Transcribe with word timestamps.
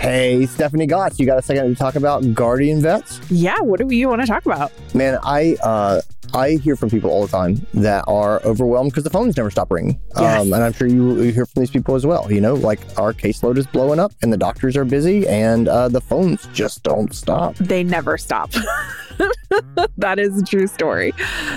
Hey, 0.00 0.46
Stephanie 0.46 0.86
Goss, 0.86 1.20
you 1.20 1.26
got 1.26 1.38
a 1.38 1.42
second 1.42 1.68
to 1.68 1.74
talk 1.74 1.94
about 1.94 2.32
Guardian 2.32 2.80
Vets? 2.80 3.20
Yeah, 3.30 3.60
what 3.60 3.86
do 3.86 3.94
you 3.94 4.08
want 4.08 4.22
to 4.22 4.26
talk 4.26 4.46
about? 4.46 4.72
Man, 4.94 5.18
I 5.22 5.56
uh, 5.62 6.00
I 6.32 6.52
hear 6.52 6.74
from 6.74 6.88
people 6.88 7.10
all 7.10 7.26
the 7.26 7.30
time 7.30 7.66
that 7.74 8.04
are 8.08 8.40
overwhelmed 8.42 8.92
because 8.92 9.04
the 9.04 9.10
phones 9.10 9.36
never 9.36 9.50
stop 9.50 9.70
ringing. 9.70 10.00
Yes. 10.18 10.40
Um, 10.40 10.54
and 10.54 10.64
I'm 10.64 10.72
sure 10.72 10.86
you 10.86 11.20
you 11.20 11.32
hear 11.32 11.44
from 11.44 11.60
these 11.60 11.70
people 11.70 11.96
as 11.96 12.06
well. 12.06 12.32
You 12.32 12.40
know, 12.40 12.54
like 12.54 12.80
our 12.98 13.12
caseload 13.12 13.58
is 13.58 13.66
blowing 13.66 13.98
up 13.98 14.12
and 14.22 14.32
the 14.32 14.38
doctors 14.38 14.74
are 14.74 14.86
busy 14.86 15.28
and 15.28 15.68
uh, 15.68 15.88
the 15.88 16.00
phones 16.00 16.46
just 16.54 16.82
don't 16.82 17.14
stop. 17.14 17.56
They 17.56 17.84
never 17.84 18.16
stop. 18.16 18.52
that 19.96 20.18
is 20.18 20.40
a 20.40 20.44
true 20.44 20.66
story. 20.66 21.12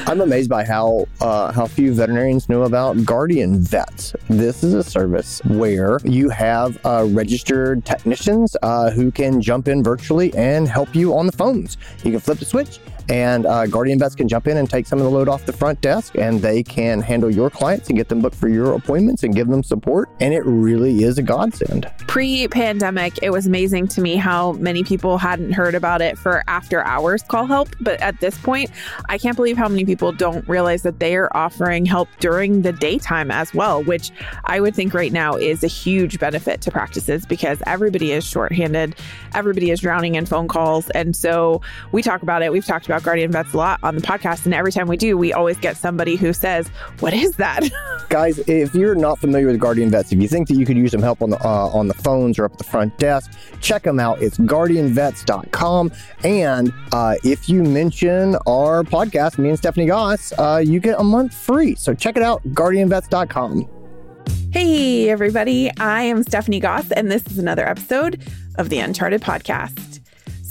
I'm 0.08 0.22
amazed 0.22 0.50
by 0.50 0.64
how 0.64 1.08
uh, 1.22 1.52
how 1.52 1.68
few 1.68 1.94
veterinarians 1.94 2.50
know 2.50 2.64
about 2.64 3.04
Guardian 3.06 3.60
Vets. 3.60 4.16
This 4.30 4.64
is 4.64 4.74
a 4.74 4.84
service 4.84 5.42
where 5.46 6.00
you 6.04 6.30
have 6.30 6.84
uh, 6.86 7.08
registered 7.10 7.86
technicians 7.86 8.56
uh, 8.62 8.92
who 8.92 9.12
can 9.12 9.42
jump 9.42 9.68
in 9.68 9.84
virtually 9.84 10.34
and 10.36 10.68
help 10.68 10.96
you 10.96 11.16
on 11.16 11.26
the 11.26 11.32
phones. 11.32 11.78
You 12.04 12.12
can 12.12 12.20
flip 12.20 12.40
the 12.40 12.46
switch. 12.46 12.80
And 13.10 13.46
uh, 13.46 13.68
Guardian 13.68 14.00
Vets 14.00 14.16
can 14.16 14.28
jump 14.28 14.48
in 14.48 14.58
and 14.58 14.70
take 14.70 14.88
some 14.88 15.00
of 15.00 15.06
the 15.06 15.12
load 15.12 15.28
off 15.28 15.46
the 15.46 15.54
front 15.54 15.82
desk, 15.82 16.16
and 16.16 16.42
they 16.42 16.64
can 16.64 17.02
handle 17.02 17.30
your 17.30 17.50
clients 17.50 17.90
and 17.90 17.98
get 17.98 18.10
them 18.10 18.22
booked 18.22 18.36
for 18.36 18.48
your 18.48 18.74
appointments 18.74 19.24
and 19.24 19.36
give 19.36 19.48
them 19.48 19.64
support. 19.64 20.10
And 20.20 20.34
it 20.34 20.46
really 20.46 21.04
is 21.04 21.18
a 21.18 21.22
godsend. 21.22 21.92
Pre 22.08 22.48
pandemic, 22.48 23.20
it 23.22 23.32
was 23.32 23.46
amazing 23.46 23.88
to 23.90 24.02
me 24.02 24.16
how 24.16 24.54
many 24.54 24.84
people 24.84 25.18
hadn't 25.18 25.52
heard 25.52 25.76
about 25.76 26.02
it 26.02 26.18
for 26.18 26.44
after 26.48 26.84
hours 26.86 27.24
call 27.24 27.46
help. 27.46 27.70
But 27.82 28.00
at 28.02 28.20
this 28.20 28.38
point, 28.38 28.70
I 29.10 29.18
can't 29.18 29.36
believe 29.36 29.58
how 29.58 29.68
many 29.68 29.86
people 29.86 30.12
don't 30.12 30.48
realize 30.48 30.84
that 30.84 31.00
they 31.00 31.16
are 31.16 31.36
offering 31.36 31.86
help 31.86 32.08
during 32.20 32.62
the 32.62 32.72
daytime 32.72 33.32
as 33.32 33.54
well, 33.54 33.84
which 33.84 34.12
I 34.46 34.60
would 34.60 34.76
think 34.76 34.94
right 34.94 35.12
now 35.12 35.36
is 35.36 35.64
a 35.64 35.68
huge 35.68 36.20
benefit 36.20 36.62
to 36.62 36.72
practices 36.72 37.26
because 37.26 37.62
everybody 37.66 38.12
is 38.12 38.24
shorthanded, 38.24 38.96
everybody 39.34 39.72
is 39.72 39.80
drowning 39.82 40.16
in 40.16 40.26
phone 40.26 40.48
calls. 40.48 40.90
And 40.92 41.16
so 41.16 41.62
we 41.92 42.02
talk 42.02 42.22
about 42.22 42.44
it. 42.44 42.52
We've 42.52 42.66
talked 42.66 42.86
about 42.86 42.93
Guardian 43.02 43.32
Vets 43.32 43.54
a 43.54 43.58
lot 43.58 43.80
on 43.84 43.96
the 43.96 44.02
podcast. 44.02 44.46
And 44.46 44.54
every 44.54 44.72
time 44.72 44.88
we 44.88 44.98
do, 44.98 45.18
we 45.18 45.34
always 45.34 45.58
get 45.58 45.78
somebody 45.78 46.16
who 46.16 46.34
says, 46.34 46.68
What 47.00 47.14
is 47.14 47.36
that? 47.38 47.64
Guys, 48.10 48.40
if 48.48 48.76
you're 48.76 48.96
not 48.96 49.20
familiar 49.20 49.48
with 49.48 49.60
Guardian 49.60 49.90
Vets, 49.90 50.12
if 50.12 50.22
you 50.22 50.28
think 50.28 50.48
that 50.48 50.56
you 50.56 50.66
could 50.66 50.78
use 50.78 50.92
some 50.92 51.02
help 51.02 51.22
on 51.22 51.30
the 51.30 51.44
uh, 51.44 51.68
on 51.70 51.88
the 51.88 51.94
phones 51.94 52.38
or 52.38 52.46
up 52.46 52.54
at 52.54 52.58
the 52.58 52.64
front 52.64 52.96
desk, 52.98 53.32
check 53.62 53.84
them 53.84 54.00
out. 54.00 54.22
It's 54.22 54.38
guardianvets.com. 54.38 55.92
And 56.24 56.74
uh, 56.92 57.16
if 57.24 57.50
you 57.50 57.64
mention 57.64 58.36
our 58.48 58.84
podcast, 58.84 59.38
me 59.38 59.50
and 59.50 59.58
Stephanie 59.58 59.88
Goss, 59.88 60.32
uh, 60.38 60.62
you 60.64 60.80
get 60.80 61.00
a 61.00 61.04
month 61.04 61.34
free. 61.34 61.76
So 61.76 61.94
check 61.94 62.18
it 62.18 62.24
out, 62.24 62.44
guardianvets.com. 62.50 63.70
Hey, 64.52 65.10
everybody. 65.10 65.72
I 65.80 66.04
am 66.04 66.22
Stephanie 66.22 66.60
Goss, 66.60 66.92
and 66.92 67.12
this 67.12 67.26
is 67.26 67.40
another 67.40 67.68
episode 67.68 68.22
of 68.56 68.70
the 68.70 68.78
Uncharted 68.80 69.22
Podcast. 69.22 70.03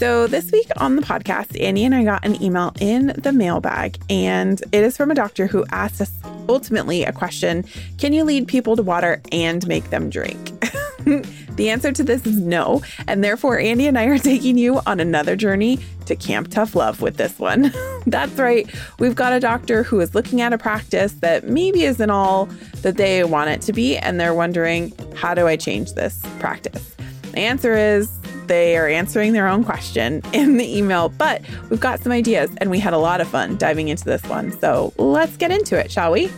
So, 0.02 0.26
this 0.26 0.50
week 0.50 0.66
on 0.78 0.96
the 0.96 1.02
podcast, 1.02 1.62
Andy 1.62 1.84
and 1.84 1.94
I 1.94 2.02
got 2.02 2.26
an 2.26 2.42
email 2.42 2.74
in 2.80 3.14
the 3.18 3.32
mailbag, 3.32 3.98
and 4.10 4.60
it 4.72 4.82
is 4.82 4.96
from 4.96 5.12
a 5.12 5.14
doctor 5.14 5.46
who 5.46 5.64
asked 5.70 6.00
us 6.00 6.10
ultimately 6.48 7.04
a 7.04 7.12
question 7.12 7.64
Can 7.98 8.12
you 8.12 8.24
lead 8.24 8.48
people 8.48 8.74
to 8.74 8.82
water 8.82 9.22
and 9.30 9.64
make 9.68 9.90
them 9.90 10.10
drink? 10.10 10.58
the 11.04 11.70
answer 11.70 11.92
to 11.92 12.02
this 12.02 12.26
is 12.26 12.36
no. 12.36 12.82
And 13.06 13.22
therefore, 13.22 13.60
Andy 13.60 13.86
and 13.86 13.96
I 13.96 14.06
are 14.06 14.18
taking 14.18 14.58
you 14.58 14.80
on 14.86 14.98
another 14.98 15.36
journey 15.36 15.78
to 16.06 16.16
Camp 16.16 16.48
Tough 16.50 16.74
Love 16.74 17.00
with 17.00 17.16
this 17.16 17.38
one. 17.38 17.72
That's 18.08 18.32
right. 18.32 18.68
We've 18.98 19.14
got 19.14 19.32
a 19.32 19.38
doctor 19.38 19.84
who 19.84 20.00
is 20.00 20.16
looking 20.16 20.40
at 20.40 20.52
a 20.52 20.58
practice 20.58 21.12
that 21.20 21.44
maybe 21.44 21.84
isn't 21.84 22.10
all 22.10 22.46
that 22.78 22.96
they 22.96 23.22
want 23.22 23.50
it 23.50 23.62
to 23.62 23.72
be, 23.72 23.98
and 23.98 24.18
they're 24.18 24.34
wondering, 24.34 24.92
How 25.14 25.32
do 25.32 25.46
I 25.46 25.54
change 25.54 25.92
this 25.92 26.20
practice? 26.40 26.96
The 27.30 27.38
answer 27.38 27.76
is 27.76 28.10
they 28.46 28.76
are 28.76 28.88
answering 28.88 29.32
their 29.32 29.48
own 29.48 29.64
question 29.64 30.22
in 30.32 30.56
the 30.56 30.76
email, 30.76 31.08
but 31.08 31.42
we've 31.70 31.80
got 31.80 32.00
some 32.00 32.12
ideas 32.12 32.50
and 32.58 32.70
we 32.70 32.78
had 32.78 32.92
a 32.92 32.98
lot 32.98 33.20
of 33.20 33.28
fun 33.28 33.56
diving 33.56 33.88
into 33.88 34.04
this 34.04 34.22
one. 34.24 34.52
So 34.58 34.92
let's 34.98 35.36
get 35.36 35.50
into 35.50 35.78
it, 35.78 35.90
shall 35.90 36.12
we? 36.12 36.30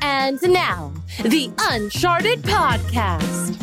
And 0.00 0.40
now, 0.42 0.92
the 1.22 1.50
Uncharted 1.58 2.42
Podcast. 2.42 3.56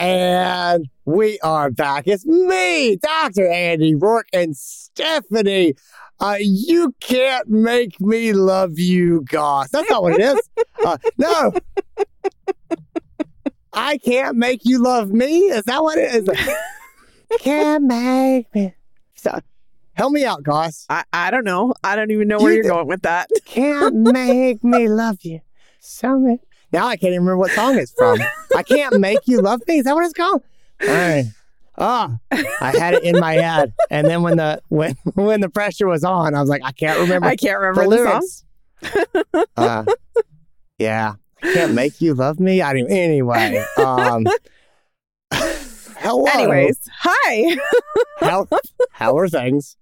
And 0.00 0.88
we 1.04 1.38
are 1.40 1.70
back. 1.70 2.06
It's 2.06 2.24
me, 2.26 2.96
Dr. 2.96 3.48
Andy 3.50 3.94
Roark, 3.94 4.24
and 4.32 4.56
Stephanie. 4.56 5.74
Uh, 6.20 6.36
you 6.40 6.94
can't 7.00 7.48
make 7.48 8.00
me 8.00 8.32
love 8.32 8.78
you, 8.78 9.24
Goss. 9.30 9.70
That's 9.70 9.88
not 9.88 10.02
what 10.02 10.14
it 10.14 10.20
is. 10.20 10.50
Uh, 10.84 10.96
no. 11.16 11.52
I 13.72 13.98
can't 13.98 14.36
make 14.36 14.64
you 14.64 14.82
love 14.82 15.10
me. 15.10 15.40
Is 15.40 15.64
that 15.64 15.82
what 15.82 15.98
it 15.98 16.14
is? 16.14 16.28
can't 17.40 17.84
make 17.84 18.54
me. 18.54 18.74
So, 19.14 19.38
help 19.92 20.12
me 20.12 20.24
out, 20.24 20.42
Goss. 20.42 20.86
I, 20.88 21.04
I 21.12 21.30
don't 21.30 21.44
know. 21.44 21.74
I 21.84 21.96
don't 21.96 22.10
even 22.10 22.28
know 22.28 22.38
where 22.38 22.52
You 22.52 22.60
are 22.60 22.68
going 22.68 22.86
with 22.86 23.02
that. 23.02 23.30
Can't 23.44 23.94
make 23.94 24.62
me 24.64 24.88
love 24.88 25.18
you. 25.22 25.40
So 25.80 26.18
ma- 26.18 26.36
now 26.72 26.86
I 26.86 26.96
can't 26.96 27.12
even 27.12 27.24
remember 27.24 27.38
what 27.38 27.50
song 27.52 27.78
it's 27.78 27.92
from. 27.92 28.18
I 28.54 28.62
can't 28.62 28.98
make 29.00 29.20
you 29.26 29.40
love 29.40 29.62
me. 29.66 29.78
Is 29.78 29.84
that 29.84 29.94
what 29.94 30.04
it's 30.04 30.12
called? 30.12 30.42
All 30.82 30.88
right. 30.88 31.24
Oh, 31.78 32.18
I 32.60 32.76
had 32.76 32.94
it 32.94 33.04
in 33.04 33.18
my 33.20 33.34
head, 33.34 33.72
and 33.88 34.08
then 34.08 34.22
when 34.22 34.36
the 34.36 34.60
when 34.68 34.96
when 35.14 35.40
the 35.40 35.48
pressure 35.48 35.86
was 35.86 36.02
on, 36.02 36.34
I 36.34 36.40
was 36.40 36.50
like, 36.50 36.62
I 36.64 36.72
can't 36.72 36.98
remember 36.98 37.28
I 37.28 37.36
can't 37.36 37.58
remember 37.60 37.88
the, 37.88 38.04
song. 38.04 39.04
lyrics. 39.22 39.46
Uh, 39.56 39.84
yeah, 40.78 41.14
I 41.42 41.52
can't 41.52 41.74
make 41.74 42.00
you 42.00 42.14
love 42.14 42.40
me. 42.40 42.62
I 42.62 42.72
didn't. 42.72 42.90
Anyway, 42.90 43.64
um, 43.78 44.26
hello. 45.32 46.24
Anyways, 46.26 46.78
hi. 47.00 47.56
how 48.20 48.46
how 48.92 49.16
are 49.16 49.28
things? 49.28 49.76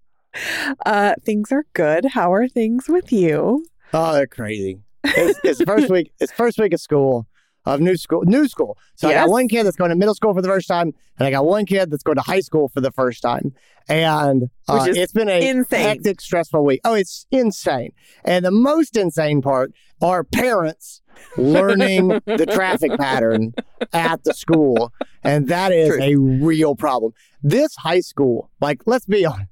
Uh, 0.85 1.15
things 1.25 1.51
are 1.53 1.65
good. 1.73 2.07
How 2.07 2.33
are 2.33 2.49
things 2.49 2.89
with 2.89 3.11
you? 3.13 3.65
Oh, 3.93 4.13
they're 4.13 4.27
crazy. 4.27 4.81
It's, 5.05 5.41
it's 5.45 5.63
first 5.63 5.91
week. 5.91 6.13
It's 6.21 6.33
first 6.33 6.59
week 6.59 6.73
of 6.73 6.81
school 6.81 7.27
of 7.67 7.81
new 7.81 7.97
school. 7.97 8.23
New 8.25 8.49
school. 8.49 8.79
So 8.95 9.09
I 9.09 9.15
got 9.15 9.29
one 9.29 9.49
kid 9.49 9.65
that's 9.65 9.77
going 9.77 9.91
to 9.91 9.97
middle 9.97 10.15
school 10.15 10.33
for 10.33 10.41
the 10.41 10.49
first 10.49 10.69
time, 10.69 10.93
and 11.19 11.27
I 11.27 11.31
got 11.31 11.45
one 11.45 11.67
kid 11.67 11.91
that's 11.91 12.03
going 12.03 12.17
to 12.17 12.23
high 12.23 12.41
school 12.41 12.69
for 12.69 12.81
the 12.81 12.93
first 12.93 13.21
time. 13.21 13.53
And 13.89 14.49
uh, 14.69 14.87
it's 14.89 15.13
been 15.13 15.29
a 15.29 15.49
insane. 15.49 15.81
hectic, 15.81 16.21
stressful 16.21 16.65
week. 16.65 16.81
Oh, 16.85 16.95
it's 16.95 17.27
insane. 17.31 17.93
And 18.25 18.45
the 18.45 18.51
most 18.51 18.97
insane 18.97 19.43
part 19.43 19.73
are 20.01 20.25
parents 20.25 21.03
learning 21.37 22.09
the 22.27 22.47
traffic 22.51 22.93
pattern 22.99 23.53
at 23.93 24.25
the 24.25 24.33
school, 24.33 24.93
and 25.23 25.49
that 25.49 25.73
is 25.73 25.89
True. 25.89 26.03
a 26.03 26.17
real 26.17 26.77
problem. 26.77 27.13
This 27.43 27.75
high 27.77 28.01
school, 28.01 28.51
like, 28.61 28.83
let's 28.87 29.07
be 29.07 29.27
honest. 29.27 29.51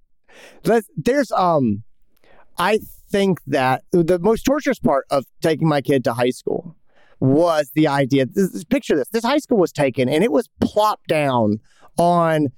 Let's, 0.64 0.88
there's 0.96 1.30
um 1.32 1.84
I 2.58 2.80
think 3.10 3.38
that 3.46 3.84
the 3.92 4.18
most 4.18 4.44
torturous 4.44 4.78
part 4.78 5.06
of 5.10 5.24
taking 5.40 5.68
my 5.68 5.80
kid 5.80 6.02
to 6.04 6.12
high 6.12 6.30
school 6.30 6.76
was 7.24 7.70
the 7.74 7.88
idea. 7.88 8.26
This, 8.26 8.64
picture 8.64 8.96
this: 8.96 9.08
this 9.08 9.24
high 9.24 9.38
school 9.38 9.58
was 9.58 9.72
taken, 9.72 10.08
and 10.08 10.22
it 10.24 10.32
was 10.32 10.48
plopped 10.60 11.08
down 11.08 11.60
on 11.98 12.48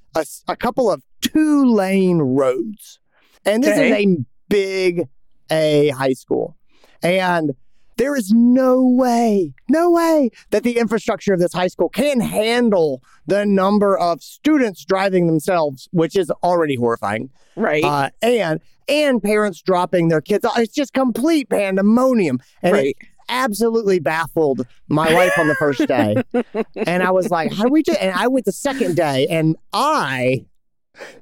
a 0.48 0.56
couple 0.56 0.90
of 0.90 1.02
two-lane 1.20 2.18
roads, 2.18 2.98
and 3.44 3.62
this 3.62 3.72
Okay. 3.78 4.02
is 4.02 4.06
a 4.06 4.24
big 4.48 5.08
A 5.50 5.88
high 5.90 6.14
school, 6.14 6.56
and 7.02 7.52
there 7.96 8.16
is 8.16 8.30
no 8.32 8.82
way, 8.86 9.54
no 9.68 9.90
way 9.90 10.30
that 10.50 10.62
the 10.62 10.76
infrastructure 10.78 11.32
of 11.32 11.40
this 11.40 11.52
high 11.52 11.68
school 11.68 11.88
can 11.88 12.20
handle 12.20 13.02
the 13.26 13.46
number 13.46 13.96
of 13.96 14.22
students 14.22 14.84
driving 14.84 15.26
themselves, 15.26 15.88
which 15.92 16.16
is 16.16 16.30
already 16.42 16.74
horrifying 16.76 17.30
Right. 17.56 17.84
uh, 17.84 18.10
and 18.22 18.60
and 18.88 19.22
parents 19.22 19.62
dropping 19.62 20.08
their 20.08 20.20
kids. 20.20 20.46
It's 20.56 20.74
just 20.74 20.92
complete 20.92 21.48
pandemonium, 21.48 22.40
and 22.62 22.72
right. 22.72 22.96
it 23.00 23.08
absolutely 23.28 23.98
baffled 23.98 24.66
my 24.88 25.12
wife 25.12 25.32
on 25.38 25.46
the 25.48 25.56
first 25.56 25.86
day. 25.86 26.16
and 26.86 27.02
I 27.02 27.10
was 27.10 27.30
like, 27.30 27.52
"How 27.52 27.64
do 27.64 27.70
we 27.70 27.82
do?" 27.82 27.92
And 27.92 28.12
I 28.14 28.26
went 28.28 28.44
the 28.46 28.52
second 28.52 28.96
day, 28.96 29.26
and 29.28 29.56
I, 29.72 30.44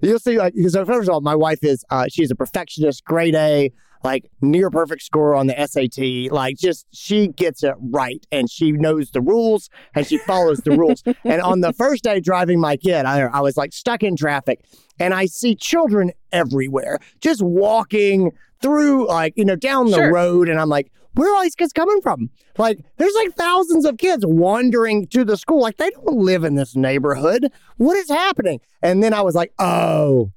you'll 0.00 0.18
see, 0.18 0.38
like, 0.38 0.54
so 0.68 0.84
first 0.84 1.08
of 1.08 1.14
all, 1.14 1.20
my 1.20 1.34
wife 1.34 1.60
is 1.62 1.84
uh, 1.90 2.06
she's 2.10 2.30
a 2.30 2.34
perfectionist, 2.36 3.04
grade 3.04 3.34
A. 3.34 3.72
Like 4.02 4.30
near 4.42 4.68
perfect 4.68 5.00
score 5.00 5.34
on 5.34 5.46
the 5.46 5.54
SAT. 5.66 6.30
Like 6.30 6.58
just 6.58 6.86
she 6.92 7.28
gets 7.28 7.62
it 7.62 7.72
right 7.80 8.22
and 8.30 8.50
she 8.50 8.70
knows 8.70 9.10
the 9.12 9.22
rules 9.22 9.70
and 9.94 10.06
she 10.06 10.18
follows 10.18 10.58
the 10.58 10.72
rules. 10.72 11.02
And 11.24 11.40
on 11.40 11.62
the 11.62 11.72
first 11.72 12.04
day 12.04 12.20
driving 12.20 12.60
my 12.60 12.76
kid, 12.76 13.06
I, 13.06 13.20
I 13.22 13.40
was 13.40 13.56
like 13.56 13.72
stuck 13.72 14.02
in 14.02 14.14
traffic 14.14 14.62
and 15.00 15.14
I 15.14 15.24
see 15.24 15.54
children 15.54 16.12
everywhere 16.32 16.98
just 17.22 17.40
walking 17.40 18.32
through, 18.60 19.08
like, 19.08 19.32
you 19.36 19.44
know, 19.46 19.56
down 19.56 19.86
the 19.86 19.96
Sure. 19.96 20.12
road. 20.12 20.50
And 20.50 20.60
I'm 20.60 20.68
like, 20.68 20.92
where 21.14 21.32
are 21.32 21.36
all 21.36 21.42
these 21.42 21.54
kids 21.54 21.72
coming 21.72 22.00
from? 22.00 22.30
Like, 22.58 22.80
there's 22.96 23.14
like 23.14 23.34
thousands 23.34 23.84
of 23.84 23.98
kids 23.98 24.24
wandering 24.26 25.06
to 25.08 25.24
the 25.24 25.36
school. 25.36 25.60
Like, 25.60 25.76
they 25.76 25.90
don't 25.90 26.18
live 26.18 26.44
in 26.44 26.54
this 26.54 26.76
neighborhood. 26.76 27.50
What 27.76 27.96
is 27.96 28.08
happening? 28.08 28.60
And 28.82 29.02
then 29.02 29.14
I 29.14 29.22
was 29.22 29.34
like, 29.34 29.52
oh, 29.58 30.32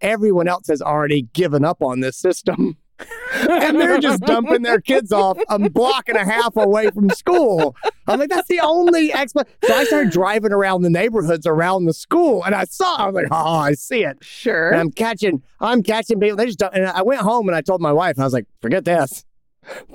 everyone 0.00 0.48
else 0.48 0.68
has 0.68 0.82
already 0.82 1.22
given 1.32 1.64
up 1.64 1.82
on 1.82 2.00
this 2.00 2.16
system. 2.16 2.76
and 3.48 3.80
they're 3.80 4.00
just 4.00 4.22
dumping 4.22 4.62
their 4.62 4.80
kids 4.80 5.12
off 5.12 5.38
a 5.48 5.58
block 5.70 6.08
and 6.08 6.16
a 6.16 6.24
half 6.24 6.56
away 6.56 6.90
from 6.90 7.08
school. 7.10 7.76
I'm 8.06 8.18
like, 8.18 8.28
that's 8.28 8.48
the 8.48 8.60
only 8.60 9.12
explanation. 9.12 9.54
So 9.64 9.74
I 9.74 9.84
started 9.84 10.12
driving 10.12 10.52
around 10.52 10.82
the 10.82 10.90
neighborhoods 10.90 11.46
around 11.46 11.84
the 11.84 11.92
school, 11.92 12.42
and 12.44 12.54
I 12.54 12.64
saw. 12.64 12.96
I 12.96 13.06
was 13.06 13.14
like, 13.14 13.28
oh, 13.30 13.58
I 13.58 13.74
see 13.74 14.04
it. 14.04 14.18
Sure. 14.22 14.70
And 14.70 14.80
I'm 14.80 14.90
catching, 14.90 15.42
I'm 15.60 15.82
catching 15.82 16.18
people. 16.18 16.36
They 16.36 16.46
just, 16.46 16.58
don't, 16.58 16.74
and 16.74 16.86
I 16.86 17.02
went 17.02 17.20
home 17.20 17.48
and 17.48 17.54
I 17.54 17.60
told 17.60 17.80
my 17.80 17.92
wife, 17.92 18.18
I 18.18 18.24
was 18.24 18.32
like, 18.32 18.46
forget 18.60 18.84
this, 18.84 19.24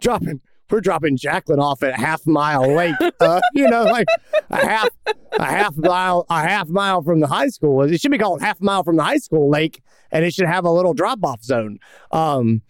dropping. 0.02 0.42
We're 0.70 0.82
dropping 0.82 1.18
Jacqueline 1.18 1.60
off 1.60 1.84
at 1.84 1.94
Half 1.94 2.26
Mile 2.26 2.74
Lake, 2.74 2.96
uh, 3.20 3.42
you 3.54 3.70
know, 3.70 3.84
like 3.84 4.08
a 4.50 4.66
half, 4.66 4.90
a 5.34 5.44
half 5.44 5.78
mile, 5.78 6.26
a 6.32 6.42
half 6.42 6.68
mile 6.68 7.04
from 7.04 7.20
the 7.20 7.28
high 7.28 7.50
school. 7.50 7.84
It 7.84 8.02
should 8.02 8.10
be 8.10 8.18
called 8.18 8.42
Half 8.42 8.60
Mile 8.60 8.84
from 8.84 8.96
the 8.96 9.04
High 9.04 9.18
School 9.18 9.52
Lake, 9.52 9.84
and 10.12 10.26
it 10.26 10.34
should 10.34 10.48
have 10.48 10.66
a 10.66 10.72
little 10.72 10.96
drop 10.96 11.20
off 11.24 11.44
zone. 11.44 11.78
Um, 12.12 12.64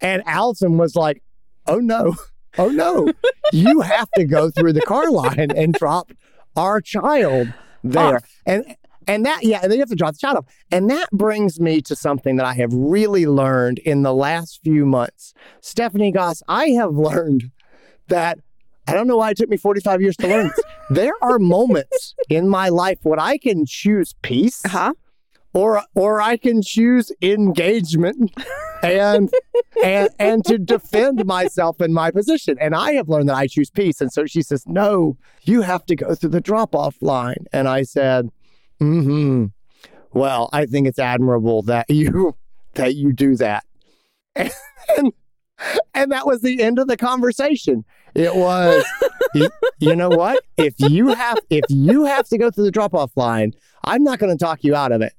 and 0.00 0.24
Allison 0.26 0.78
was 0.78 0.96
like, 0.96 1.22
oh 1.68 1.78
no, 1.78 2.16
oh 2.58 2.70
no, 2.70 3.12
you 3.52 3.82
have 3.82 4.10
to 4.16 4.24
go 4.24 4.50
through 4.50 4.72
the 4.72 4.82
car 4.82 5.08
line 5.12 5.52
and 5.52 5.74
drop 5.74 6.10
our 6.56 6.80
child 6.80 7.52
there. 7.84 8.16
Off. 8.16 8.24
And 8.46 8.74
and 9.06 9.24
that, 9.26 9.40
yeah, 9.42 9.60
and 9.62 9.70
then 9.70 9.78
you 9.78 9.82
have 9.82 9.88
to 9.90 9.96
drop 9.96 10.12
the 10.14 10.18
child 10.18 10.38
off. 10.38 10.46
And 10.70 10.90
that 10.90 11.10
brings 11.12 11.60
me 11.60 11.80
to 11.82 11.96
something 11.96 12.36
that 12.36 12.46
I 12.46 12.54
have 12.54 12.72
really 12.72 13.26
learned 13.26 13.78
in 13.78 14.02
the 14.02 14.14
last 14.14 14.60
few 14.62 14.86
months. 14.86 15.34
Stephanie 15.60 16.12
Goss, 16.12 16.42
I 16.48 16.68
have 16.70 16.94
learned 16.96 17.50
that 18.08 18.38
I 18.86 18.92
don't 18.92 19.06
know 19.06 19.16
why 19.16 19.30
it 19.30 19.36
took 19.36 19.48
me 19.48 19.56
45 19.56 20.02
years 20.02 20.16
to 20.18 20.28
learn 20.28 20.48
this. 20.48 20.60
there 20.90 21.14
are 21.22 21.38
moments 21.38 22.14
in 22.28 22.48
my 22.48 22.68
life 22.68 22.98
when 23.02 23.18
I 23.18 23.38
can 23.38 23.64
choose 23.66 24.14
peace 24.22 24.60
huh? 24.66 24.92
or 25.54 25.82
or 25.94 26.20
I 26.20 26.36
can 26.36 26.60
choose 26.60 27.10
engagement 27.22 28.32
and 28.82 29.32
and 29.84 30.10
and 30.18 30.44
to 30.44 30.58
defend 30.58 31.24
myself 31.24 31.80
in 31.80 31.94
my 31.94 32.10
position. 32.10 32.58
And 32.60 32.74
I 32.74 32.92
have 32.92 33.08
learned 33.08 33.30
that 33.30 33.36
I 33.36 33.46
choose 33.46 33.70
peace. 33.70 34.02
And 34.02 34.12
so 34.12 34.26
she 34.26 34.42
says, 34.42 34.64
"No, 34.66 35.16
you 35.42 35.62
have 35.62 35.86
to 35.86 35.96
go 35.96 36.14
through 36.14 36.30
the 36.30 36.40
drop-off 36.40 36.96
line." 37.00 37.46
And 37.52 37.68
I 37.68 37.84
said, 37.84 38.30
"Hmm. 38.78 39.46
Well, 40.12 40.48
I 40.52 40.66
think 40.66 40.86
it's 40.86 40.98
admirable 40.98 41.62
that 41.62 41.86
you 41.88 42.36
that 42.74 42.94
you 42.94 43.12
do 43.12 43.36
that." 43.36 43.64
And 44.36 45.12
and 45.94 46.12
that 46.12 46.26
was 46.26 46.40
the 46.40 46.62
end 46.62 46.78
of 46.78 46.88
the 46.88 46.96
conversation. 46.96 47.84
It 48.14 48.34
was, 48.34 48.84
you, 49.34 49.48
you 49.78 49.96
know 49.96 50.08
what? 50.08 50.44
If 50.56 50.74
you 50.78 51.08
have 51.08 51.38
if 51.50 51.64
you 51.68 52.04
have 52.04 52.28
to 52.28 52.38
go 52.38 52.50
through 52.50 52.64
the 52.64 52.70
drop-off 52.70 53.16
line, 53.16 53.52
I'm 53.84 54.02
not 54.02 54.18
going 54.18 54.36
to 54.36 54.42
talk 54.42 54.62
you 54.62 54.74
out 54.74 54.92
of 54.92 55.02
it. 55.02 55.14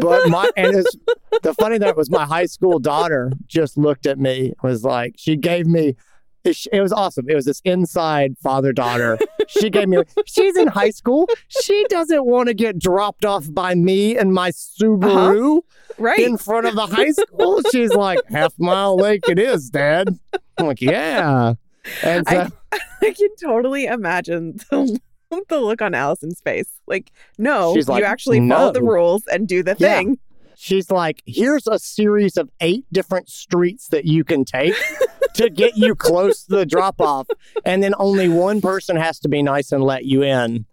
But 0.00 0.28
my 0.28 0.50
and 0.56 0.74
it's 0.74 0.96
the 1.42 1.54
funny 1.54 1.78
thing 1.78 1.94
was 1.96 2.10
my 2.10 2.26
high 2.26 2.46
school 2.46 2.78
daughter 2.78 3.32
just 3.46 3.78
looked 3.78 4.06
at 4.06 4.18
me 4.18 4.52
was 4.62 4.84
like 4.84 5.14
she 5.16 5.36
gave 5.36 5.66
me 5.66 5.96
it, 6.44 6.66
it 6.72 6.80
was 6.80 6.92
awesome. 6.92 7.28
It 7.28 7.34
was 7.34 7.44
this 7.44 7.60
inside 7.64 8.36
father 8.38 8.72
daughter. 8.72 9.18
She 9.48 9.70
gave 9.70 9.88
me 9.88 10.02
she's 10.26 10.56
in 10.56 10.68
high 10.68 10.90
school. 10.90 11.28
She 11.48 11.84
doesn't 11.88 12.24
want 12.24 12.48
to 12.48 12.54
get 12.54 12.78
dropped 12.78 13.24
off 13.24 13.46
by 13.50 13.74
me 13.74 14.16
and 14.16 14.32
my 14.32 14.50
Subaru 14.50 15.58
uh-huh. 15.58 15.60
Right. 15.98 16.18
in 16.18 16.38
front 16.38 16.66
of 16.66 16.74
the 16.74 16.86
high 16.86 17.10
school. 17.10 17.60
She's 17.70 17.92
like 17.92 18.20
half 18.28 18.54
mile 18.58 18.96
lake 18.96 19.28
it 19.28 19.38
is, 19.38 19.70
Dad. 19.70 20.18
I'm 20.58 20.66
like 20.66 20.80
yeah. 20.80 21.54
And 22.02 22.26
so, 22.28 22.48
I, 22.72 22.78
I 23.02 23.12
can 23.12 23.28
totally 23.40 23.86
imagine 23.86 24.58
the, 24.70 25.00
the 25.48 25.60
look 25.60 25.82
on 25.82 25.94
Allison's 25.94 26.40
face. 26.40 26.68
Like, 26.86 27.12
no, 27.38 27.72
like, 27.72 28.00
you 28.00 28.04
actually 28.04 28.46
follow 28.48 28.72
the 28.72 28.82
rules 28.82 29.26
and 29.26 29.48
do 29.48 29.62
the 29.62 29.76
Yeah. 29.78 29.96
thing. 29.96 30.18
She's 30.56 30.90
like, 30.90 31.22
here's 31.26 31.66
a 31.66 31.78
series 31.78 32.36
of 32.36 32.50
eight 32.60 32.84
different 32.92 33.28
streets 33.28 33.88
that 33.88 34.04
you 34.04 34.24
can 34.24 34.44
take 34.44 34.74
to 35.34 35.50
get 35.50 35.76
you 35.76 35.94
close 35.94 36.44
to 36.44 36.56
the 36.56 36.66
drop 36.66 37.00
off. 37.00 37.26
And 37.64 37.82
then 37.82 37.94
only 37.98 38.28
one 38.28 38.60
person 38.60 38.96
has 38.96 39.18
to 39.20 39.28
be 39.28 39.42
nice 39.42 39.72
and 39.72 39.82
let 39.82 40.04
you 40.04 40.22
in. 40.22 40.66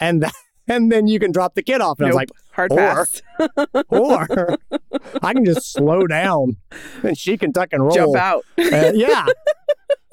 And 0.00 0.22
that, 0.22 0.34
and 0.68 0.90
then 0.90 1.06
you 1.06 1.18
can 1.18 1.32
drop 1.32 1.54
the 1.54 1.62
kid 1.62 1.80
off. 1.80 1.98
And 2.00 2.08
Nope. 2.08 2.14
I 2.14 2.22
was 2.22 2.28
like, 2.28 2.30
Hard 2.52 2.72
or- 2.72 2.76
pass. 2.76 3.22
or 3.88 4.56
I 5.22 5.32
can 5.32 5.44
just 5.44 5.72
slow 5.72 6.06
down 6.06 6.56
and 7.02 7.18
she 7.18 7.36
can 7.36 7.52
tuck 7.52 7.70
and 7.72 7.82
roll. 7.82 7.94
Jump 7.94 8.16
out. 8.16 8.44
Uh, 8.58 8.92
yeah. 8.94 9.26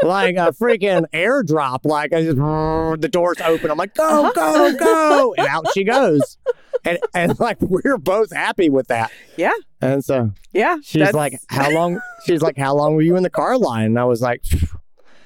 like 0.02 0.36
a 0.36 0.52
freaking 0.52 1.06
airdrop. 1.14 1.86
Like 1.86 2.14
I 2.14 2.24
just 2.24 2.38
the 2.38 3.10
doors 3.12 3.40
open. 3.42 3.70
I'm 3.70 3.78
like, 3.78 3.94
go, 3.94 4.32
go, 4.34 4.76
go. 4.76 5.36
And 5.38 5.48
out 5.48 5.68
she 5.74 5.84
goes. 5.84 6.38
And 6.84 6.98
and 7.14 7.40
like 7.40 7.58
we're 7.62 7.98
both 7.98 8.32
happy 8.34 8.70
with 8.70 8.88
that. 8.88 9.12
Yeah. 9.38 9.54
And 9.82 10.04
so 10.04 10.32
Yeah. 10.54 10.78
she's 10.82 11.00
that's- 11.00 11.14
like, 11.16 11.40
How 11.50 11.70
long 11.72 12.00
she's 12.26 12.42
like, 12.42 12.58
How 12.58 12.74
long 12.76 12.96
were 12.96 13.02
you 13.02 13.16
in 13.16 13.24
the 13.24 13.30
car 13.30 13.58
line? 13.58 13.86
And 13.86 14.00
I 14.00 14.06
was 14.06 14.22
like, 14.22 14.42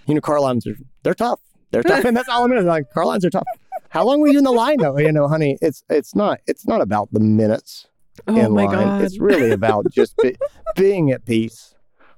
you 0.05 0.13
know, 0.15 0.21
car 0.21 0.39
lines 0.41 0.67
are 0.67 0.75
they're 1.03 1.13
tough. 1.13 1.39
They're 1.71 1.83
tough. 1.83 2.05
And 2.05 2.15
that's 2.15 2.29
all 2.29 2.43
I'm 2.45 2.51
in. 2.53 2.65
Like, 2.65 2.91
car 2.91 3.05
lines 3.05 3.25
are 3.25 3.29
tough. 3.29 3.47
How 3.89 4.03
long 4.05 4.19
were 4.19 4.27
you 4.27 4.37
in 4.37 4.43
the 4.43 4.51
line 4.51 4.77
though? 4.79 4.97
You 4.97 5.11
know, 5.11 5.27
honey, 5.27 5.57
it's 5.61 5.83
it's 5.89 6.13
not 6.15 6.39
it's 6.47 6.67
not 6.67 6.81
about 6.81 7.09
the 7.11 7.19
minutes 7.19 7.87
oh 8.27 8.35
in 8.35 8.53
line. 8.53 8.71
God. 8.71 9.01
It's 9.03 9.19
really 9.19 9.51
about 9.51 9.89
just 9.91 10.15
be, 10.17 10.35
being 10.75 11.11
at 11.11 11.25
peace 11.25 11.73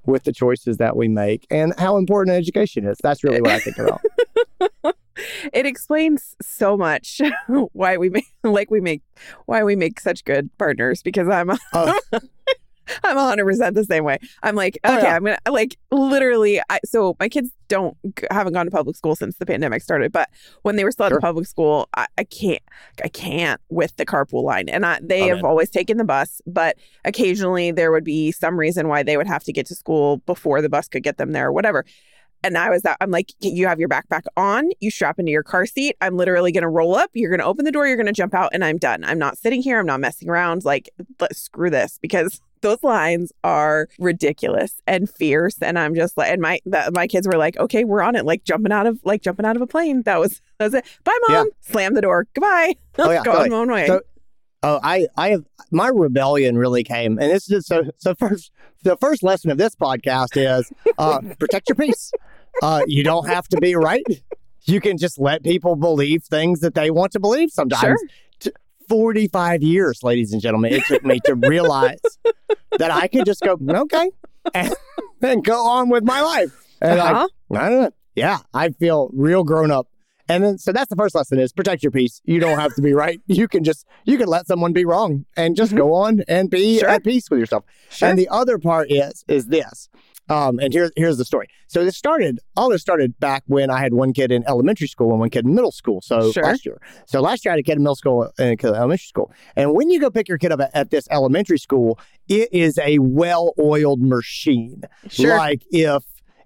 with 0.06 0.24
the 0.24 0.32
choices 0.32 0.78
that 0.78 0.96
we 0.96 1.08
make 1.08 1.46
and 1.52 1.74
how 1.78 1.98
important 1.98 2.36
education 2.36 2.88
is. 2.88 2.98
That's 3.04 3.24
really 3.24 3.42
what 3.42 3.52
I 3.52 3.60
think 3.60 3.78
about. 3.78 4.02
it 5.54 5.66
explains 5.66 6.36
so 6.42 6.78
much 6.78 7.22
why 7.74 7.98
we 7.98 8.10
make 8.10 8.26
like 8.44 8.70
we 8.72 8.80
make 8.82 9.02
why 9.46 9.64
we 9.64 9.76
make 9.76 10.00
such 10.00 10.24
good 10.26 10.50
partners 10.58 11.02
because 11.04 11.28
I'm 11.30 11.52
Oh. 11.74 12.00
I'm 13.04 13.18
100% 13.18 13.74
the 13.74 13.84
same 13.84 14.06
way. 14.06 14.18
I'm 14.44 14.56
like, 14.56 14.80
Oh, 14.86 14.96
okay, 14.98 15.08
yeah. 15.08 15.16
I'm 15.18 15.24
going 15.26 15.38
to 15.46 15.52
like 15.52 15.78
literally 15.92 16.62
I 16.70 16.80
so 16.86 17.18
my 17.20 17.28
kids 17.28 17.50
don't 17.68 17.98
haven't 18.32 18.54
gone 18.54 18.64
to 18.66 18.72
public 18.72 18.96
school 18.96 19.14
since 19.14 19.36
the 19.38 19.46
pandemic 19.46 19.82
started, 19.82 20.14
but 20.14 20.30
when 20.62 20.78
they 20.78 20.86
were 20.86 20.92
still 20.92 21.10
Sure. 21.10 21.18
at 21.18 21.22
public 21.22 21.48
school, 21.48 21.90
I, 21.98 22.08
I 22.18 22.24
can't 22.24 22.62
I 23.04 23.10
can't 23.10 23.60
with 23.70 23.94
the 23.98 24.06
carpool 24.06 24.44
line. 24.44 24.70
And 24.70 24.86
I, 24.86 25.00
they 25.04 25.24
Oh, 25.24 25.28
have 25.28 25.38
man. 25.40 25.46
always 25.46 25.70
taken 25.70 25.98
the 25.98 26.06
bus, 26.06 26.42
but 26.48 26.78
occasionally 27.04 27.72
there 27.72 27.92
would 27.92 28.06
be 28.06 28.32
some 28.32 28.58
reason 28.58 28.88
why 28.88 29.04
they 29.04 29.18
would 29.18 29.28
have 29.28 29.44
to 29.44 29.52
get 29.52 29.66
to 29.68 29.76
school 29.76 30.18
before 30.26 30.62
the 30.62 30.70
bus 30.70 30.88
could 30.88 31.04
get 31.04 31.18
them 31.18 31.34
there 31.34 31.48
or 31.48 31.52
whatever. 31.52 31.84
And 32.44 32.58
I 32.58 32.70
was 32.70 32.84
that 32.84 32.98
I'm 33.02 33.12
like, 33.12 33.32
you 33.40 33.68
have 33.68 33.80
your 33.80 33.90
backpack 33.90 34.24
on, 34.38 34.70
you 34.80 34.92
strap 34.92 35.20
into 35.20 35.32
your 35.32 35.44
car 35.44 35.66
seat. 35.66 35.96
I'm 36.02 36.16
literally 36.18 36.52
gonna 36.52 36.70
roll 36.70 36.96
up, 36.96 37.10
you're 37.14 37.32
gonna 37.32 37.48
open 37.50 37.66
the 37.66 37.72
door, 37.72 37.88
you're 37.88 37.98
gonna 37.98 38.14
jump 38.14 38.34
out, 38.34 38.52
and 38.54 38.64
I'm 38.64 38.78
done. 38.78 39.04
I'm 39.04 39.20
not 39.20 39.38
sitting 39.38 39.62
here, 39.62 39.80
I'm 39.80 39.86
not 39.86 40.00
messing 40.00 40.30
around. 40.30 40.64
Like, 40.64 40.90
screw 41.32 41.70
this 41.70 41.98
because 42.02 42.40
those 42.62 42.82
lines 42.84 43.32
are 43.44 43.88
ridiculous 44.00 44.82
and 44.88 45.10
fierce. 45.10 45.62
And 45.62 45.78
I'm 45.78 45.94
just 45.96 46.18
like, 46.18 46.32
and 46.32 46.42
my 46.42 46.60
that, 46.68 46.94
my 46.94 47.08
kids 47.08 47.28
were 47.28 47.38
like, 47.38 47.58
okay, 47.58 47.84
we're 47.84 48.02
on 48.02 48.16
it, 48.16 48.26
like 48.26 48.44
jumping 48.44 48.72
out 48.72 48.88
of 48.88 49.00
like 49.04 49.22
jumping 49.22 49.46
out 49.46 49.56
of 49.56 49.62
a 49.62 49.68
plane. 49.68 50.04
That 50.04 50.20
was 50.20 50.42
that 50.60 50.66
was 50.66 50.74
it. 50.76 50.86
Bye, 51.04 51.18
mom. 51.28 51.48
Yeah. 51.48 51.72
Slam 51.72 51.94
the 51.96 52.02
door. 52.02 52.28
Goodbye. 52.34 52.76
Oh, 53.00 53.12
yeah, 53.12 53.24
Go 53.24 53.32
totally. 53.32 53.50
my 53.50 53.56
own 53.58 53.72
way. 53.72 53.86
So- 53.88 54.02
Oh, 54.64 54.80
I, 54.82 55.08
I 55.16 55.30
have 55.30 55.46
my 55.70 55.88
rebellion 55.88 56.58
really 56.58 56.84
came, 56.84 57.20
and 57.20 57.32
this 57.32 57.50
is 57.52 57.68
so. 57.68 57.84
So 58.00 58.16
first, 58.16 58.52
the 58.82 58.98
first 58.98 59.22
lesson 59.22 59.52
of 59.52 59.60
this 59.60 59.76
podcast 59.76 60.30
is 60.36 60.74
uh, 60.98 61.20
protect 61.40 61.70
your 61.70 61.76
peace. 61.76 62.12
Uh, 62.62 62.82
you 62.88 63.04
don't 63.04 63.28
have 63.28 63.48
to 63.50 63.58
be 63.58 63.76
right. 63.76 64.04
You 64.66 64.82
can 64.82 64.98
just 64.98 65.20
let 65.20 65.44
people 65.44 65.76
believe 65.76 66.24
things 66.24 66.60
that 66.62 66.74
they 66.76 66.92
want 66.92 67.12
to 67.14 67.20
believe. 67.20 67.52
Sometimes, 67.52 67.82
Sure. 67.82 68.52
Forty-five 68.90 69.64
years, 69.64 70.02
ladies 70.02 70.32
and 70.32 70.42
gentlemen, 70.42 70.72
it 70.74 70.86
took 70.86 71.04
me 71.04 71.20
to 71.26 71.36
realize 71.36 72.00
that 72.80 72.90
I 72.90 73.08
could 73.10 73.26
just 73.26 73.42
go 73.42 73.58
okay 73.70 74.12
and, 74.54 74.74
and 75.22 75.44
go 75.44 75.66
on 75.68 75.90
with 75.90 76.04
my 76.06 76.22
life. 76.22 76.52
And 76.82 77.00
I 77.02 77.12
Uh-huh. 77.12 77.28
I 77.54 77.70
don't 77.70 77.82
know. 77.82 77.92
Yeah, 78.16 78.40
I 78.54 78.70
feel 78.70 79.10
real 79.14 79.44
grown 79.44 79.72
up. 79.72 79.88
And 80.30 80.42
then, 80.44 80.58
so 80.58 80.72
that's 80.72 80.90
the 80.90 80.96
first 80.96 81.16
lesson 81.16 81.38
is 81.38 81.52
protect 81.52 81.84
your 81.84 81.92
peace. 81.92 82.22
You 82.26 82.40
don't 82.40 82.58
have 82.60 82.74
to 82.76 82.82
be 82.82 82.94
right. 82.94 83.20
You 83.28 83.48
can 83.50 83.64
just, 83.66 83.86
you 84.06 84.18
can 84.18 84.28
let 84.28 84.48
someone 84.48 84.72
be 84.74 84.86
wrong 84.86 85.26
and 85.36 85.56
just 85.56 85.76
go 85.76 85.94
on 85.94 86.22
and 86.28 86.50
be 86.50 86.78
Mm-hmm. 86.78 86.80
Sure. 86.80 86.90
at 86.90 87.04
peace 87.04 87.30
with 87.30 87.40
yourself. 87.42 87.66
Sure. 87.90 88.08
And 88.10 88.18
the 88.18 88.28
other 88.30 88.58
part 88.58 88.90
is, 88.92 89.24
is 89.28 89.48
this. 89.48 89.90
Um, 90.30 90.60
and 90.60 90.74
here's 90.74 90.92
here's 90.96 91.18
the 91.18 91.26
story. 91.26 91.48
So 91.68 91.84
this 91.86 91.98
started, 91.98 92.40
all 92.56 92.70
this 92.70 92.82
started 92.82 93.20
back 93.20 93.44
when 93.48 93.70
I 93.70 93.80
had 93.80 93.94
one 93.94 94.14
kid 94.14 94.32
in 94.32 94.44
elementary 94.48 94.88
school 94.88 95.12
and 95.12 95.20
one 95.20 95.30
kid 95.30 95.46
in 95.46 95.56
middle 95.56 95.72
school. 95.72 96.02
So 96.02 96.32
Sure. 96.32 96.44
last 96.44 96.66
year. 96.66 96.80
So 97.06 97.22
last 97.22 97.46
year 97.46 97.52
I 97.52 97.54
had 97.54 97.60
a 97.60 97.64
kid 97.64 97.78
in 97.78 97.84
middle 97.84 97.96
school 97.96 98.30
and 98.38 98.52
a 98.52 98.56
kid 98.58 98.70
in 98.70 98.76
elementary 98.76 99.06
school. 99.08 99.32
And 99.56 99.74
when 99.74 99.90
you 99.90 100.00
go 100.00 100.10
pick 100.10 100.28
your 100.28 100.38
kid 100.38 100.52
up 100.52 100.60
at, 100.60 100.72
at 100.76 100.92
this 100.92 101.08
elementary 101.12 101.58
school, 101.60 102.00
it 102.28 102.50
is 102.52 102.78
a 102.78 103.00
well-oiled 103.00 104.02
machine. 104.02 104.84
Sure. 105.10 105.38
Like 105.38 105.64
if 105.72 106.04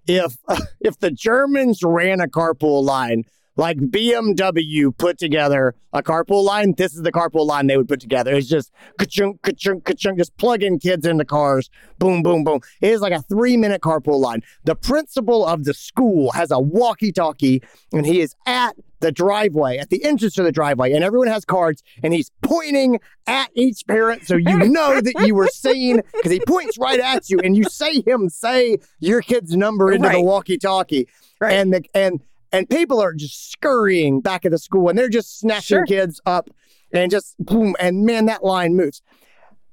if 0.07 0.37
if 0.81 0.99
the 0.99 1.11
Germans 1.11 1.81
ran 1.83 2.19
a 2.19 2.27
carpool 2.27 2.83
line 2.83 3.23
like 3.61 3.77
BMW 3.77 4.97
put 4.97 5.19
together 5.19 5.75
a 5.93 6.01
carpool 6.01 6.43
line. 6.43 6.73
This 6.75 6.95
is 6.95 7.03
the 7.03 7.11
carpool 7.11 7.45
line 7.45 7.67
they 7.67 7.77
would 7.77 7.87
put 7.87 7.99
together. 7.99 8.33
It's 8.33 8.47
just 8.47 8.71
ka-chunk, 8.97 9.43
ka-chunk, 9.43 9.85
ka-chunk, 9.85 10.17
just 10.17 10.35
plugging 10.37 10.79
kids 10.79 11.05
into 11.05 11.25
cars. 11.25 11.69
Boom, 11.99 12.23
boom, 12.23 12.43
boom. 12.43 12.61
It 12.81 12.89
is 12.89 13.01
like 13.01 13.13
a 13.13 13.21
three 13.21 13.57
minute 13.57 13.81
carpool 13.81 14.19
line. 14.19 14.41
The 14.63 14.75
principal 14.75 15.45
of 15.45 15.63
the 15.65 15.75
school 15.75 16.31
has 16.31 16.49
a 16.49 16.59
walkie 16.59 17.11
talkie 17.11 17.61
and 17.93 18.03
he 18.03 18.19
is 18.21 18.35
at 18.47 18.75
the 18.99 19.11
driveway, 19.11 19.77
at 19.77 19.91
the 19.91 20.03
entrance 20.05 20.33
to 20.35 20.43
the 20.43 20.51
driveway, 20.51 20.91
and 20.93 21.03
everyone 21.03 21.27
has 21.27 21.43
cards, 21.45 21.81
and 22.03 22.13
he's 22.13 22.31
pointing 22.41 22.99
at 23.27 23.49
each 23.55 23.85
parent 23.87 24.25
so 24.25 24.35
you 24.37 24.57
know 24.69 25.01
that 25.01 25.25
you 25.27 25.35
were 25.35 25.47
seen 25.47 26.01
because 26.13 26.31
he 26.31 26.39
points 26.47 26.77
right 26.79 26.99
at 26.99 27.29
you, 27.29 27.39
and 27.43 27.55
you 27.57 27.63
say 27.63 28.01
him 28.05 28.27
say 28.29 28.77
your 28.99 29.21
kid's 29.21 29.55
number 29.55 29.91
into 29.91 30.07
the 30.09 30.21
walkie-talkie, 30.21 31.07
Right. 31.39 31.53
and 31.53 31.73
the 31.73 31.83
and 31.95 32.21
and 32.51 32.69
people 32.69 32.99
are 33.01 33.13
just 33.13 33.51
scurrying 33.51 34.21
back 34.21 34.45
at 34.45 34.51
the 34.51 34.57
school, 34.59 34.89
and 34.89 34.97
they're 34.97 35.09
just 35.09 35.39
snatching 35.39 35.77
Sure. 35.79 35.85
kids 35.85 36.19
up, 36.25 36.49
and 36.93 37.09
just 37.11 37.35
boom, 37.39 37.75
and 37.79 38.03
man, 38.05 38.25
that 38.25 38.43
line 38.43 38.75
moves. 38.75 39.01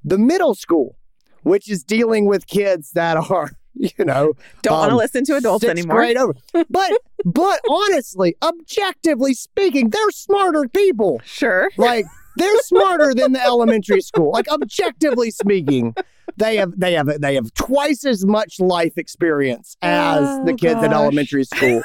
The 0.05 0.19
middle 0.19 0.55
school, 0.55 0.97
which 1.43 1.69
is 1.71 1.83
dealing 1.83 2.27
with 2.27 2.47
kids 2.47 2.93
that 2.93 3.17
are, 3.17 3.51
you 3.75 4.05
know, 4.05 4.35
Don't 4.63 4.79
want 4.79 4.89
to 4.91 4.93
um, 4.95 4.99
listen 4.99 5.25
to 5.25 5.37
adults 5.37 5.65
anymore. 5.65 5.97
grade 5.97 6.17
over. 6.17 6.35
But 6.71 6.93
but 7.25 7.61
honestly, 7.69 8.37
objectively 8.43 9.35
speaking, 9.35 9.91
they're 9.91 10.11
smarter 10.11 10.69
people. 10.69 11.21
Sure. 11.25 11.71
Like 11.77 12.07
they're 12.39 12.59
smarter 12.61 13.15
than 13.15 13.33
the 13.33 13.43
elementary 13.43 14.01
school. 14.01 14.33
Like 14.33 14.49
objectively 14.51 15.31
speaking, 15.31 15.95
they 16.37 16.57
have 16.57 16.79
they 16.79 16.95
have 16.95 17.21
they 17.21 17.35
have 17.35 17.53
twice 17.55 18.05
as 18.05 18.25
much 18.25 18.61
life 18.61 18.97
experience 18.97 19.77
as 19.83 20.21
Oh, 20.23 20.45
the 20.45 20.55
kids 20.55 20.83
at 20.83 20.93
elementary 20.93 21.45
school, 21.45 21.83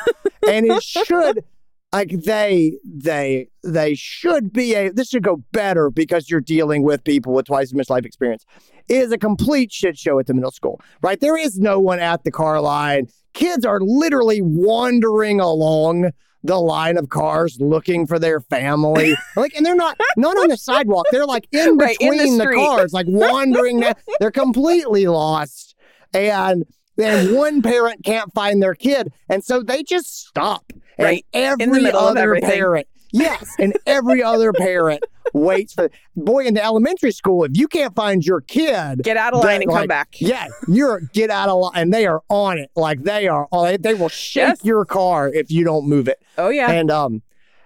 and 0.48 0.66
it 0.66 0.84
should. 0.84 1.44
Like 1.92 2.10
they, 2.10 2.80
they, 2.84 3.50
they 3.64 3.94
should 3.94 4.52
be 4.52 4.74
a. 4.74 4.92
This 4.92 5.10
should 5.10 5.22
go 5.22 5.44
better 5.52 5.92
because 5.92 6.28
you're 6.28 6.42
dealing 6.42 6.82
with 6.82 7.04
people 7.04 7.34
with 7.34 7.46
twice 7.46 7.68
as 7.68 7.76
much 7.76 7.88
life 7.88 8.04
experience. 8.04 8.46
It 8.90 8.98
is 8.98 9.12
a 9.12 9.18
complete 9.20 9.72
shit 9.72 9.96
show 9.96 10.18
at 10.18 10.26
the 10.26 10.34
middle 10.34 10.50
school, 10.50 10.82
right? 11.04 11.20
There 11.20 11.38
is 11.38 11.60
no 11.60 11.80
one 11.80 12.00
at 12.00 12.24
the 12.24 12.32
car 12.32 12.60
line. 12.62 13.10
Kids 13.36 13.64
are 13.64 13.80
literally 13.80 14.42
wandering 14.42 15.40
along 15.40 16.10
the 16.44 16.60
line 16.60 16.98
of 16.98 17.10
cars 17.10 17.58
looking 17.60 18.06
for 18.06 18.20
their 18.20 18.40
family. 18.42 19.16
like, 19.36 19.54
and 19.56 19.66
they're 19.66 19.76
not 19.76 19.98
not 20.18 20.38
on 20.38 20.50
the 20.50 20.58
sidewalk. 20.58 21.06
They're 21.12 21.26
like 21.26 21.48
in 21.52 21.78
Right, 21.84 21.98
in 22.00 22.12
between 22.12 22.38
the 22.38 22.46
the, 22.46 22.54
cars, 22.54 22.94
like 22.94 23.08
wandering. 23.10 23.80
down- 23.82 23.96
they're 24.20 24.32
completely 24.32 25.08
lost, 25.08 25.76
and 26.14 26.66
then 26.96 27.34
one 27.36 27.62
parent 27.62 28.04
can't 28.04 28.34
find 28.34 28.62
their 28.62 28.76
kid, 28.76 29.12
and 29.30 29.44
so 29.44 29.62
they 29.62 29.84
just 29.84 30.28
stop. 30.28 30.72
And 30.98 31.22
every 31.34 31.64
in 31.64 31.72
the 31.72 31.82
middle 31.82 32.00
of 32.02 32.16
other 32.18 32.40
parent, 32.40 32.88
yes, 33.14 33.50
and 33.58 33.74
every 33.86 34.22
other 34.22 34.52
parent 34.52 35.02
waits 35.34 35.74
for. 35.74 35.90
Boy, 36.16 36.46
in 36.46 36.54
the 36.56 36.64
elementary 36.64 37.12
school, 37.12 37.46
if 37.46 37.52
you 37.56 37.68
can't 37.70 37.96
find 37.96 38.26
your 38.26 38.42
kid, 38.42 39.02
Get 39.04 39.16
out 39.16 39.34
of 39.34 39.44
line 39.44 39.62
and 39.62 39.72
come 39.72 39.88
back. 39.88 40.16
yeah, 40.20 40.48
you're 40.68 41.00
get 41.14 41.30
out 41.30 41.48
of 41.48 41.60
line, 41.62 41.72
and 41.76 41.94
they 41.94 42.06
are 42.06 42.22
on 42.30 42.58
it. 42.58 42.70
Like 42.76 43.04
they 43.04 43.28
are, 43.28 43.48
on 43.52 43.70
it. 43.74 43.82
they 43.84 43.94
will 43.94 44.10
shake 44.10 44.48
Yes. 44.48 44.66
your 44.66 44.84
car 44.84 45.30
if 45.32 45.50
you 45.50 45.64
don't 45.64 45.88
move 45.88 46.08
it. 46.10 46.22
Oh 46.38 46.50
yeah. 46.50 46.70
And 46.70 46.92
um, 46.92 47.22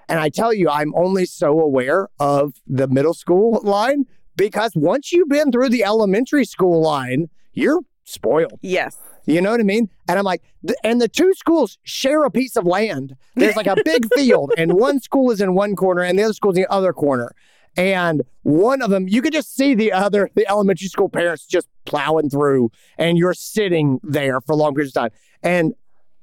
and 0.07 0.19
I 0.19 0.29
tell 0.29 0.53
you, 0.53 0.69
I'm 0.69 0.93
only 0.95 1.25
so 1.25 1.59
aware 1.59 2.07
of 2.19 2.53
the 2.67 2.87
middle 2.87 3.13
school 3.13 3.59
line 3.63 4.05
because 4.35 4.71
once 4.75 5.11
you've 5.11 5.29
been 5.29 5.51
through 5.51 5.69
the 5.69 5.83
elementary 5.83 6.45
school 6.45 6.81
line, 6.81 7.29
you're 7.53 7.81
spoiled. 8.05 8.59
yes. 8.61 8.97
You 9.27 9.41
know 9.41 9.51
what 9.51 9.59
I 9.59 9.63
mean? 9.63 9.89
And 10.07 10.17
I'm 10.17 10.25
like, 10.25 10.41
th- 10.65 10.79
and 10.83 11.01
the 11.01 11.09
two 11.09 11.33
schools 11.33 11.77
share 11.83 12.23
a 12.23 12.31
piece 12.31 12.55
of 12.55 12.65
land. 12.65 13.15
There's 13.35 13.57
like 13.57 13.67
a 13.67 13.75
big 13.83 14.07
field, 14.15 14.53
and 14.57 14.73
one 14.73 14.99
school 15.01 15.31
is 15.31 15.41
in 15.41 15.53
one 15.53 15.75
corner, 15.75 16.01
and 16.01 16.17
the 16.17 16.23
other 16.23 16.33
school's 16.33 16.55
in 16.55 16.63
the 16.63 16.71
other 16.71 16.93
corner. 16.93 17.35
And 17.75 18.23
one 18.41 18.81
of 18.81 18.89
them, 18.89 19.07
you 19.07 19.21
could 19.21 19.33
just 19.33 19.55
see 19.55 19.75
the 19.75 19.91
other, 19.91 20.31
the 20.33 20.49
elementary 20.49 20.87
school 20.87 21.09
parents 21.09 21.45
just 21.45 21.67
plowing 21.85 22.29
through, 22.29 22.71
and 22.97 23.17
you're 23.17 23.33
sitting 23.33 23.99
there 24.01 24.41
for 24.41 24.55
long 24.55 24.73
periods 24.73 24.95
of 24.95 25.01
time. 25.01 25.11
And 25.43 25.73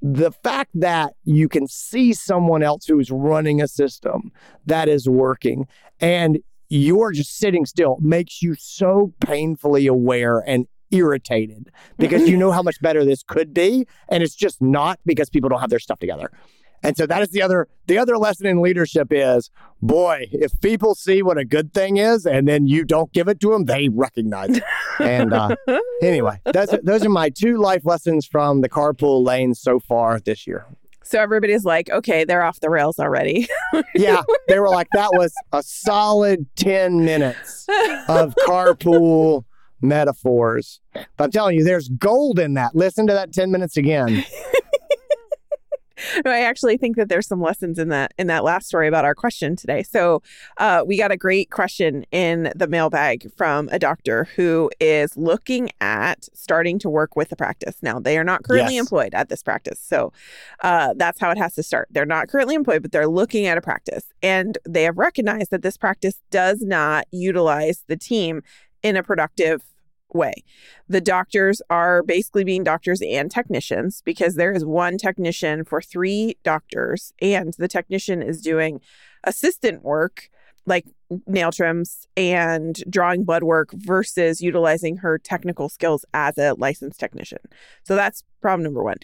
the 0.00 0.32
fact 0.32 0.70
that 0.74 1.14
you 1.24 1.48
can 1.48 1.66
see 1.66 2.12
someone 2.12 2.62
else 2.62 2.86
who's 2.86 3.10
running 3.10 3.62
a 3.62 3.68
system 3.68 4.32
that 4.66 4.88
is 4.88 5.08
working 5.08 5.66
and 6.00 6.40
you're 6.68 7.12
just 7.12 7.38
sitting 7.38 7.64
still 7.64 7.96
makes 8.00 8.42
you 8.42 8.54
so 8.54 9.14
painfully 9.20 9.86
aware 9.86 10.40
and 10.40 10.66
irritated 10.90 11.70
because 11.98 12.28
you 12.28 12.36
know 12.36 12.52
how 12.52 12.62
much 12.62 12.80
better 12.80 13.04
this 13.04 13.22
could 13.22 13.52
be 13.52 13.86
and 14.08 14.22
it's 14.22 14.34
just 14.34 14.60
not 14.62 14.98
because 15.04 15.28
people 15.30 15.48
don't 15.48 15.60
have 15.60 15.70
their 15.70 15.78
stuff 15.78 15.98
together. 15.98 16.30
And 16.84 16.94
so 16.98 17.06
that 17.06 17.22
is 17.22 17.30
the 17.30 17.40
other 17.40 17.66
the 17.86 17.96
other 17.96 18.18
lesson 18.18 18.46
in 18.46 18.60
leadership 18.60 19.08
is 19.10 19.50
boy, 19.80 20.28
if 20.30 20.52
people 20.60 20.94
see 20.94 21.22
what 21.22 21.38
a 21.38 21.44
good 21.44 21.72
thing 21.72 21.96
is 21.96 22.26
and 22.26 22.46
then 22.46 22.66
you 22.66 22.84
don't 22.84 23.10
give 23.12 23.26
it 23.26 23.40
to 23.40 23.50
them, 23.50 23.64
they 23.64 23.88
recognize 23.88 24.58
it. 24.58 24.62
And 25.00 25.32
uh, 25.32 25.56
anyway, 26.02 26.40
those 26.44 26.68
are, 26.74 26.80
those 26.82 27.04
are 27.04 27.08
my 27.08 27.30
two 27.30 27.56
life 27.56 27.86
lessons 27.86 28.26
from 28.26 28.60
the 28.60 28.68
carpool 28.68 29.24
lane 29.24 29.54
so 29.54 29.80
far 29.80 30.20
this 30.20 30.46
year. 30.46 30.66
So 31.02 31.20
everybody's 31.20 31.64
like, 31.64 31.90
okay, 31.90 32.24
they're 32.24 32.42
off 32.42 32.60
the 32.60 32.70
rails 32.70 32.98
already. 32.98 33.48
Yeah, 33.96 34.22
they 34.48 34.58
were 34.58 34.68
like 34.68 34.88
that 34.92 35.10
was 35.12 35.32
a 35.52 35.62
solid 35.62 36.46
10 36.56 37.04
minutes 37.04 37.66
of 38.08 38.34
carpool 38.46 39.44
metaphors. 39.84 40.80
But 41.16 41.24
I'm 41.24 41.30
telling 41.30 41.56
you, 41.56 41.64
there's 41.64 41.88
gold 41.88 42.38
in 42.38 42.54
that. 42.54 42.74
Listen 42.74 43.06
to 43.06 43.12
that 43.12 43.32
10 43.32 43.50
minutes 43.50 43.76
again. 43.76 44.24
I 46.26 46.40
actually 46.42 46.76
think 46.76 46.96
that 46.96 47.08
there's 47.08 47.26
some 47.26 47.40
lessons 47.40 47.78
in 47.78 47.88
that 47.88 48.12
in 48.18 48.26
that 48.26 48.42
last 48.44 48.66
story 48.66 48.88
about 48.88 49.04
our 49.04 49.14
question 49.14 49.54
today. 49.54 49.82
So 49.84 50.22
uh, 50.58 50.82
we 50.84 50.98
got 50.98 51.12
a 51.12 51.16
great 51.16 51.50
question 51.50 52.04
in 52.10 52.52
the 52.54 52.66
mailbag 52.66 53.30
from 53.36 53.68
a 53.72 53.78
doctor 53.78 54.24
who 54.36 54.70
is 54.80 55.16
looking 55.16 55.70
at 55.80 56.28
starting 56.34 56.78
to 56.80 56.90
work 56.90 57.14
with 57.16 57.28
the 57.30 57.36
practice. 57.36 57.76
Now 57.80 58.00
they 58.00 58.18
are 58.18 58.24
not 58.24 58.42
currently 58.42 58.74
Yes. 58.74 58.80
employed 58.82 59.14
at 59.14 59.28
this 59.28 59.42
practice, 59.42 59.80
so 59.80 60.12
uh, 60.62 60.94
that's 60.96 61.20
how 61.20 61.30
it 61.30 61.38
has 61.38 61.54
to 61.54 61.62
start. 61.62 61.88
They're 61.92 62.04
not 62.04 62.28
currently 62.28 62.56
employed, 62.56 62.82
but 62.82 62.90
they're 62.92 63.08
looking 63.08 63.46
at 63.46 63.56
a 63.56 63.62
practice, 63.62 64.04
and 64.22 64.58
they 64.68 64.82
have 64.82 64.98
recognized 64.98 65.52
that 65.52 65.62
this 65.62 65.76
practice 65.76 66.16
does 66.30 66.60
not 66.60 67.06
utilize 67.12 67.84
the 67.86 67.96
team 67.96 68.42
in 68.82 68.96
a 68.96 69.02
productive 69.02 69.62
way. 70.12 70.44
The 70.88 71.00
doctors 71.00 71.60
are 71.70 72.02
basically 72.02 72.44
being 72.44 72.64
doctors 72.64 73.02
and 73.02 73.30
technicians 73.30 74.02
because 74.04 74.34
there 74.34 74.52
is 74.52 74.64
one 74.64 74.98
technician 74.98 75.64
for 75.64 75.80
three 75.80 76.36
doctors, 76.44 77.12
and 77.20 77.54
the 77.58 77.68
technician 77.68 78.22
is 78.22 78.40
doing 78.40 78.80
assistant 79.24 79.82
work 79.82 80.28
like 80.66 80.86
nail 81.26 81.52
trims 81.52 82.06
and 82.16 82.82
drawing 82.88 83.24
blood 83.24 83.42
work 83.42 83.70
versus 83.72 84.40
utilizing 84.40 84.96
her 84.98 85.18
technical 85.18 85.68
skills 85.68 86.04
as 86.14 86.38
a 86.38 86.54
licensed 86.54 86.98
technician. 86.98 87.38
So 87.84 87.94
that's 87.94 88.24
problem 88.40 88.64
number 88.64 88.82
one. 88.82 88.96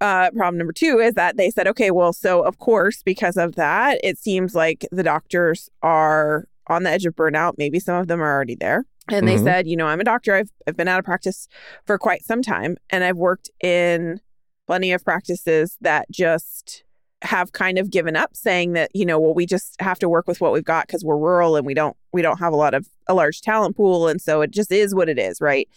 Uh, 0.00 0.30
problem 0.30 0.58
number 0.58 0.72
two 0.72 0.98
is 0.98 1.14
that 1.14 1.36
they 1.36 1.50
said, 1.50 1.66
okay, 1.68 1.90
well, 1.90 2.12
so 2.12 2.42
of 2.42 2.58
course, 2.58 3.02
because 3.02 3.36
of 3.36 3.54
that, 3.56 3.98
it 4.02 4.18
seems 4.18 4.54
like 4.54 4.86
the 4.92 5.02
doctors 5.02 5.70
are 5.82 6.46
on 6.66 6.82
the 6.82 6.90
edge 6.90 7.06
of 7.06 7.16
burnout. 7.16 7.54
Maybe 7.56 7.80
some 7.80 7.96
of 7.96 8.08
them 8.08 8.20
are 8.20 8.32
already 8.32 8.54
there. 8.54 8.84
And 9.10 9.26
they 9.26 9.36
Mhm. 9.36 9.44
said, 9.44 9.66
you 9.66 9.76
know, 9.76 9.86
I'm 9.86 10.00
a 10.00 10.04
doctor. 10.04 10.34
I've, 10.34 10.50
I've 10.66 10.76
been 10.76 10.88
out 10.88 10.98
of 10.98 11.04
practice 11.04 11.48
for 11.86 11.98
quite 11.98 12.24
some 12.24 12.42
time, 12.42 12.76
and 12.90 13.04
I've 13.04 13.16
worked 13.16 13.50
in 13.62 14.20
plenty 14.66 14.92
of 14.92 15.04
practices 15.04 15.76
that 15.80 16.10
just 16.10 16.84
have 17.22 17.50
kind 17.52 17.78
of 17.78 17.90
given 17.90 18.14
up 18.14 18.36
saying 18.36 18.74
that 18.74 18.88
you 18.94 19.04
know 19.04 19.18
well 19.18 19.34
we 19.34 19.44
just 19.44 19.74
have 19.80 19.98
to 19.98 20.08
work 20.08 20.28
with 20.28 20.40
what 20.40 20.52
we've 20.52 20.64
got 20.64 20.86
because 20.86 21.04
we're 21.04 21.16
rural 21.16 21.56
and 21.56 21.66
we 21.66 21.74
don't 21.74 21.96
we 22.12 22.22
don't 22.22 22.38
have 22.38 22.52
a 22.52 22.56
lot 22.56 22.74
of 22.74 22.86
a 23.08 23.14
large 23.14 23.40
talent 23.40 23.76
pool 23.76 24.06
and 24.06 24.22
so 24.22 24.40
it 24.40 24.52
just 24.52 24.70
is 24.70 24.94
what 24.94 25.08
it 25.08 25.18
is 25.18 25.40
right 25.40 25.68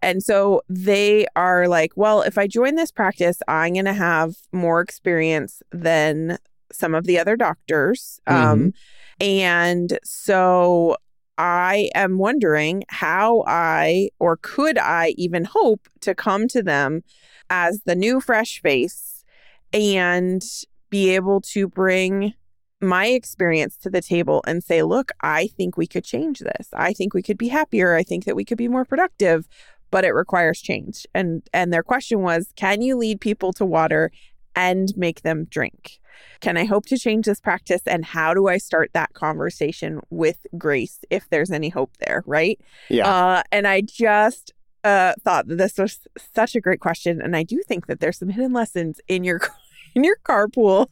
and 0.00 0.22
so 0.22 0.62
they 0.70 1.26
are 1.36 1.68
like 1.68 1.92
well 1.96 2.22
if 2.22 2.38
i 2.38 2.46
join 2.46 2.76
this 2.76 2.90
practice 2.90 3.42
i'm 3.46 3.74
going 3.74 3.84
to 3.84 3.92
have 3.92 4.36
more 4.52 4.80
experience 4.80 5.60
than 5.70 6.38
some 6.72 6.94
of 6.94 7.04
the 7.04 7.18
other 7.18 7.36
doctors 7.36 8.18
um 8.26 8.72
and 9.20 9.98
so 10.02 10.96
I 11.38 11.90
am 11.94 12.18
wondering 12.18 12.84
how 12.88 13.44
I 13.46 14.10
or 14.18 14.36
could 14.36 14.78
I 14.78 15.14
even 15.16 15.44
hope 15.44 15.88
to 16.00 16.14
come 16.14 16.48
to 16.48 16.62
them 16.62 17.02
as 17.50 17.82
the 17.84 17.94
new 17.94 18.20
fresh 18.20 18.60
face 18.62 19.24
and 19.72 20.42
be 20.90 21.14
able 21.14 21.40
to 21.42 21.68
bring 21.68 22.34
my 22.80 23.06
experience 23.06 23.76
to 23.78 23.90
the 23.90 24.02
table 24.02 24.42
and 24.46 24.62
say, 24.62 24.82
look, 24.82 25.10
I 25.20 25.48
think 25.48 25.76
we 25.76 25.86
could 25.86 26.04
change 26.04 26.40
this. 26.40 26.68
I 26.72 26.92
think 26.92 27.14
we 27.14 27.22
could 27.22 27.38
be 27.38 27.48
happier. 27.48 27.94
I 27.94 28.02
think 28.02 28.24
that 28.24 28.36
we 28.36 28.44
could 28.44 28.58
be 28.58 28.68
more 28.68 28.84
productive, 28.84 29.48
but 29.90 30.04
it 30.04 30.12
requires 30.12 30.60
change. 30.60 31.06
And 31.14 31.42
and 31.52 31.72
their 31.72 31.82
question 31.82 32.20
was, 32.20 32.52
can 32.56 32.82
you 32.82 32.96
lead 32.96 33.20
people 33.20 33.52
to 33.54 33.64
water 33.64 34.10
and 34.56 34.92
make 34.96 35.22
them 35.22 35.44
drink? 35.44 36.00
Can 36.40 36.56
I 36.56 36.64
hope 36.64 36.86
to 36.86 36.98
change 36.98 37.26
this 37.26 37.40
practice? 37.40 37.82
And 37.86 38.04
how 38.04 38.34
do 38.34 38.48
I 38.48 38.58
start 38.58 38.90
that 38.94 39.12
conversation 39.14 40.00
with 40.10 40.46
grace 40.56 41.00
if 41.10 41.28
there's 41.30 41.50
any 41.50 41.68
hope 41.68 41.96
there? 41.98 42.24
Right. 42.26 42.60
Yeah. 42.88 43.08
Uh, 43.08 43.42
and 43.52 43.66
I 43.66 43.82
just 43.82 44.52
uh, 44.82 45.14
thought 45.22 45.48
that 45.48 45.56
this 45.56 45.78
was 45.78 46.00
such 46.34 46.54
a 46.54 46.60
great 46.60 46.80
question. 46.80 47.20
And 47.20 47.36
I 47.36 47.42
do 47.42 47.60
think 47.66 47.86
that 47.86 48.00
there's 48.00 48.18
some 48.18 48.28
hidden 48.28 48.52
lessons 48.52 49.00
in 49.08 49.24
your 49.24 49.40
in 49.94 50.04
your 50.04 50.16
carpool 50.24 50.88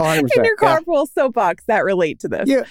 100%. 0.00 0.18
in 0.36 0.44
your 0.44 0.56
yeah. 0.60 0.78
carpool 0.80 1.06
soapbox 1.08 1.64
that 1.66 1.84
relate 1.84 2.20
to 2.20 2.28
this. 2.28 2.48
Yeah. 2.48 2.64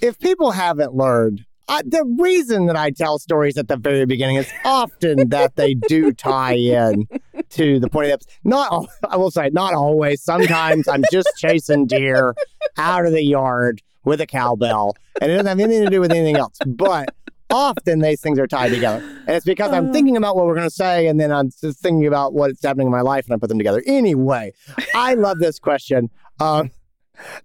If 0.00 0.18
people 0.18 0.50
haven't 0.52 0.94
learned, 0.94 1.44
uh, 1.68 1.82
the 1.86 2.04
reason 2.18 2.66
that 2.66 2.76
I 2.76 2.90
tell 2.90 3.18
stories 3.18 3.56
at 3.56 3.68
the 3.68 3.76
very 3.76 4.04
beginning 4.06 4.36
is 4.36 4.50
often 4.64 5.28
that 5.30 5.56
they 5.56 5.74
do 5.74 6.12
tie 6.12 6.54
in 6.54 7.06
to 7.50 7.78
the 7.80 7.88
point 7.88 8.04
of 8.06 8.08
the 8.10 8.14
episode. 8.14 8.30
Not, 8.44 8.86
I 9.08 9.16
will 9.16 9.30
say, 9.30 9.50
not 9.52 9.74
always. 9.74 10.22
Sometimes 10.22 10.88
I'm 10.88 11.02
just 11.10 11.28
chasing 11.38 11.86
deer 11.86 12.34
out 12.76 13.06
of 13.06 13.12
the 13.12 13.24
yard 13.24 13.82
with 14.04 14.20
a 14.20 14.26
cowbell, 14.26 14.94
and 15.20 15.30
it 15.30 15.34
doesn't 15.34 15.46
have 15.46 15.60
anything 15.60 15.84
to 15.84 15.90
do 15.90 16.00
with 16.00 16.10
anything 16.10 16.36
else. 16.36 16.58
But 16.66 17.14
often 17.50 18.00
these 18.00 18.20
things 18.20 18.38
are 18.38 18.46
tied 18.46 18.70
together, 18.70 19.02
and 19.26 19.30
it's 19.36 19.46
because 19.46 19.72
I'm 19.72 19.88
Uh. 19.88 19.92
thinking 19.92 20.16
about 20.16 20.36
what 20.36 20.44
we're 20.46 20.54
going 20.56 20.68
to 20.68 20.74
say, 20.74 21.06
and 21.06 21.18
then 21.18 21.32
I'm 21.32 21.50
just 21.60 21.80
thinking 21.80 22.06
about 22.06 22.34
what's 22.34 22.62
happening 22.62 22.88
in 22.88 22.92
my 22.92 23.00
life, 23.00 23.24
and 23.26 23.34
I 23.34 23.38
put 23.38 23.48
them 23.48 23.58
together. 23.58 23.82
Anyway, 23.86 24.52
I 24.94 25.14
love 25.14 25.38
this 25.38 25.58
question. 25.58 26.10
Um, 26.40 26.70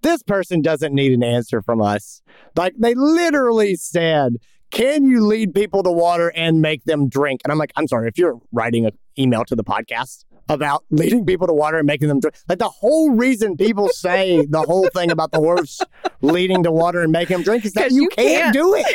this 0.02 0.22
person 0.22 0.62
doesn't 0.62 0.94
need 0.94 1.12
an 1.12 1.22
answer 1.22 1.62
from 1.62 1.80
us. 1.80 2.22
Like 2.56 2.74
they 2.78 2.94
literally 2.94 3.76
said, 3.76 4.36
"Can 4.70 5.04
you 5.04 5.24
lead 5.24 5.54
people 5.54 5.82
to 5.82 5.90
water 5.90 6.32
and 6.34 6.60
make 6.60 6.84
them 6.84 7.08
drink?" 7.08 7.40
And 7.44 7.52
I'm 7.52 7.58
like, 7.58 7.72
"I'm 7.76 7.86
sorry, 7.86 8.08
if 8.08 8.18
you're 8.18 8.40
writing 8.52 8.86
an 8.86 8.92
email 9.18 9.44
to 9.46 9.56
the 9.56 9.64
podcast 9.64 10.24
about 10.48 10.84
leading 10.90 11.24
people 11.24 11.46
to 11.46 11.52
water 11.52 11.78
and 11.78 11.86
making 11.86 12.08
them 12.08 12.20
drink, 12.20 12.34
like 12.48 12.58
the 12.58 12.68
whole 12.68 13.10
reason 13.10 13.56
people 13.56 13.88
say 13.88 14.44
the 14.50 14.62
whole 14.62 14.88
thing 14.94 15.10
about 15.10 15.30
the 15.30 15.38
horse 15.38 15.80
leading 16.22 16.62
to 16.64 16.72
water 16.72 17.00
and 17.02 17.12
making 17.12 17.36
them 17.36 17.44
drink 17.44 17.64
is 17.64 17.72
that 17.74 17.92
you, 17.92 18.02
you 18.02 18.08
can't, 18.08 18.42
can't. 18.42 18.54
do 18.54 18.74
it. 18.74 18.86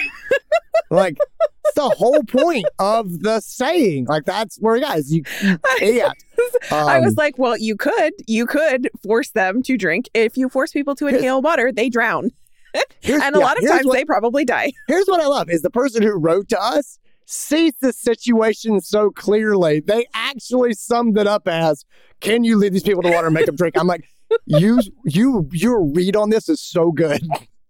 like 0.89 1.17
it's 1.65 1.75
the 1.75 1.89
whole 1.89 2.23
point 2.23 2.65
of 2.79 3.21
the 3.21 3.39
saying. 3.39 4.05
Like 4.05 4.25
that's 4.25 4.57
where, 4.57 4.79
guys, 4.79 5.11
you, 5.11 5.23
you 5.41 5.57
can't. 5.77 6.24
I 6.71 6.99
was 6.99 7.09
Um, 7.09 7.15
like, 7.17 7.37
well, 7.37 7.57
you 7.57 7.75
could, 7.75 8.13
you 8.27 8.45
could 8.45 8.89
force 9.03 9.31
them 9.31 9.61
to 9.63 9.77
drink. 9.77 10.09
If 10.13 10.37
you 10.37 10.49
force 10.49 10.71
people 10.71 10.95
to 10.95 11.07
inhale 11.07 11.41
water, 11.41 11.71
they 11.71 11.89
drown, 11.89 12.31
and 12.73 12.83
a 13.03 13.09
yeah, 13.09 13.29
lot 13.29 13.57
of 13.57 13.67
times 13.67 13.85
what- 13.85 13.93
they 13.93 14.05
probably 14.05 14.45
die. 14.45 14.71
here's 14.87 15.05
what 15.07 15.21
I 15.21 15.27
love 15.27 15.49
is 15.49 15.61
the 15.61 15.69
person 15.69 16.01
who 16.03 16.11
wrote 16.17 16.49
to 16.49 16.61
us 16.61 16.99
sees 17.25 17.73
the 17.81 17.91
situation 17.93 18.79
so 18.81 19.09
clearly. 19.11 19.79
They 19.79 20.05
actually 20.13 20.73
summed 20.73 21.17
it 21.17 21.25
up 21.27 21.47
as, 21.47 21.83
"Can 22.21 22.43
you 22.43 22.57
lead 22.57 22.73
these 22.73 22.83
people 22.83 23.01
to 23.03 23.09
water 23.11 23.27
and 23.27 23.33
make 23.33 23.45
them 23.47 23.55
drink?" 23.55 23.77
I'm 23.77 23.87
like, 23.87 24.03
you, 24.45 24.79
you, 25.05 25.47
your 25.51 25.83
read 25.83 26.15
on 26.15 26.29
this 26.29 26.49
is 26.49 26.59
so 26.61 26.91
good. 26.91 27.21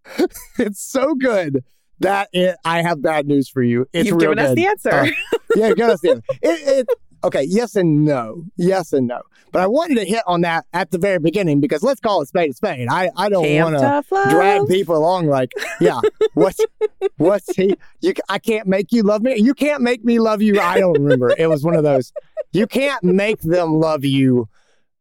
it's 0.59 0.81
so 0.81 1.15
good 1.15 1.63
that 1.99 2.27
it, 2.33 2.55
I 2.65 2.81
have 2.81 3.01
bad 3.01 3.27
news 3.27 3.47
for 3.49 3.63
you. 3.63 3.85
It's 3.93 4.07
You've 4.09 4.17
real 4.21 4.31
given 4.33 4.39
us 4.45 4.55
the 4.55 4.65
answer. 4.67 4.89
Uh, 4.91 5.07
yeah, 5.55 5.67
you 5.69 5.75
gotta 5.75 5.97
see 5.97 6.09
it. 6.09 6.23
it, 6.41 6.79
it. 6.79 6.87
Okay, 7.25 7.43
yes 7.43 7.75
and 7.75 8.05
no. 8.05 8.45
Yes 8.55 8.93
and 8.93 9.07
no. 9.07 9.23
But 9.51 9.63
I 9.63 9.67
wanted 9.67 9.95
to 9.95 10.05
hit 10.05 10.21
on 10.27 10.41
that 10.41 10.65
at 10.73 10.91
the 10.91 10.99
very 10.99 11.17
beginning 11.17 11.59
because 11.59 11.81
let's 11.81 11.99
call 11.99 12.21
it 12.21 12.27
spade 12.27 12.51
a 12.51 12.53
spade. 12.53 12.87
I, 12.87 13.09
I 13.17 13.29
don't 13.29 13.45
want 13.63 13.75
to 13.79 14.29
drag 14.29 14.67
people 14.67 14.95
along 14.95 15.25
like, 15.25 15.51
yeah, 15.81 16.01
what's 16.35 16.59
what's 17.17 17.55
he? 17.55 17.75
You, 18.01 18.13
I 18.29 18.37
can't 18.37 18.67
make 18.67 18.91
you 18.91 19.01
love 19.01 19.23
me. 19.23 19.37
You 19.39 19.55
can't 19.55 19.81
make 19.81 20.05
me 20.05 20.19
love 20.19 20.43
you. 20.43 20.59
I 20.61 20.79
don't 20.79 20.93
remember. 21.01 21.33
It 21.35 21.47
was 21.47 21.63
one 21.63 21.75
of 21.75 21.83
those. 21.83 22.13
You 22.51 22.67
can't 22.67 23.03
make 23.03 23.41
them 23.41 23.73
love 23.73 24.05
you 24.05 24.47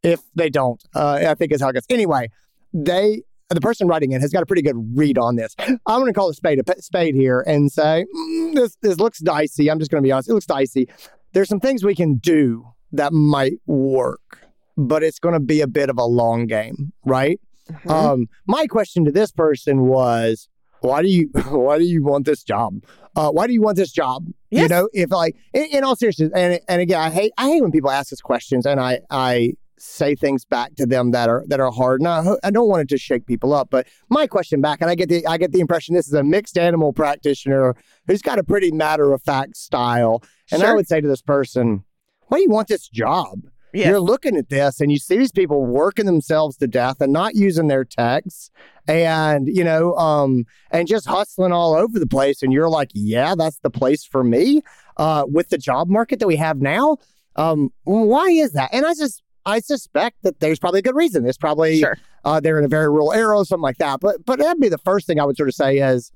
if 0.03 0.21
they 0.35 0.49
don't. 0.49 0.83
Uh, 0.95 1.27
I 1.29 1.35
think 1.35 1.53
is 1.53 1.61
how 1.61 1.69
it 1.69 1.75
goes. 1.75 1.85
Anyway, 1.91 2.31
they 2.73 3.23
the 3.51 3.61
person 3.61 3.87
writing 3.87 4.13
it 4.13 4.21
has 4.23 4.33
got 4.33 4.43
a 4.43 4.47
pretty 4.47 4.63
good 4.63 4.77
read 4.97 5.19
on 5.19 5.37
this. 5.37 5.55
I'm 5.59 5.79
going 6.01 6.07
to 6.07 6.13
call 6.13 6.31
a 6.31 6.35
spade 6.35 6.59
a 6.59 6.83
spade 6.83 7.15
here 7.15 7.45
and 7.47 7.71
say 7.71 8.07
"Mm, 8.17 8.55
this 8.55 8.77
this 8.81 8.99
looks 8.99 9.19
dicey. 9.19 9.71
I'm 9.71 9.79
just 9.79 9.91
going 9.91 10.03
to 10.03 10.07
be 10.07 10.13
honest. 10.13 10.31
It 10.31 10.35
looks 10.35 10.47
dicey. 10.47 10.89
There's 11.35 11.49
some 11.49 11.61
things 11.61 11.85
we 11.85 11.95
can 11.95 12.15
do 12.17 12.67
that 12.93 13.13
might 13.13 13.55
work, 13.67 14.47
but 14.77 15.03
it's 15.03 15.19
going 15.19 15.35
to 15.35 15.41
be 15.41 15.61
a 15.61 15.67
bit 15.67 15.91
of 15.91 15.99
a 15.99 16.05
long 16.05 16.47
game, 16.47 16.93
right? 17.05 17.41
Mhm. 17.71 17.91
Um, 17.91 18.29
my 18.47 18.67
question 18.67 19.05
to 19.05 19.13
this 19.13 19.33
person 19.33 19.83
was, 19.83 20.49
why 20.81 21.03
do 21.03 21.09
you 21.09 21.31
why 21.49 21.79
do 21.79 21.85
you 21.85 22.03
want 22.05 22.25
this 22.27 22.43
job? 22.45 22.83
Uh, 23.17 23.31
why 23.31 23.47
do 23.47 23.53
you 23.53 23.63
want 23.63 23.77
this 23.77 23.93
job? 23.93 24.27
You 24.51 24.69
know, 24.69 24.89
if 24.93 25.11
like 25.11 25.35
in, 25.53 25.65
in 25.73 25.85
all 25.85 25.97
seriousness, 25.97 26.31
and 26.35 26.61
and 26.69 26.81
again, 26.81 27.01
I 27.01 27.11
hate 27.11 27.33
I 27.39 27.49
hate 27.49 27.63
when 27.63 27.73
people 27.73 27.91
ask 27.91 28.13
us 28.13 28.21
questions, 28.21 28.67
and 28.67 28.79
I 28.79 29.01
I 29.11 29.55
say 29.77 30.15
things 30.15 30.45
back 30.45 30.75
to 30.77 30.87
them 30.87 31.11
that 31.11 31.29
are 31.29 31.45
that 31.49 31.59
are 31.59 31.71
hard. 31.73 32.01
And 32.01 32.09
I, 32.09 32.23
I 32.45 32.51
don't 32.51 32.69
want 32.69 32.83
it 32.83 32.89
to 32.91 32.99
shake 32.99 33.27
people 33.27 33.53
up, 33.53 33.69
but 33.71 33.87
my 34.09 34.27
question 34.27 34.61
back, 34.61 34.81
and 34.81 34.91
I 34.91 34.95
get 34.95 35.09
the 35.09 35.27
I 35.27 35.39
get 35.39 35.53
the 35.53 35.61
impression 35.61 35.95
this 35.95 36.07
is 36.07 36.13
a 36.15 36.23
mixed 36.23 36.57
animal 36.59 36.93
practitioner 36.93 37.75
who's 38.07 38.23
got 38.23 38.39
a 38.39 38.45
pretty 38.45 38.71
matter 38.71 39.13
of 39.13 39.23
fact 39.23 39.57
style, 39.57 40.23
and 40.53 40.63
I 40.63 40.73
would 40.73 40.87
say 40.89 41.01
to 41.01 41.09
this 41.09 41.23
person, 41.23 41.85
why 42.29 42.39
do 42.39 42.43
you 42.43 42.51
want 42.51 42.69
this 42.69 42.89
job? 42.89 43.41
Yes. 43.73 43.89
You're 43.89 44.01
looking 44.01 44.37
at 44.37 44.51
this 44.51 44.81
and 44.81 44.93
you 44.93 44.99
see 44.99 45.19
these 45.19 45.33
people 45.33 45.67
working 45.67 46.07
themselves 46.07 46.57
to 46.59 46.69
death 46.69 47.01
and 47.01 47.13
not 47.13 47.35
using 47.35 47.67
their 47.67 47.85
techs 47.85 48.51
and, 48.87 49.49
you 49.49 49.65
know, 49.65 49.97
um, 49.97 50.45
and 50.71 50.87
just 50.87 51.09
hustling 51.09 51.51
all 51.51 51.75
over 51.75 51.99
the 51.99 52.07
place. 52.07 52.41
And 52.41 52.53
you're 52.53 52.69
like, 52.69 52.91
yeah, 52.95 53.35
that's 53.35 53.59
the 53.59 53.71
place 53.71 54.05
for 54.05 54.23
me. 54.23 54.63
Uh, 54.97 55.25
with 55.27 55.49
the 55.49 55.59
job 55.59 55.89
market 55.89 56.21
that 56.21 56.29
we 56.29 56.37
have 56.37 56.61
now. 56.61 56.99
Um, 57.35 57.73
why 57.83 58.29
is 58.29 58.53
that? 58.53 58.71
And 58.73 58.87
I 58.87 58.95
just, 58.95 59.25
I 59.45 59.59
suspect 59.59 60.19
that 60.23 60.39
there's 60.39 60.61
probably 60.61 60.79
a 60.79 60.83
good 60.83 60.95
reason. 60.95 61.25
There's 61.25 61.37
probably, 61.37 61.81
Sure. 61.81 61.99
uh, 62.25 62.39
they're 62.39 62.61
in 62.61 62.65
a 62.65 62.69
very 62.69 62.89
rural 62.89 63.13
area 63.13 63.27
or 63.27 63.45
something 63.45 63.61
like 63.63 63.79
that. 63.79 63.99
But, 63.99 64.25
but 64.25 64.39
that'd 64.39 64.61
be 64.61 64.69
the 64.69 64.79
first 64.79 65.09
thing 65.09 65.19
I 65.19 65.25
would 65.25 65.37
sort 65.37 65.49
of 65.49 65.55
say 65.57 65.79
is, 65.79 66.13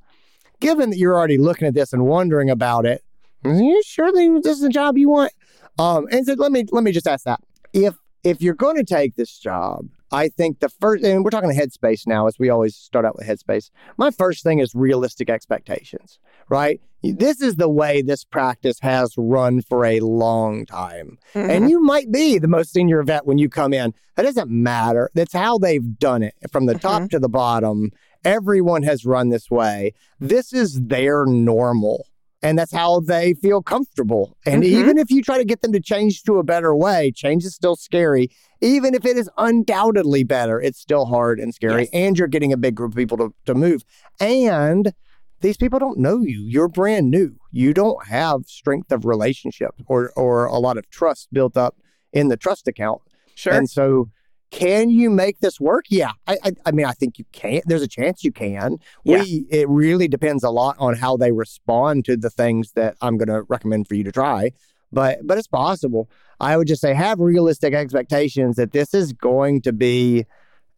given 0.60 0.90
that 0.90 0.96
you're 0.96 1.16
already 1.16 1.38
looking 1.38 1.66
at 1.66 1.74
this 1.74 1.92
and 1.92 2.06
wondering 2.06 2.50
about 2.50 2.86
it, 2.86 3.02
are 3.44 3.54
you 3.54 3.82
sure 3.84 4.10
that 4.12 4.40
this 4.42 4.56
is 4.56 4.62
the 4.62 4.68
job 4.68 4.96
you 4.98 5.08
want? 5.08 5.32
Um, 5.78 6.06
and 6.10 6.26
so 6.26 6.34
let 6.34 6.52
me 6.52 6.64
let 6.72 6.84
me 6.84 6.92
just 6.92 7.06
ask 7.06 7.24
that 7.24 7.40
if 7.72 7.94
if 8.24 8.42
you're 8.42 8.54
going 8.54 8.76
to 8.76 8.84
take 8.84 9.14
this 9.14 9.38
job, 9.38 9.86
I 10.10 10.28
think 10.28 10.60
the 10.60 10.68
first, 10.68 11.04
and 11.04 11.24
we're 11.24 11.30
talking 11.30 11.50
headspace 11.50 12.06
now, 12.06 12.26
as 12.26 12.38
we 12.38 12.48
always 12.50 12.74
start 12.74 13.04
out 13.04 13.16
with 13.16 13.26
headspace. 13.26 13.70
My 13.96 14.10
first 14.10 14.42
thing 14.42 14.58
is 14.58 14.74
realistic 14.74 15.30
expectations, 15.30 16.18
right? 16.48 16.80
This 17.02 17.40
is 17.40 17.56
the 17.56 17.68
way 17.68 18.02
this 18.02 18.24
practice 18.24 18.80
has 18.80 19.14
run 19.16 19.62
for 19.62 19.84
a 19.84 20.00
long 20.00 20.66
time. 20.66 21.18
Mhm. 21.34 21.48
And 21.48 21.70
you 21.70 21.80
might 21.80 22.10
be 22.10 22.38
the 22.38 22.48
most 22.48 22.72
senior 22.72 23.02
vet 23.04 23.24
when 23.24 23.38
you 23.38 23.48
come 23.48 23.72
in. 23.72 23.94
That 24.16 24.24
doesn't 24.24 24.50
matter. 24.50 25.10
That's 25.14 25.32
how 25.32 25.58
they've 25.58 25.98
done 25.98 26.24
it 26.24 26.34
from 26.50 26.66
the 26.66 26.74
top 26.74 27.10
to 27.10 27.20
the 27.20 27.28
bottom. 27.28 27.92
Everyone 28.24 28.82
has 28.82 29.06
run 29.06 29.28
this 29.28 29.48
way. 29.48 29.92
This 30.18 30.52
is 30.52 30.80
their 30.82 31.24
normal. 31.24 32.06
And 32.42 32.56
that's 32.58 32.72
how 32.72 33.00
they 33.00 33.34
feel 33.34 33.62
comfortable. 33.62 34.36
And 34.46 34.62
Mhm. 34.62 34.66
even 34.66 34.98
if 34.98 35.10
you 35.10 35.22
try 35.22 35.38
to 35.38 35.44
get 35.44 35.60
them 35.62 35.72
to 35.72 35.80
change 35.80 36.22
to 36.22 36.38
a 36.38 36.44
better 36.44 36.74
way, 36.74 37.10
change 37.14 37.44
is 37.44 37.54
still 37.54 37.74
scary. 37.74 38.30
Even 38.60 38.94
if 38.94 39.04
it 39.04 39.16
is 39.16 39.28
undoubtedly 39.38 40.22
better, 40.22 40.60
it's 40.60 40.78
still 40.78 41.06
hard 41.06 41.40
and 41.40 41.52
scary. 41.54 41.82
Yes. 41.82 41.90
And 41.92 42.18
you're 42.18 42.28
getting 42.28 42.52
a 42.52 42.56
big 42.56 42.74
group 42.76 42.92
of 42.92 42.96
people 42.96 43.16
to, 43.18 43.34
to 43.46 43.54
move. 43.54 43.82
And 44.20 44.92
these 45.40 45.56
people 45.56 45.78
don't 45.78 45.98
know 45.98 46.20
you. 46.20 46.42
You're 46.44 46.68
brand 46.68 47.10
new. 47.10 47.36
You 47.50 47.74
don't 47.74 48.06
have 48.06 48.42
strength 48.46 48.92
of 48.92 49.04
relationship 49.04 49.74
or 49.86 50.12
or 50.16 50.46
a 50.46 50.58
lot 50.58 50.76
of 50.78 50.88
trust 50.90 51.28
built 51.32 51.56
up 51.56 51.76
in 52.12 52.28
the 52.28 52.36
trust 52.36 52.68
account. 52.68 53.00
sure. 53.34 53.52
And 53.52 53.68
so 53.70 54.08
can 54.50 54.90
you 54.90 55.10
make 55.10 55.40
this 55.40 55.60
work? 55.60 55.84
Yeah. 55.88 56.12
I 56.26 56.38
I, 56.44 56.52
I 56.66 56.70
mean 56.72 56.86
I 56.86 56.92
think 56.92 57.18
you 57.18 57.24
can. 57.32 57.60
There's 57.66 57.82
a 57.82 57.88
chance 57.88 58.24
you 58.24 58.32
can. 58.32 58.78
Yeah. 59.04 59.22
We 59.22 59.46
it 59.50 59.68
really 59.68 60.08
depends 60.08 60.44
a 60.44 60.50
lot 60.50 60.76
on 60.78 60.96
how 60.96 61.16
they 61.16 61.32
respond 61.32 62.04
to 62.06 62.16
the 62.16 62.30
things 62.30 62.72
that 62.72 62.96
I'm 63.00 63.18
going 63.18 63.28
to 63.28 63.42
recommend 63.48 63.88
for 63.88 63.94
you 63.94 64.04
to 64.04 64.12
try. 64.12 64.52
But 64.90 65.18
but 65.24 65.38
it's 65.38 65.48
possible. 65.48 66.08
I 66.40 66.56
would 66.56 66.68
just 66.68 66.80
say 66.80 66.94
have 66.94 67.18
realistic 67.18 67.74
expectations 67.74 68.56
that 68.56 68.72
this 68.72 68.94
is 68.94 69.12
going 69.12 69.62
to 69.62 69.72
be 69.72 70.24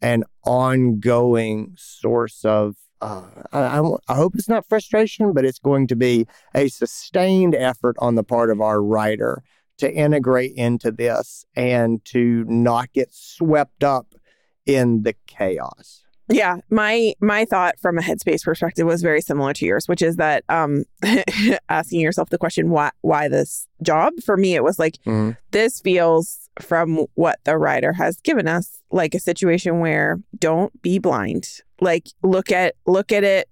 an 0.02 0.24
ongoing 0.44 1.74
source 1.76 2.44
of 2.44 2.76
uh, 3.02 3.24
I, 3.52 3.78
I, 3.78 3.96
I 4.08 4.14
hope 4.14 4.34
it's 4.34 4.48
not 4.48 4.68
frustration, 4.68 5.32
but 5.32 5.44
it's 5.44 5.58
going 5.58 5.86
to 5.86 5.96
be 5.96 6.26
a 6.54 6.68
sustained 6.68 7.54
effort 7.54 7.96
on 7.98 8.14
the 8.14 8.22
part 8.22 8.50
of 8.50 8.60
our 8.60 8.82
writer 8.82 9.42
to 9.80 9.92
integrate 9.92 10.54
into 10.56 10.90
this 10.90 11.44
and 11.56 12.04
to 12.06 12.44
not 12.46 12.92
get 12.92 13.12
swept 13.12 13.84
up 13.84 14.14
in 14.66 15.02
the 15.02 15.14
chaos. 15.26 16.02
Yeah, 16.32 16.58
my 16.70 17.14
my 17.20 17.44
thought 17.44 17.74
from 17.80 17.98
a 17.98 18.02
headspace 18.02 18.44
perspective 18.44 18.86
was 18.86 19.02
very 19.02 19.20
similar 19.20 19.52
to 19.54 19.66
yours, 19.66 19.88
which 19.88 20.00
is 20.00 20.14
that 20.16 20.44
um 20.48 20.84
asking 21.68 22.00
yourself 22.00 22.28
the 22.30 22.38
question 22.38 22.70
why 22.70 22.90
why 23.00 23.26
this 23.28 23.66
job? 23.82 24.12
For 24.24 24.36
me 24.36 24.54
it 24.54 24.62
was 24.62 24.78
like 24.78 24.96
Mhm. 25.04 25.36
this 25.50 25.80
feels 25.80 26.48
from 26.60 27.06
what 27.14 27.40
the 27.44 27.58
writer 27.58 27.92
has 27.94 28.20
given 28.20 28.46
us 28.46 28.78
like 28.92 29.14
a 29.16 29.18
situation 29.20 29.80
where 29.80 30.20
don't 30.38 30.80
be 30.82 31.00
blind. 31.00 31.48
Like 31.80 32.06
look 32.22 32.52
at 32.52 32.76
look 32.86 33.10
at 33.10 33.24
it, 33.24 33.48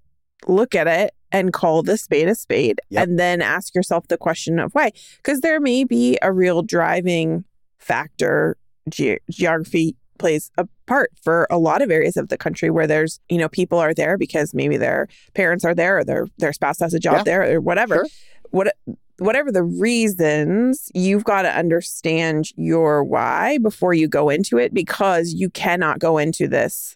look 0.47 0.73
at 0.73 0.87
it 0.87 1.13
and 1.31 1.53
call 1.53 1.83
the 1.83 1.97
spade 1.97 2.27
a 2.27 2.35
spade 2.35 2.79
Yep. 2.89 3.07
and 3.07 3.19
then 3.19 3.41
ask 3.41 3.75
yourself 3.75 4.07
the 4.07 4.17
question 4.17 4.59
of 4.59 4.71
why 4.73 4.91
because 5.17 5.41
there 5.41 5.59
may 5.59 5.83
be 5.83 6.17
a 6.21 6.31
real 6.31 6.61
driving 6.61 7.43
factor 7.77 8.57
ge- 8.89 9.19
geography 9.29 9.95
plays 10.17 10.51
a 10.57 10.67
part 10.85 11.11
for 11.23 11.47
a 11.49 11.57
lot 11.57 11.81
of 11.81 11.89
areas 11.89 12.17
of 12.17 12.27
the 12.29 12.37
country 12.37 12.69
where 12.69 12.87
there's 12.87 13.19
you 13.29 13.37
know 13.37 13.47
people 13.47 13.77
are 13.79 13.93
there 13.93 14.17
because 14.17 14.53
maybe 14.53 14.75
their 14.77 15.07
parents 15.33 15.63
are 15.63 15.73
there 15.75 15.99
or 15.99 16.03
their 16.03 16.27
their 16.39 16.51
spouse 16.53 16.79
has 16.79 16.93
a 16.93 16.99
job 16.99 17.17
Yeah. 17.17 17.23
there 17.23 17.55
or 17.55 17.61
whatever 17.61 17.95
Sure. 17.95 18.07
what 18.51 18.75
whatever 19.19 19.51
the 19.51 19.63
reasons 19.63 20.89
you've 20.93 21.23
got 21.25 21.43
to 21.43 21.49
understand 21.57 22.49
your 22.55 23.03
why 23.03 23.57
before 23.59 23.93
you 23.93 24.07
go 24.07 24.29
into 24.29 24.57
it 24.57 24.73
because 24.73 25.33
you 25.33 25.49
cannot 25.49 25.99
go 25.99 26.17
into 26.17 26.47
this 26.47 26.95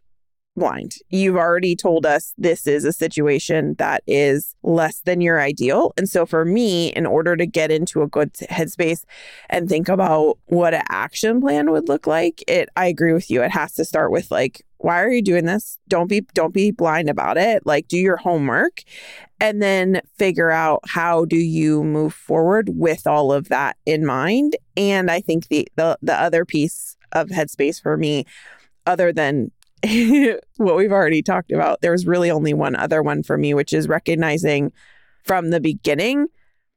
blind. 0.56 0.96
You've 1.10 1.36
already 1.36 1.76
told 1.76 2.06
us 2.06 2.34
this 2.38 2.68
is 2.68 2.86
a 2.86 2.94
situation 2.94 3.76
that 3.80 4.04
is 4.08 4.56
less 4.63 5.02
than 5.02 5.22
your 5.22 5.42
ideal. 5.42 5.94
And 5.98 6.08
so 6.08 6.26
for 6.26 6.46
me, 6.46 6.89
in 6.89 7.06
order 7.06 7.36
to 7.36 7.46
get 7.46 7.72
into 7.72 8.02
a 8.02 8.08
good 8.08 8.34
headspace 8.34 9.04
and 9.50 9.68
think 9.68 9.89
about 9.89 10.38
what 10.46 10.74
an 10.74 10.84
action 10.89 11.42
plan 11.42 11.72
would 11.72 11.88
look 11.89 12.08
like, 12.08 12.44
it 12.48 12.70
I 12.76 12.88
agree 12.88 13.13
with 13.13 13.30
you. 13.32 13.42
It 13.44 13.52
has 13.52 13.74
to 13.74 13.86
start 13.86 14.12
with 14.12 14.30
like 14.32 14.63
why 14.78 15.02
are 15.02 15.12
you 15.12 15.22
doing 15.22 15.46
this? 15.46 15.80
Don't 15.88 16.08
be 16.08 16.22
don't 16.34 16.54
be 16.54 16.72
blind 16.72 17.10
about 17.10 17.38
it. 17.38 17.66
Like 17.66 17.88
do 17.88 17.98
your 17.98 18.18
homework 18.18 18.82
and 19.39 19.62
then 19.62 20.02
figure 20.18 20.52
out 20.52 20.82
how 20.86 21.24
do 21.26 21.38
you 21.38 21.84
move 21.84 22.13
forward 22.13 22.70
with 22.70 23.08
all 23.08 23.32
of 23.32 23.48
that 23.48 23.78
in 23.86 24.06
mind. 24.06 24.58
And 24.76 25.10
I 25.10 25.22
think 25.22 25.48
the 25.48 25.68
the, 25.78 25.98
the 26.02 26.20
other 26.20 26.46
piece 26.46 26.98
of 27.13 27.30
headspace 27.30 27.82
for 27.82 27.96
me 27.96 28.26
other 28.86 29.13
than 29.13 29.52
what 30.58 30.76
we've 30.76 30.91
already 30.91 31.22
talked 31.22 31.52
about, 31.52 31.82
there's 31.82 32.06
really 32.06 32.32
only 32.32 32.54
one 32.54 32.76
other 32.76 33.02
one 33.02 33.24
for 33.24 33.38
me, 33.38 33.54
which 33.54 33.74
is 33.74 33.88
recognizing 33.88 34.72
from 35.24 35.50
the 35.50 35.60
beginning 35.60 36.28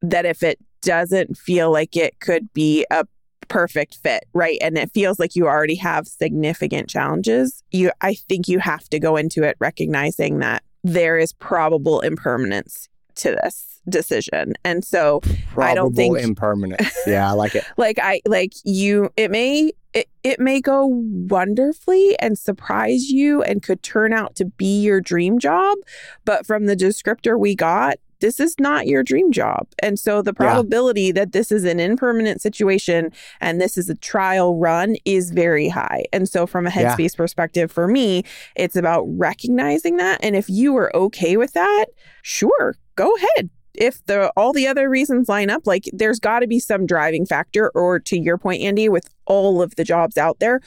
that 0.02 0.26
if 0.26 0.42
it 0.42 0.58
doesn't 0.82 1.36
feel 1.36 1.72
like 1.72 1.96
it 1.96 2.18
could 2.20 2.52
be 2.52 2.86
a 2.90 3.06
perfect 3.48 3.96
fit, 3.96 4.24
right? 4.32 4.58
And 4.60 4.76
it 4.76 4.90
feels 4.92 5.18
like 5.18 5.36
you 5.36 5.46
already 5.46 5.76
have 5.76 6.06
significant 6.06 6.88
challenges, 6.88 7.62
you 7.70 7.90
I 8.00 8.14
think 8.14 8.48
you 8.48 8.58
have 8.58 8.88
to 8.90 8.98
go 8.98 9.16
into 9.16 9.42
it 9.42 9.56
recognizing 9.60 10.40
that 10.40 10.62
there 10.82 11.18
is 11.18 11.32
probable 11.32 12.00
impermanence 12.00 12.88
to 13.16 13.30
this 13.42 13.80
decision. 13.88 14.54
And 14.64 14.84
so 14.84 15.20
Probable 15.20 15.62
I 15.62 15.74
don't 15.74 15.94
think 15.94 16.18
impermanence. 16.18 16.94
Yeah, 17.06 17.28
I 17.28 17.32
like 17.32 17.54
it. 17.54 17.64
like 17.76 17.98
I 18.00 18.20
like 18.26 18.52
you 18.64 19.10
it 19.16 19.30
may 19.30 19.72
it, 19.96 20.10
it 20.22 20.38
may 20.38 20.60
go 20.60 20.84
wonderfully 20.84 22.18
and 22.18 22.38
surprise 22.38 23.08
you 23.08 23.42
and 23.42 23.62
could 23.62 23.82
turn 23.82 24.12
out 24.12 24.34
to 24.36 24.44
be 24.44 24.82
your 24.82 25.00
dream 25.00 25.38
job, 25.38 25.78
but 26.26 26.44
from 26.44 26.66
the 26.66 26.76
descriptor 26.76 27.38
we 27.38 27.54
got, 27.54 27.96
this 28.20 28.38
is 28.38 28.56
not 28.58 28.86
your 28.86 29.02
dream 29.02 29.32
job. 29.32 29.66
And 29.78 29.98
so 29.98 30.20
the 30.20 30.34
probability 30.34 31.04
yeah. 31.04 31.12
that 31.12 31.32
this 31.32 31.50
is 31.50 31.64
an 31.64 31.80
impermanent 31.80 32.42
situation 32.42 33.10
and 33.40 33.58
this 33.58 33.78
is 33.78 33.88
a 33.88 33.94
trial 33.94 34.58
run 34.58 34.96
is 35.06 35.30
very 35.30 35.68
high. 35.68 36.04
And 36.12 36.28
so 36.28 36.46
from 36.46 36.66
a 36.66 36.70
headspace 36.70 37.14
yeah. 37.14 37.16
perspective 37.16 37.72
for 37.72 37.88
me, 37.88 38.22
it's 38.54 38.76
about 38.76 39.04
recognizing 39.06 39.96
that 39.96 40.22
and 40.22 40.36
if 40.36 40.50
you 40.50 40.76
are 40.76 40.94
okay 40.94 41.38
with 41.38 41.54
that, 41.54 41.86
sure, 42.22 42.76
go 42.96 43.14
ahead 43.16 43.48
if 43.78 44.04
the 44.06 44.32
all 44.36 44.52
the 44.52 44.66
other 44.66 44.88
reasons 44.88 45.28
line 45.28 45.50
up 45.50 45.66
like 45.66 45.88
there's 45.92 46.18
got 46.18 46.40
to 46.40 46.46
be 46.46 46.58
some 46.58 46.86
driving 46.86 47.26
factor 47.26 47.70
or 47.74 47.98
to 47.98 48.18
your 48.18 48.38
point 48.38 48.62
Andy 48.62 48.88
with 48.88 49.08
all 49.26 49.62
of 49.62 49.74
the 49.76 49.84
jobs 49.84 50.16
out 50.16 50.38
there 50.38 50.60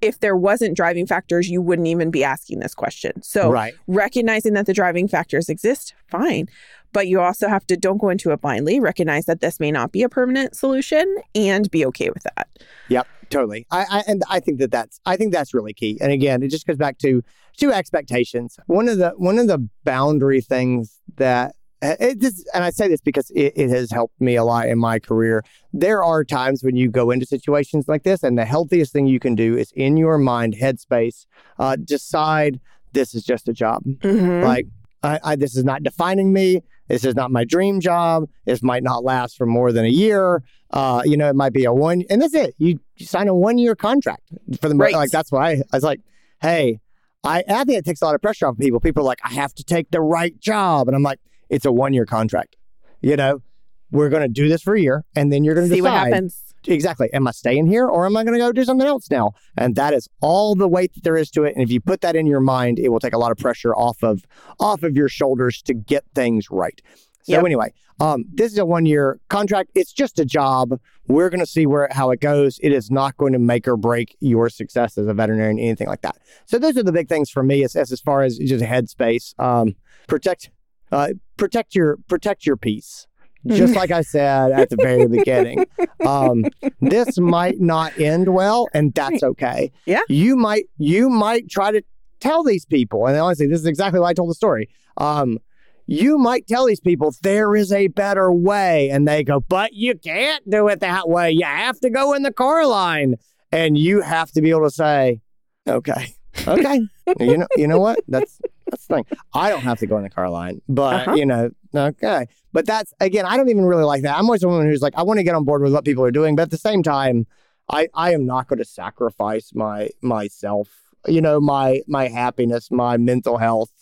if 0.00 0.20
there 0.20 0.36
wasn't 0.36 0.76
driving 0.76 1.06
factors 1.06 1.48
you 1.48 1.62
wouldn't 1.62 1.88
even 1.88 2.10
be 2.10 2.22
asking 2.22 2.58
this 2.58 2.74
question. 2.74 3.22
So 3.22 3.50
right. 3.50 3.74
recognizing 3.86 4.52
that 4.54 4.66
the 4.66 4.74
driving 4.74 5.08
factors 5.08 5.48
exist 5.48 5.94
fine. 6.08 6.48
But 6.92 7.06
you 7.06 7.20
also 7.20 7.48
have 7.48 7.64
to 7.68 7.76
don't 7.76 7.98
go 7.98 8.08
into 8.08 8.32
it 8.32 8.40
blindly 8.40 8.80
recognize 8.80 9.26
that 9.26 9.40
this 9.40 9.60
may 9.60 9.70
not 9.70 9.92
be 9.92 10.02
a 10.02 10.08
permanent 10.08 10.56
solution 10.56 11.16
and 11.34 11.70
be 11.70 11.86
okay 11.86 12.10
with 12.10 12.24
that. 12.24 12.48
Yep 12.88 13.06
totally. 13.30 13.64
I, 13.70 13.86
I 13.88 14.04
and 14.06 14.22
i 14.28 14.40
think 14.40 14.58
that 14.58 14.72
that's 14.72 15.00
i 15.06 15.16
think 15.16 15.32
that's 15.32 15.54
really 15.54 15.72
key. 15.72 15.98
And 16.00 16.12
again 16.12 16.42
it 16.42 16.48
just 16.48 16.66
goes 16.66 16.76
back 16.76 16.98
to 16.98 17.22
to 17.58 17.72
expectations. 17.72 18.58
One 18.66 18.88
of 18.88 18.98
the 18.98 19.10
one 19.10 19.38
of 19.38 19.46
the 19.46 19.66
boundary 19.84 20.40
things 20.40 20.98
that 21.16 21.54
just, 21.82 22.48
and 22.52 22.62
I 22.62 22.70
say 22.70 22.88
this 22.88 23.00
because 23.00 23.30
it, 23.30 23.54
it, 23.56 23.70
has 23.70 23.90
helped 23.90 24.20
me 24.20 24.36
a 24.36 24.44
lot 24.44 24.68
in 24.68 24.78
my 24.78 24.98
career. 24.98 25.42
There 25.72 26.04
are 26.04 26.24
times 26.24 26.62
when 26.62 26.76
you 26.76 26.90
go 26.90 27.10
into 27.10 27.26
situations 27.26 27.88
like 27.88 28.02
this, 28.02 28.22
and 28.22 28.36
the 28.36 28.44
healthiest 28.44 28.92
thing 28.92 29.06
you 29.06 29.20
can 29.20 29.34
do 29.34 29.56
is 29.56 29.72
in 29.72 29.96
your 29.96 30.18
mind, 30.18 30.54
headspace, 30.54 31.26
uh, 31.58 31.76
decide 31.76 32.60
this 32.92 33.14
is 33.14 33.24
just 33.24 33.48
a 33.48 33.52
job. 33.52 33.82
Mm-hmm. 33.84 34.44
Like, 34.44 34.66
I, 35.02 35.20
I, 35.24 35.36
this 35.36 35.56
is 35.56 35.64
not 35.64 35.82
defining 35.82 36.32
me. 36.32 36.62
This 36.88 37.04
is 37.04 37.14
not 37.14 37.30
my 37.30 37.44
dream 37.44 37.80
job. 37.80 38.28
This 38.44 38.62
might 38.62 38.82
not 38.82 39.04
last 39.04 39.36
for 39.36 39.46
more 39.46 39.72
than 39.72 39.84
a 39.84 39.90
year. 39.90 40.42
Uh, 40.70 41.02
you 41.04 41.16
know, 41.16 41.28
it 41.28 41.36
might 41.36 41.52
be 41.52 41.64
a 41.64 41.72
one, 41.72 42.04
and 42.10 42.20
that's 42.20 42.34
it. 42.34 42.54
You, 42.58 42.78
you 42.96 43.06
sign 43.06 43.28
a 43.28 43.34
one 43.34 43.58
year 43.58 43.74
contract 43.74 44.28
for 44.60 44.68
the 44.68 44.74
right. 44.74 44.92
like. 44.92 45.10
That's 45.10 45.32
why 45.32 45.50
I, 45.50 45.62
I 45.72 45.76
was 45.76 45.84
like, 45.84 46.00
hey, 46.42 46.80
I, 47.24 47.42
I 47.48 47.64
think 47.64 47.78
it 47.78 47.84
takes 47.84 48.02
a 48.02 48.04
lot 48.04 48.14
of 48.14 48.20
pressure 48.20 48.46
off 48.46 48.58
people. 48.58 48.80
People 48.80 49.02
are 49.02 49.06
like, 49.06 49.20
I 49.24 49.30
have 49.30 49.54
to 49.54 49.64
take 49.64 49.90
the 49.90 50.00
right 50.00 50.38
job, 50.40 50.88
and 50.88 50.96
I'm 50.96 51.02
like 51.02 51.20
it's 51.50 51.64
a 51.64 51.72
one 51.72 51.92
year 51.92 52.06
contract. 52.06 52.56
You 53.00 53.16
know, 53.16 53.42
we're 53.90 54.08
going 54.08 54.22
to 54.22 54.28
do 54.28 54.48
this 54.48 54.62
for 54.62 54.74
a 54.74 54.80
year 54.80 55.04
and 55.16 55.32
then 55.32 55.44
you're 55.44 55.54
going 55.54 55.68
to 55.68 55.74
see 55.74 55.80
decide, 55.80 55.92
what 55.92 56.08
happens. 56.08 56.42
Exactly. 56.66 57.12
Am 57.12 57.26
I 57.26 57.30
staying 57.30 57.66
here 57.66 57.86
or 57.86 58.06
am 58.06 58.16
I 58.16 58.24
going 58.24 58.34
to 58.34 58.38
go 58.38 58.52
do 58.52 58.64
something 58.64 58.86
else 58.86 59.10
now? 59.10 59.32
And 59.56 59.74
that 59.76 59.94
is 59.94 60.08
all 60.20 60.54
the 60.54 60.68
weight 60.68 60.94
that 60.94 61.04
there 61.04 61.16
is 61.16 61.30
to 61.32 61.44
it. 61.44 61.54
And 61.54 61.62
if 61.62 61.70
you 61.70 61.80
put 61.80 62.02
that 62.02 62.16
in 62.16 62.26
your 62.26 62.40
mind, 62.40 62.78
it 62.78 62.90
will 62.90 63.00
take 63.00 63.14
a 63.14 63.18
lot 63.18 63.32
of 63.32 63.38
pressure 63.38 63.74
off 63.74 64.02
of 64.02 64.22
off 64.58 64.82
of 64.82 64.96
your 64.96 65.08
shoulders 65.08 65.62
to 65.62 65.74
get 65.74 66.04
things 66.14 66.50
right. 66.50 66.80
So 67.22 67.32
yep. 67.32 67.44
anyway, 67.44 67.72
um, 68.00 68.24
this 68.32 68.50
is 68.52 68.58
a 68.58 68.64
one 68.64 68.86
year 68.86 69.20
contract. 69.28 69.70
It's 69.74 69.92
just 69.92 70.18
a 70.18 70.24
job. 70.24 70.80
We're 71.06 71.28
going 71.28 71.40
to 71.40 71.46
see 71.46 71.66
where 71.66 71.88
how 71.90 72.10
it 72.10 72.20
goes. 72.20 72.58
It 72.62 72.72
is 72.72 72.90
not 72.90 73.16
going 73.16 73.32
to 73.32 73.38
make 73.38 73.68
or 73.68 73.76
break 73.76 74.16
your 74.20 74.48
success 74.48 74.96
as 74.96 75.06
a 75.06 75.14
veterinarian, 75.14 75.58
anything 75.58 75.88
like 75.88 76.02
that. 76.02 76.16
So 76.46 76.58
those 76.58 76.76
are 76.76 76.82
the 76.82 76.92
big 76.92 77.08
things 77.08 77.30
for 77.30 77.42
me 77.42 77.62
as 77.62 77.76
as, 77.76 77.92
as 77.92 78.00
far 78.00 78.22
as 78.22 78.38
just 78.38 78.64
headspace. 78.64 79.38
Um, 79.38 79.76
protect 80.06 80.50
uh, 80.92 81.10
protect 81.40 81.74
your 81.74 81.96
protect 82.08 82.46
your 82.46 82.56
peace. 82.56 83.06
Just 83.46 83.74
like 83.74 83.90
I 83.90 84.02
said 84.02 84.52
at 84.52 84.68
the 84.68 84.76
very 84.76 85.08
beginning, 85.18 85.64
um, 86.06 86.44
this 86.82 87.18
might 87.18 87.58
not 87.58 87.98
end 87.98 88.34
well, 88.34 88.68
and 88.74 88.92
that's 88.92 89.22
okay. 89.22 89.72
Yeah, 89.86 90.02
you 90.08 90.36
might 90.36 90.66
you 90.76 91.08
might 91.08 91.48
try 91.48 91.72
to 91.72 91.82
tell 92.20 92.44
these 92.44 92.66
people, 92.66 93.06
and 93.06 93.16
honestly, 93.16 93.46
this 93.46 93.60
is 93.60 93.66
exactly 93.66 93.98
why 93.98 94.10
I 94.10 94.12
told 94.12 94.28
the 94.28 94.34
story. 94.34 94.68
Um, 94.98 95.38
you 95.86 96.18
might 96.18 96.46
tell 96.46 96.66
these 96.66 96.80
people 96.80 97.14
there 97.22 97.56
is 97.56 97.72
a 97.72 97.88
better 97.88 98.30
way, 98.30 98.90
and 98.90 99.08
they 99.08 99.24
go, 99.24 99.40
but 99.40 99.72
you 99.72 99.94
can't 99.96 100.48
do 100.48 100.68
it 100.68 100.80
that 100.80 101.08
way. 101.08 101.30
You 101.30 101.46
have 101.46 101.80
to 101.80 101.88
go 101.88 102.12
in 102.12 102.22
the 102.22 102.32
car 102.32 102.66
line, 102.66 103.14
and 103.50 103.78
you 103.78 104.02
have 104.02 104.30
to 104.32 104.42
be 104.42 104.50
able 104.50 104.64
to 104.64 104.70
say, 104.70 105.22
okay, 105.66 106.14
okay, 106.46 106.80
you 107.20 107.38
know, 107.38 107.46
you 107.56 107.66
know 107.66 107.78
what? 107.78 108.00
That's 108.06 108.38
that's 108.70 108.86
the 108.86 108.96
thing. 108.96 109.04
I 109.34 109.50
don't 109.50 109.62
have 109.62 109.78
to 109.80 109.86
go 109.86 109.96
in 109.96 110.02
the 110.02 110.10
car 110.10 110.30
line, 110.30 110.60
but 110.68 111.08
uh-huh. 111.08 111.14
you 111.14 111.26
know, 111.26 111.50
okay. 111.74 112.26
But 112.52 112.66
that's 112.66 112.92
again, 113.00 113.26
I 113.26 113.36
don't 113.36 113.48
even 113.48 113.64
really 113.64 113.84
like 113.84 114.02
that. 114.02 114.16
I'm 114.16 114.24
always 114.24 114.42
a 114.42 114.48
woman 114.48 114.68
who's 114.68 114.82
like, 114.82 114.94
I 114.96 115.02
want 115.02 115.18
to 115.18 115.24
get 115.24 115.34
on 115.34 115.44
board 115.44 115.62
with 115.62 115.72
what 115.72 115.84
people 115.84 116.04
are 116.04 116.10
doing, 116.10 116.36
but 116.36 116.42
at 116.42 116.50
the 116.50 116.58
same 116.58 116.82
time, 116.82 117.26
I 117.70 117.88
I 117.94 118.12
am 118.12 118.26
not 118.26 118.48
going 118.48 118.58
to 118.58 118.64
sacrifice 118.64 119.52
my 119.54 119.90
myself, 120.02 120.68
you 121.06 121.20
know, 121.20 121.40
my 121.40 121.82
my 121.86 122.08
happiness, 122.08 122.70
my 122.70 122.96
mental 122.96 123.38
health, 123.38 123.72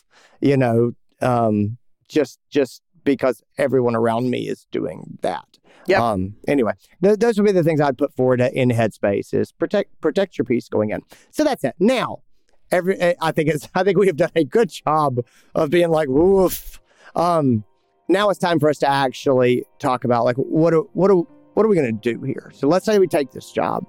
you 0.41 0.57
know, 0.57 0.93
um, 1.21 1.79
just 2.09 2.39
just 2.51 2.83
because 3.05 3.43
everyone 3.57 3.97
around 3.97 4.31
me 4.31 4.49
is 4.49 4.67
doing 4.71 5.19
that. 5.23 5.47
Yeah. 5.87 6.07
Um, 6.07 6.35
anyway, 6.47 6.73
th- 7.03 7.19
those 7.19 7.39
would 7.39 7.47
be 7.47 7.53
the 7.53 7.63
things 7.63 7.81
I'd 7.81 7.97
put 7.97 8.15
forward 8.15 8.41
in 8.41 8.69
Headspace: 8.69 9.33
is 9.33 9.53
protect 9.53 9.99
protect 10.01 10.37
your 10.37 10.45
peace 10.45 10.69
going 10.69 10.91
in. 10.91 11.01
So 11.31 11.45
that's 11.45 11.65
it. 11.65 11.75
Now, 11.79 12.19
every 12.71 12.99
eh, 12.99 13.15
I 13.21 13.33
think 13.33 13.49
it's 13.49 13.69
I 13.75 13.83
think 13.85 13.99
we 13.99 14.07
have 14.07 14.17
done 14.17 14.31
a 14.35 14.45
good 14.45 14.71
job 14.71 15.21
of 15.55 15.71
being 15.71 15.91
like 15.91 16.09
woof. 16.09 16.81
Um, 17.15 17.65
now 18.09 18.31
it's 18.31 18.39
time 18.39 18.59
for 18.59 18.69
us 18.69 18.79
to 18.79 18.89
actually 18.89 19.65
talk 19.79 20.05
about 20.05 20.25
like 20.25 20.37
what 20.37 20.71
do, 20.71 20.89
what 20.95 21.09
do, 21.09 21.29
what 21.55 21.65
are 21.65 21.69
we 21.69 21.77
going 21.77 21.99
to 21.99 22.15
do 22.15 22.23
here? 22.23 22.51
So 22.55 22.69
let's 22.69 22.87
say 22.87 22.99
we 22.99 23.07
take 23.07 23.33
this 23.33 23.53
job 23.53 23.85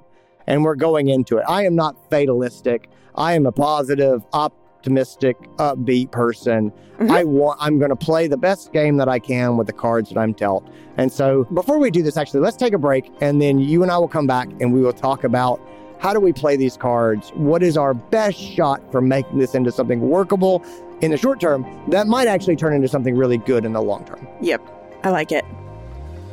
and 0.48 0.64
we're 0.64 0.76
going 0.76 1.10
into 1.10 1.38
it. 1.38 1.46
I 1.48 1.66
am 1.66 1.76
not 1.76 2.10
fatalistic. 2.10 2.90
I 3.16 3.34
am 3.34 3.46
a 3.46 3.52
positive, 3.52 4.24
optimistic, 4.34 5.38
upbeat 5.58 6.12
person. 6.12 6.72
Mm-hmm. 6.72 7.12
I 7.12 7.24
want 7.24 7.60
I'm 7.62 7.80
going 7.80 7.90
to 7.90 7.96
play 7.96 8.28
the 8.28 8.38
best 8.38 8.74
game 8.74 8.98
that 8.98 9.08
I 9.08 9.20
can 9.20 9.56
with 9.56 9.68
the 9.68 9.74
cards 9.74 10.10
that 10.10 10.18
I'm 10.18 10.34
dealt. 10.34 10.68
And 10.98 11.12
so 11.12 11.46
before 11.54 11.80
we 11.80 11.92
do 11.92 12.04
this 12.04 12.18
actually, 12.18 12.42
let's 12.42 12.58
take 12.58 12.74
a 12.74 12.78
break 12.78 13.10
and 13.22 13.42
then 13.42 13.60
you 13.60 13.84
and 13.84 13.92
I 13.92 13.98
will 13.98 14.10
come 14.10 14.28
back 14.28 14.50
and 14.60 14.74
we 14.74 14.82
will 14.82 14.94
talk 14.94 15.24
about 15.24 15.62
how 16.00 16.14
do 16.14 16.20
we 16.20 16.34
play 16.34 16.56
these 16.56 16.78
cards? 16.78 17.30
What 17.36 17.62
is 17.62 17.78
our 17.78 17.94
best 17.94 18.40
shot 18.40 18.82
for 18.92 19.02
making 19.02 19.38
this 19.38 19.54
into 19.54 19.72
something 19.72 20.00
workable 20.00 20.64
in 21.02 21.12
the 21.12 21.18
short 21.18 21.40
term 21.40 21.66
that 21.90 22.08
might 22.08 22.28
actually 22.28 22.56
turn 22.56 22.74
into 22.74 22.88
something 22.88 23.16
really 23.16 23.38
good 23.38 23.66
in 23.66 23.74
the 23.74 23.82
long 23.82 24.06
term? 24.06 24.28
Yep, 24.42 24.62
I 25.04 25.12
like 25.12 25.32
it. 25.32 25.46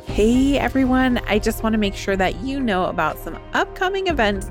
Hey 0.05 0.57
everyone, 0.57 1.19
I 1.27 1.37
just 1.37 1.63
want 1.63 1.73
to 1.73 1.77
make 1.77 1.93
sure 1.93 2.15
that 2.15 2.37
you 2.37 2.61
know 2.61 2.85
about 2.85 3.19
some 3.19 3.37
upcoming 3.53 4.07
events 4.07 4.49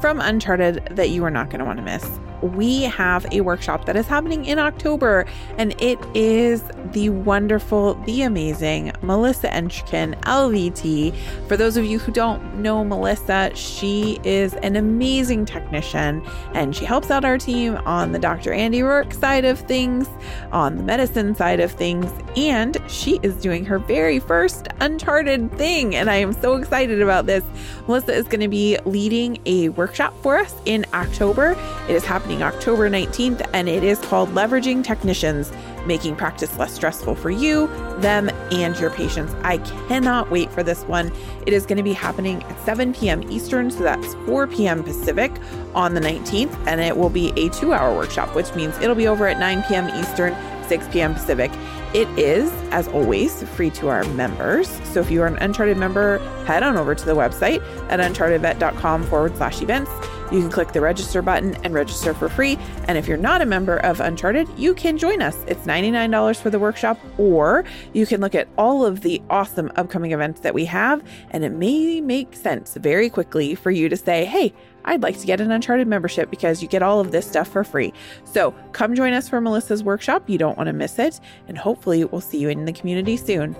from 0.00 0.20
Uncharted 0.20 0.86
that 0.90 1.10
you 1.10 1.24
are 1.24 1.30
not 1.30 1.48
going 1.48 1.58
to 1.58 1.64
want 1.64 1.78
to 1.78 1.82
miss 1.82 2.04
we 2.42 2.82
have 2.84 3.26
a 3.32 3.40
workshop 3.40 3.86
that 3.86 3.96
is 3.96 4.06
happening 4.06 4.44
in 4.44 4.58
October, 4.58 5.26
and 5.58 5.74
it 5.80 5.98
is 6.14 6.62
the 6.92 7.08
wonderful, 7.10 7.94
the 8.04 8.22
amazing 8.22 8.92
Melissa 9.02 9.48
Enchkin, 9.48 10.20
LVT. 10.22 11.14
For 11.46 11.56
those 11.56 11.76
of 11.76 11.84
you 11.84 11.98
who 11.98 12.12
don't 12.12 12.56
know 12.56 12.84
Melissa, 12.84 13.50
she 13.54 14.18
is 14.24 14.54
an 14.54 14.76
amazing 14.76 15.44
technician 15.44 16.22
and 16.54 16.74
she 16.74 16.84
helps 16.84 17.10
out 17.10 17.24
our 17.24 17.38
team 17.38 17.76
on 17.86 18.12
the 18.12 18.18
Dr. 18.18 18.52
Andy 18.52 18.80
Roark 18.80 19.12
side 19.12 19.44
of 19.44 19.58
things, 19.60 20.08
on 20.52 20.76
the 20.76 20.82
medicine 20.82 21.34
side 21.34 21.60
of 21.60 21.70
things, 21.72 22.10
and 22.36 22.78
she 22.88 23.20
is 23.22 23.34
doing 23.36 23.64
her 23.64 23.78
very 23.78 24.18
first 24.18 24.68
Uncharted 24.80 25.52
thing. 25.58 25.94
And 25.94 26.08
I 26.08 26.16
am 26.16 26.32
so 26.32 26.56
excited 26.56 27.02
about 27.02 27.26
this. 27.26 27.44
Melissa 27.86 28.12
is 28.12 28.26
going 28.26 28.40
to 28.40 28.48
be 28.48 28.78
leading 28.84 29.38
a 29.46 29.68
workshop 29.70 30.14
for 30.22 30.38
us 30.38 30.54
in 30.64 30.86
October. 30.94 31.56
It 31.88 31.94
is 31.94 32.04
happening 32.04 32.29
October 32.38 32.88
19th, 32.88 33.48
and 33.52 33.68
it 33.68 33.82
is 33.82 33.98
called 33.98 34.28
Leveraging 34.30 34.84
Technicians 34.84 35.52
Making 35.86 36.16
Practice 36.16 36.56
Less 36.56 36.72
Stressful 36.72 37.14
for 37.16 37.30
You, 37.30 37.66
Them, 37.98 38.30
and 38.50 38.78
Your 38.78 38.90
Patients. 38.90 39.34
I 39.42 39.58
cannot 39.88 40.30
wait 40.30 40.50
for 40.52 40.62
this 40.62 40.84
one. 40.84 41.12
It 41.46 41.52
is 41.52 41.66
going 41.66 41.76
to 41.78 41.82
be 41.82 41.92
happening 41.92 42.42
at 42.44 42.64
7 42.64 42.94
p.m. 42.94 43.22
Eastern, 43.30 43.70
so 43.70 43.82
that's 43.82 44.14
4 44.26 44.46
p.m. 44.46 44.82
Pacific 44.82 45.32
on 45.74 45.94
the 45.94 46.00
19th, 46.00 46.54
and 46.66 46.80
it 46.80 46.96
will 46.96 47.10
be 47.10 47.32
a 47.36 47.50
two 47.50 47.72
hour 47.72 47.94
workshop, 47.94 48.34
which 48.34 48.54
means 48.54 48.76
it'll 48.78 48.94
be 48.94 49.08
over 49.08 49.26
at 49.26 49.38
9 49.38 49.62
p.m. 49.64 49.88
Eastern. 50.00 50.34
6 50.70 50.86
p.m. 50.92 51.14
Pacific. 51.14 51.50
It 51.92 52.08
is, 52.16 52.52
as 52.70 52.86
always, 52.86 53.42
free 53.42 53.70
to 53.70 53.88
our 53.88 54.04
members. 54.04 54.68
So 54.84 55.00
if 55.00 55.10
you 55.10 55.20
are 55.22 55.26
an 55.26 55.36
Uncharted 55.38 55.76
member, 55.76 56.18
head 56.44 56.62
on 56.62 56.76
over 56.76 56.94
to 56.94 57.04
the 57.04 57.14
website 57.14 57.60
at 57.90 57.98
unchartedvet.com 57.98 59.02
forward 59.06 59.36
slash 59.36 59.60
events. 59.62 59.90
You 60.30 60.40
can 60.40 60.50
click 60.50 60.72
the 60.72 60.80
register 60.80 61.22
button 61.22 61.56
and 61.64 61.74
register 61.74 62.14
for 62.14 62.28
free. 62.28 62.56
And 62.86 62.96
if 62.96 63.08
you're 63.08 63.16
not 63.16 63.42
a 63.42 63.46
member 63.46 63.78
of 63.78 64.00
Uncharted, 64.00 64.48
you 64.56 64.74
can 64.74 64.96
join 64.96 65.22
us. 65.22 65.36
It's 65.48 65.66
$99 65.66 66.40
for 66.40 66.50
the 66.50 66.58
workshop, 66.58 66.98
or 67.18 67.64
you 67.92 68.06
can 68.06 68.20
look 68.20 68.34
at 68.34 68.48
all 68.56 68.86
of 68.86 69.00
the 69.00 69.20
awesome 69.28 69.72
upcoming 69.74 70.12
events 70.12 70.40
that 70.40 70.54
we 70.54 70.64
have. 70.66 71.02
And 71.30 71.44
it 71.44 71.50
may 71.50 72.00
make 72.00 72.36
sense 72.36 72.74
very 72.74 73.10
quickly 73.10 73.56
for 73.56 73.72
you 73.72 73.88
to 73.88 73.96
say, 73.96 74.24
hey, 74.24 74.52
I'd 74.84 75.02
like 75.02 75.18
to 75.18 75.26
get 75.26 75.40
an 75.40 75.50
Uncharted 75.50 75.88
membership 75.88 76.30
because 76.30 76.62
you 76.62 76.68
get 76.68 76.82
all 76.82 77.00
of 77.00 77.10
this 77.10 77.26
stuff 77.26 77.48
for 77.48 77.64
free. 77.64 77.92
So 78.24 78.52
come 78.72 78.94
join 78.94 79.12
us 79.12 79.28
for 79.28 79.40
Melissa's 79.40 79.82
workshop. 79.82 80.30
You 80.30 80.38
don't 80.38 80.56
want 80.56 80.68
to 80.68 80.72
miss 80.72 80.98
it. 80.98 81.20
And 81.48 81.58
hopefully, 81.58 82.04
we'll 82.04 82.20
see 82.20 82.38
you 82.38 82.48
in 82.48 82.64
the 82.64 82.72
community 82.72 83.16
soon. 83.16 83.56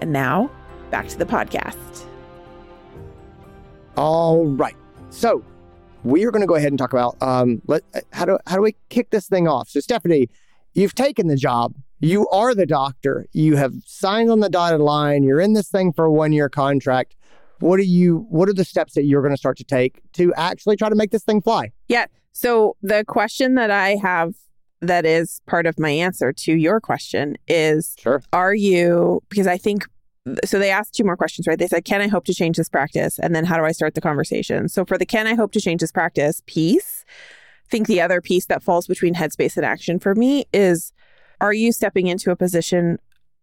And 0.00 0.12
now, 0.12 0.50
back 0.90 1.06
to 1.08 1.18
the 1.18 1.26
podcast. 1.26 2.06
All 3.96 4.46
right. 4.46 4.76
So 5.10 5.44
we 6.04 6.24
are 6.24 6.30
going 6.30 6.42
to 6.42 6.46
go 6.46 6.54
ahead 6.54 6.68
and 6.68 6.78
talk 6.78 6.92
about 6.92 7.16
um, 7.20 7.60
let, 7.66 7.82
how 8.12 8.24
do 8.24 8.38
how 8.46 8.56
do 8.56 8.62
we 8.62 8.76
kick 8.90 9.10
this 9.10 9.26
thing 9.26 9.48
off? 9.48 9.68
So 9.68 9.80
Stephanie, 9.80 10.28
you've 10.74 10.94
taken 10.94 11.26
the 11.28 11.36
job. 11.36 11.74
You 12.00 12.28
are 12.28 12.54
the 12.54 12.66
doctor. 12.66 13.26
You 13.32 13.56
have 13.56 13.72
signed 13.86 14.30
on 14.30 14.40
the 14.40 14.50
dotted 14.50 14.80
line. 14.80 15.22
You're 15.22 15.40
in 15.40 15.54
this 15.54 15.68
thing 15.68 15.92
for 15.92 16.04
a 16.04 16.12
one 16.12 16.32
year 16.32 16.48
contract. 16.48 17.16
What 17.60 17.80
are 17.80 17.84
you? 17.84 18.26
What 18.28 18.48
are 18.48 18.52
the 18.52 18.64
steps 18.64 18.94
that 18.94 19.04
you're 19.04 19.22
going 19.22 19.32
to 19.32 19.38
start 19.38 19.56
to 19.58 19.64
take 19.64 20.00
to 20.14 20.34
actually 20.34 20.76
try 20.76 20.88
to 20.88 20.94
make 20.94 21.10
this 21.10 21.24
thing 21.24 21.40
fly? 21.40 21.72
Yeah. 21.88 22.06
So 22.32 22.76
the 22.82 23.04
question 23.06 23.54
that 23.54 23.70
I 23.70 23.96
have 24.02 24.34
that 24.80 25.06
is 25.06 25.40
part 25.46 25.66
of 25.66 25.78
my 25.78 25.88
answer 25.90 26.32
to 26.32 26.52
your 26.52 26.80
question 26.80 27.36
is 27.48 27.94
Sure. 27.98 28.22
are 28.32 28.54
you 28.54 29.22
because 29.30 29.46
I 29.46 29.56
think 29.56 29.86
so 30.44 30.58
they 30.58 30.70
asked 30.70 30.94
two 30.94 31.04
more 31.04 31.16
questions, 31.16 31.46
right? 31.46 31.58
They 31.58 31.66
said, 31.66 31.84
Can 31.84 32.00
I 32.00 32.08
hope 32.08 32.24
to 32.26 32.34
change 32.34 32.56
this 32.56 32.68
practice? 32.68 33.18
And 33.18 33.34
then 33.34 33.44
how 33.44 33.56
do 33.56 33.64
I 33.64 33.72
start 33.72 33.94
the 33.94 34.00
conversation? 34.00 34.68
So 34.68 34.84
for 34.84 34.96
the 34.96 35.06
can 35.06 35.26
I 35.26 35.34
hope 35.34 35.52
to 35.52 35.60
change 35.60 35.80
this 35.80 35.92
practice 35.92 36.42
piece, 36.46 37.04
I 37.66 37.70
think 37.70 37.86
the 37.86 38.00
other 38.00 38.20
piece 38.20 38.46
that 38.46 38.62
falls 38.62 38.86
between 38.86 39.14
headspace 39.14 39.56
and 39.56 39.66
action 39.66 39.98
for 39.98 40.14
me 40.14 40.46
is 40.52 40.92
are 41.40 41.52
you 41.52 41.72
stepping 41.72 42.06
into 42.06 42.30
a 42.30 42.36
position 42.36 42.98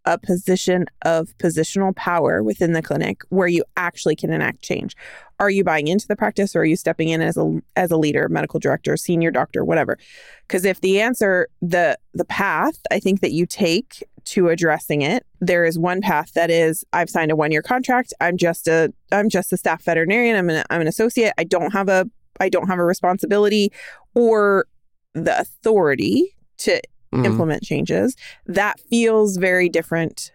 a 0.05 0.17
position 0.17 0.87
of 1.03 1.29
positional 1.37 1.95
power 1.95 2.41
within 2.41 2.73
the 2.73 2.81
clinic 2.81 3.21
where 3.29 3.47
you 3.47 3.63
actually 3.77 4.15
can 4.15 4.33
enact 4.33 4.63
change 4.63 4.95
are 5.39 5.49
you 5.49 5.63
buying 5.63 5.87
into 5.87 6.07
the 6.07 6.15
practice 6.15 6.55
or 6.55 6.61
are 6.61 6.65
you 6.65 6.75
stepping 6.75 7.09
in 7.09 7.21
as 7.21 7.37
a 7.37 7.61
as 7.75 7.91
a 7.91 7.97
leader 7.97 8.27
medical 8.27 8.59
director 8.59 8.97
senior 8.97 9.29
doctor 9.29 9.63
whatever 9.63 9.99
because 10.47 10.65
if 10.65 10.81
the 10.81 10.99
answer 10.99 11.47
the 11.61 11.95
the 12.15 12.25
path 12.25 12.79
i 12.89 12.99
think 12.99 13.21
that 13.21 13.31
you 13.31 13.45
take 13.45 14.03
to 14.25 14.49
addressing 14.49 15.01
it. 15.01 15.25
There 15.39 15.65
is 15.65 15.77
one 15.79 16.01
path 16.01 16.33
that 16.33 16.49
is 16.49 16.83
i've 16.93 17.09
signed 17.09 17.31
a 17.31 17.35
one 17.35 17.51
year 17.51 17.61
contract. 17.61 18.13
I'm 18.21 18.37
just 18.37 18.67
a 18.67 18.93
i'm 19.11 19.29
just 19.29 19.51
a 19.53 19.57
staff 19.57 19.83
veterinarian. 19.83 20.35
I'm 20.35 20.49
an 20.49 20.63
i'm 20.69 20.81
an 20.81 20.87
associate. 20.87 21.33
I 21.37 21.43
don't 21.43 21.71
have 21.71 21.89
a 21.89 22.09
i 22.39 22.49
don't 22.49 22.67
have 22.67 22.79
a 22.79 22.85
responsibility 22.85 23.71
or 24.15 24.65
the 25.13 25.39
authority 25.39 26.35
to 26.59 26.81
Mhm. 27.13 27.25
implement 27.25 27.61
changes. 27.63 28.15
That 28.45 28.79
feels 28.89 29.35
very 29.35 29.67
different 29.67 30.31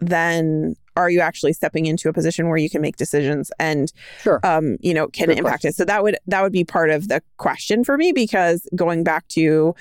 than 0.00 0.74
are 0.96 1.08
you 1.10 1.20
actually 1.20 1.52
stepping 1.52 1.86
into 1.86 2.08
a 2.08 2.12
position 2.12 2.48
where 2.48 2.56
you 2.56 2.68
can 2.68 2.80
make 2.82 2.96
decisions 2.96 3.50
and 3.58 3.92
Sure. 4.20 4.40
um 4.44 4.76
you 4.80 4.92
know 4.94 5.06
can 5.08 5.28
Good 5.28 5.38
impact 5.38 5.64
it? 5.64 5.74
so 5.74 5.84
that 5.84 6.02
would 6.02 6.16
that 6.26 6.42
would 6.42 6.52
be 6.52 6.64
part 6.64 6.90
of 6.90 7.08
the 7.08 7.22
question 7.36 7.82
for 7.84 7.96
me 7.96 8.12
because 8.12 8.66
going 8.76 9.04
back 9.04 9.26
to 9.28 9.74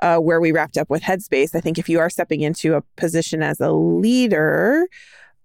uh, 0.00 0.18
where 0.18 0.40
we 0.40 0.52
wrapped 0.52 0.76
up 0.76 0.90
with 0.90 1.02
headspace. 1.02 1.54
I 1.54 1.60
think 1.60 1.78
if 1.78 1.88
you 1.88 1.98
are 2.00 2.10
stepping 2.10 2.40
into 2.40 2.74
a 2.74 2.82
position 2.96 3.42
as 3.42 3.60
a 3.60 3.70
leader 3.72 4.86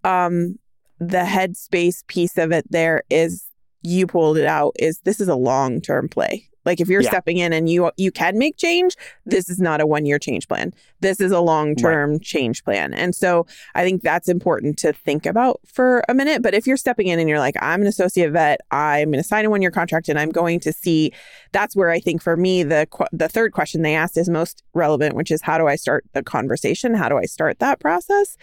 um 0.04 0.58
the 1.00 1.20
headspace 1.20 2.06
piece 2.08 2.38
of 2.38 2.52
it 2.52 2.66
there 2.72 3.04
is 3.10 3.46
you 3.84 4.08
pulled 4.08 4.38
it 4.38 4.46
out 4.46 4.74
is 4.80 5.00
this 5.02 5.20
is 5.20 5.28
a 5.28 5.36
long 5.36 5.82
term 5.82 6.08
play 6.10 6.47
like 6.68 6.80
if 6.80 6.88
you're 6.88 7.02
Yeah. 7.02 7.10
stepping 7.10 7.38
in 7.38 7.52
and 7.54 7.68
you 7.68 7.90
you 7.98 8.12
can 8.12 8.38
make 8.38 8.58
change 8.58 8.96
this 9.26 9.50
is 9.50 9.60
not 9.60 9.82
a 9.82 9.88
one 9.88 10.06
year 10.06 10.20
change 10.20 10.48
plan. 10.48 10.72
This 11.00 11.20
is 11.20 11.32
a 11.32 11.40
long 11.40 11.76
term 11.76 12.20
change 12.20 12.64
plan. 12.64 12.94
And 12.94 13.16
so 13.16 13.48
i 13.74 13.84
think 13.84 14.04
that's 14.04 14.30
important 14.30 14.78
to 14.84 14.94
think 14.94 15.26
about 15.26 15.60
for 15.66 16.04
a 16.08 16.14
minute. 16.14 16.42
But 16.44 16.54
if 16.54 16.68
you're 16.68 16.78
stepping 16.78 17.08
in 17.08 17.18
and 17.20 17.28
you're 17.28 17.40
like 17.40 17.56
i'm 17.62 17.82
an 17.82 17.88
associate 17.88 18.32
vet. 18.32 18.60
I'm 18.70 19.10
going 19.12 19.24
to 19.24 19.28
sign 19.28 19.46
a 19.46 19.50
one 19.50 19.62
year 19.64 19.72
contract 19.72 20.10
and 20.10 20.20
i'm 20.20 20.30
going 20.30 20.60
to 20.60 20.72
see 20.74 21.12
that's 21.54 21.76
where 21.76 21.90
i 21.90 22.00
think 22.00 22.22
for 22.22 22.36
me 22.38 22.62
the 22.64 22.86
the 23.12 23.30
third 23.30 23.54
question 23.54 23.82
they 23.82 23.96
asked 23.96 24.18
is 24.18 24.30
most 24.30 24.62
relevant 24.74 25.16
which 25.16 25.32
is 25.32 25.42
how 25.42 25.58
do 25.58 25.66
i 25.68 25.76
start 25.76 26.04
the 26.14 26.22
conversation? 26.22 26.94
How 26.94 27.08
do 27.10 27.18
i 27.18 27.26
start 27.26 27.60
that 27.60 27.80
process? 27.80 28.38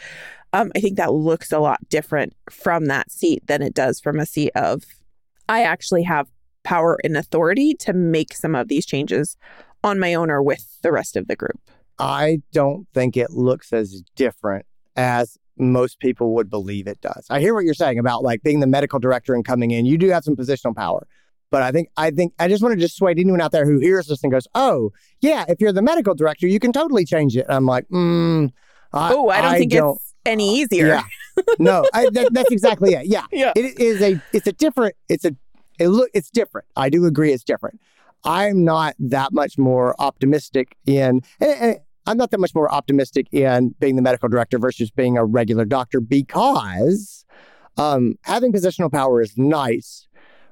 Um, 0.52 0.72
i 0.74 0.80
think 0.80 0.96
that 0.96 1.12
looks 1.12 1.52
a 1.52 1.58
lot 1.58 1.80
different 1.88 2.32
from 2.50 2.86
that 2.86 3.10
seat 3.10 3.46
than 3.46 3.60
it 3.62 3.74
does 3.74 4.00
from 4.00 4.18
a 4.18 4.26
seat 4.26 4.52
of 4.54 4.84
i 5.48 5.62
actually 5.62 6.04
have 6.04 6.26
power 6.64 6.98
and 7.04 7.16
authority 7.16 7.74
to 7.74 7.92
make 7.92 8.34
some 8.34 8.54
of 8.54 8.68
these 8.68 8.84
changes 8.86 9.36
on 9.82 9.98
my 10.00 10.14
own 10.14 10.30
or 10.30 10.42
with 10.42 10.78
the 10.82 10.90
rest 10.90 11.16
of 11.16 11.28
the 11.28 11.36
group. 11.36 11.60
I 11.98 12.40
don't 12.52 12.88
think 12.92 13.16
it 13.16 13.30
looks 13.30 13.72
as 13.72 14.02
different 14.16 14.66
as 14.96 15.38
most 15.56 16.00
people 16.00 16.34
would 16.34 16.50
believe 16.50 16.88
it 16.88 17.00
does. 17.00 17.26
I 17.30 17.38
hear 17.40 17.54
what 17.54 17.64
you're 17.64 17.74
saying 17.74 17.98
about 17.98 18.24
like 18.24 18.42
being 18.42 18.60
the 18.60 18.66
medical 18.66 18.98
director 18.98 19.34
and 19.34 19.44
coming 19.44 19.70
in. 19.70 19.86
You 19.86 19.98
do 19.98 20.08
have 20.08 20.24
some 20.24 20.34
positional 20.34 20.74
power. 20.74 21.06
But 21.50 21.62
I 21.62 21.70
think 21.70 21.88
I 21.96 22.10
think 22.10 22.32
I 22.40 22.48
just 22.48 22.64
want 22.64 22.72
to 22.74 22.80
dissuade 22.80 23.16
anyone 23.20 23.40
out 23.40 23.52
there 23.52 23.64
who 23.64 23.78
hears 23.78 24.08
this 24.08 24.24
and 24.24 24.32
goes, 24.32 24.48
"Oh, 24.56 24.90
yeah, 25.20 25.44
if 25.46 25.60
you're 25.60 25.70
the 25.70 25.82
medical 25.82 26.12
director, 26.12 26.48
you 26.48 26.58
can 26.58 26.72
totally 26.72 27.04
change 27.04 27.36
it." 27.36 27.44
And 27.46 27.52
I'm 27.54 27.66
like, 27.66 27.86
mm, 27.90 28.50
I, 28.92 29.12
oh, 29.12 29.28
I 29.28 29.40
don't 29.40 29.58
think 29.58 29.70
don't. 29.70 29.94
it's 29.94 30.14
any 30.26 30.58
easier. 30.58 30.86
Yeah, 30.88 31.02
no, 31.60 31.86
I, 31.94 32.08
that, 32.10 32.32
that's 32.32 32.50
exactly 32.50 32.94
it. 32.94 33.06
Yeah, 33.06 33.26
Yeah. 33.32 33.52
it 33.54 33.78
is 33.78 34.00
a 34.02 34.20
it's 34.32 34.48
a 34.48 34.52
different 34.52 34.96
it's 35.08 35.24
a 35.24 35.36
it 35.78 35.88
look 35.88 36.10
it's 36.14 36.30
different. 36.30 36.66
I 36.76 36.90
do 36.90 37.06
agree 37.06 37.32
it's 37.32 37.44
different. 37.44 37.80
I'm 38.24 38.64
not 38.64 38.94
that 38.98 39.32
much 39.32 39.58
more 39.58 39.94
optimistic 40.00 40.76
in 40.86 41.22
and, 41.40 41.50
and 41.60 41.80
I'm 42.06 42.16
not 42.18 42.30
that 42.32 42.40
much 42.40 42.54
more 42.54 42.70
optimistic 42.70 43.26
in 43.32 43.74
being 43.78 43.96
the 43.96 44.02
medical 44.02 44.28
director 44.28 44.58
versus 44.58 44.90
being 44.90 45.16
a 45.16 45.24
regular 45.24 45.64
doctor 45.64 46.00
because 46.00 47.24
um, 47.76 48.16
having 48.22 48.52
positional 48.52 48.92
power 48.92 49.20
is 49.22 49.36
nice. 49.36 50.06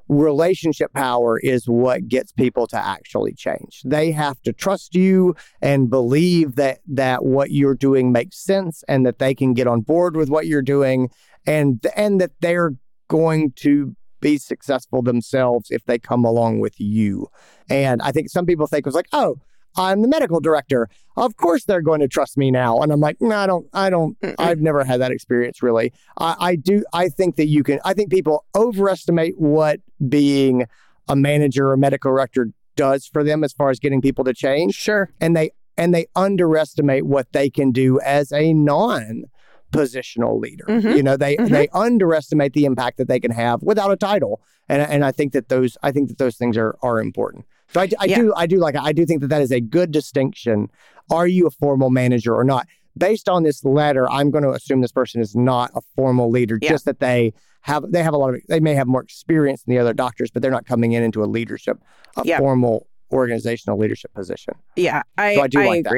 Relationship 0.08 0.92
power 0.92 1.38
is 1.38 1.68
what 1.68 2.08
gets 2.08 2.32
people 2.32 2.66
to 2.66 2.76
actually 2.76 3.34
change. 3.34 3.82
They 3.84 4.10
have 4.12 4.40
to 4.42 4.52
trust 4.52 4.94
you 4.94 5.36
and 5.60 5.88
believe 5.88 6.56
that 6.56 6.80
that 6.88 7.24
what 7.24 7.50
you're 7.50 7.74
doing 7.74 8.12
makes 8.12 8.38
sense 8.38 8.82
and 8.88 9.06
that 9.06 9.18
they 9.18 9.34
can 9.34 9.54
get 9.54 9.66
on 9.66 9.80
board 9.82 10.16
with 10.16 10.28
what 10.28 10.46
you're 10.46 10.62
doing 10.62 11.10
and 11.46 11.86
and 11.96 12.20
that 12.20 12.32
they're 12.40 12.74
going 13.08 13.52
to 13.56 13.94
be 14.22 14.38
successful 14.38 15.02
themselves 15.02 15.70
if 15.70 15.84
they 15.84 15.98
come 15.98 16.24
along 16.24 16.60
with 16.60 16.80
you. 16.80 17.28
And 17.68 18.00
I 18.00 18.12
think 18.12 18.30
some 18.30 18.46
people 18.46 18.66
think 18.66 18.80
it 18.80 18.86
was 18.86 18.94
like, 18.94 19.08
oh, 19.12 19.36
I'm 19.76 20.02
the 20.02 20.08
medical 20.08 20.40
director. 20.40 20.88
Of 21.16 21.36
course 21.36 21.64
they're 21.64 21.82
going 21.82 22.00
to 22.00 22.08
trust 22.08 22.38
me 22.38 22.50
now. 22.50 22.78
And 22.80 22.92
I'm 22.92 23.00
like, 23.00 23.18
no, 23.20 23.36
I 23.36 23.46
don't, 23.46 23.66
I 23.72 23.90
don't, 23.90 24.18
Mm-mm. 24.20 24.34
I've 24.38 24.60
never 24.60 24.84
had 24.84 25.00
that 25.00 25.12
experience 25.12 25.62
really. 25.62 25.92
I, 26.18 26.36
I 26.38 26.56
do, 26.56 26.84
I 26.92 27.08
think 27.08 27.36
that 27.36 27.46
you 27.46 27.62
can, 27.62 27.80
I 27.84 27.92
think 27.92 28.10
people 28.10 28.44
overestimate 28.54 29.38
what 29.38 29.80
being 30.08 30.66
a 31.08 31.16
manager 31.16 31.70
or 31.70 31.76
medical 31.76 32.10
director 32.10 32.50
does 32.76 33.06
for 33.06 33.24
them 33.24 33.44
as 33.44 33.52
far 33.52 33.70
as 33.70 33.78
getting 33.78 34.00
people 34.00 34.24
to 34.24 34.32
change. 34.32 34.74
Sure. 34.74 35.10
And 35.20 35.36
they, 35.36 35.50
and 35.76 35.94
they 35.94 36.06
underestimate 36.14 37.06
what 37.06 37.32
they 37.32 37.48
can 37.50 37.72
do 37.72 37.98
as 38.00 38.30
a 38.32 38.52
non 38.52 39.24
positional 39.72 40.40
leader. 40.40 40.64
Mhm. 40.68 40.96
You 40.96 41.02
know, 41.02 41.16
they 41.16 41.36
Mhm. 41.36 41.48
they 41.50 41.68
underestimate 41.72 42.52
the 42.52 42.64
impact 42.64 42.98
that 42.98 43.08
they 43.08 43.18
can 43.18 43.30
have 43.32 43.62
without 43.62 43.90
a 43.90 43.96
title. 43.96 44.40
And 44.68 44.80
and 44.82 45.04
I 45.04 45.10
think 45.12 45.32
that 45.32 45.48
those 45.48 45.76
I 45.82 45.90
think 45.90 46.08
that 46.08 46.18
those 46.18 46.36
things 46.36 46.56
are 46.56 46.76
are 46.82 47.00
important. 47.00 47.44
So 47.72 47.80
I, 47.80 47.88
I 47.98 48.04
Yeah. 48.04 48.18
do 48.18 48.32
I 48.36 48.46
do 48.46 48.58
like 48.58 48.76
I 48.76 48.92
do 48.92 49.04
think 49.06 49.20
that 49.22 49.28
that 49.28 49.42
is 49.42 49.50
a 49.50 49.60
good 49.60 49.90
distinction. 49.90 50.68
Are 51.10 51.26
you 51.26 51.46
a 51.46 51.50
formal 51.50 51.90
manager 51.90 52.34
or 52.36 52.44
not? 52.44 52.66
Based 52.96 53.28
on 53.28 53.42
this 53.42 53.64
letter, 53.64 54.08
I'm 54.10 54.30
going 54.30 54.44
to 54.44 54.50
assume 54.50 54.82
this 54.82 54.92
person 54.92 55.20
is 55.22 55.34
not 55.34 55.70
a 55.74 55.80
formal 55.96 56.30
leader. 56.30 56.58
Yeah. 56.60 56.68
Just 56.68 56.84
that 56.84 57.00
they 57.00 57.32
have 57.62 57.90
they 57.90 58.02
have 58.02 58.12
a 58.14 58.18
lot 58.18 58.34
of 58.34 58.40
they 58.48 58.60
may 58.60 58.74
have 58.74 58.86
more 58.86 59.02
experience 59.02 59.62
than 59.62 59.74
the 59.74 59.80
other 59.80 59.94
doctors, 59.94 60.30
but 60.30 60.42
they're 60.42 60.50
not 60.58 60.66
coming 60.66 60.92
in 60.92 61.02
into 61.02 61.24
a 61.24 61.26
leadership, 61.26 61.78
a 62.18 62.22
Yeah. 62.24 62.38
formal 62.38 62.86
organizational 63.12 63.78
leadership 63.78 64.12
position. 64.14 64.54
Yeah, 64.76 65.02
I, 65.18 65.34
So 65.36 65.42
I 65.42 65.46
do 65.48 65.60
I 65.60 65.66
like 65.66 65.84
that. 65.84 65.90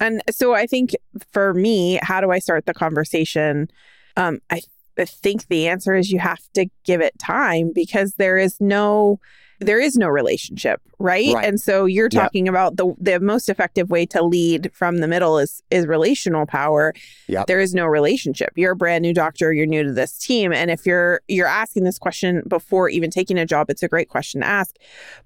And 0.00 0.22
so 0.30 0.54
I 0.54 0.66
think 0.66 0.90
for 1.32 1.54
me, 1.54 1.98
how 2.02 2.20
do 2.20 2.30
I 2.30 2.38
start 2.38 2.66
the 2.66 2.74
conversation? 2.74 3.68
Um, 4.16 4.40
I, 4.50 4.62
I 4.98 5.04
think 5.04 5.48
the 5.48 5.68
answer 5.68 5.94
is 5.94 6.10
you 6.10 6.18
have 6.18 6.40
to 6.54 6.66
give 6.84 7.00
it 7.00 7.18
time 7.18 7.72
because 7.74 8.14
there 8.14 8.38
is 8.38 8.60
no 8.60 9.18
there 9.64 9.80
is 9.80 9.96
no 9.96 10.08
relationship, 10.08 10.80
right? 10.98 11.34
Right. 11.34 11.44
And 11.46 11.60
so 11.60 11.84
you're 11.86 12.08
Yep. 12.12 12.22
talking 12.22 12.48
about 12.48 12.76
the 12.76 12.94
the 13.00 13.18
most 13.20 13.48
effective 13.48 13.90
way 13.90 14.06
to 14.06 14.22
lead 14.22 14.70
from 14.72 14.98
the 14.98 15.08
middle 15.08 15.38
is 15.38 15.62
is 15.70 15.86
relational 15.86 16.46
power. 16.46 16.92
Yep. 17.28 17.46
There 17.46 17.60
is 17.60 17.74
no 17.74 17.86
relationship. 17.86 18.50
You're 18.56 18.72
a 18.72 18.76
brand 18.76 19.02
new 19.02 19.12
doctor, 19.14 19.52
you're 19.52 19.66
new 19.66 19.82
to 19.84 19.92
this 19.92 20.16
team, 20.18 20.52
and 20.52 20.70
if 20.70 20.86
you're 20.86 21.20
you're 21.28 21.46
asking 21.46 21.84
this 21.84 21.98
question 21.98 22.42
before 22.48 22.88
even 22.88 23.10
taking 23.10 23.38
a 23.38 23.46
job, 23.46 23.70
it's 23.70 23.82
a 23.82 23.88
great 23.88 24.08
question 24.08 24.40
to 24.42 24.46
ask. 24.46 24.76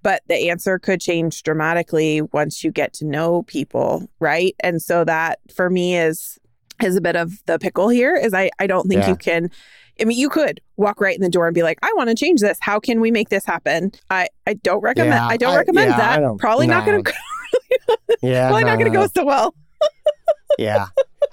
But 0.02 0.22
the 0.28 0.50
answer 0.50 0.78
could 0.78 1.00
change 1.00 1.42
dramatically 1.42 2.22
once 2.22 2.62
you 2.64 2.70
get 2.70 2.92
to 2.94 3.04
know 3.04 3.42
people, 3.42 4.08
right? 4.20 4.54
And 4.60 4.80
so 4.80 5.04
that 5.04 5.40
for 5.54 5.68
me 5.70 5.96
is 5.98 6.38
is 6.82 6.94
a 6.94 7.00
bit 7.00 7.16
of 7.16 7.44
the 7.46 7.58
pickle 7.58 7.88
here 7.88 8.14
is 8.14 8.32
I 8.32 8.50
I 8.60 8.66
don't 8.68 8.86
think 8.88 9.02
Yeah. 9.02 9.08
you 9.10 9.16
can 9.16 9.50
I 10.00 10.04
mean, 10.04 10.18
you 10.18 10.28
could 10.28 10.60
walk 10.76 11.00
right 11.00 11.14
in 11.16 11.22
the 11.22 11.28
door 11.28 11.46
and 11.48 11.54
be 11.54 11.62
like, 11.62 11.78
"I 11.82 11.92
want 11.96 12.08
to 12.10 12.14
change 12.14 12.40
this. 12.40 12.58
How 12.60 12.78
can 12.80 13.00
we 13.00 13.10
make 13.10 13.28
this 13.28 13.44
happen?" 13.44 13.92
I 14.10 14.28
I 14.46 14.54
don't 14.54 14.80
recommend. 14.80 15.14
Yeah, 15.14 15.26
I 15.26 15.36
don't 15.36 15.54
I- 15.54 15.56
recommend 15.56 15.90
yeah, 15.90 15.96
that. 15.96 16.20
don't- 16.20 16.38
Probably 16.38 16.66
not 16.66 16.86
going 16.86 17.04
to. 17.04 17.12
Yeah. 18.22 18.48
Probably 18.48 18.64
not 18.64 18.78
going 18.78 18.90
to 18.92 18.98
no. 18.98 19.06
go 19.06 19.10
so 19.14 19.24
well. 19.24 19.54
yeah. 20.58 20.86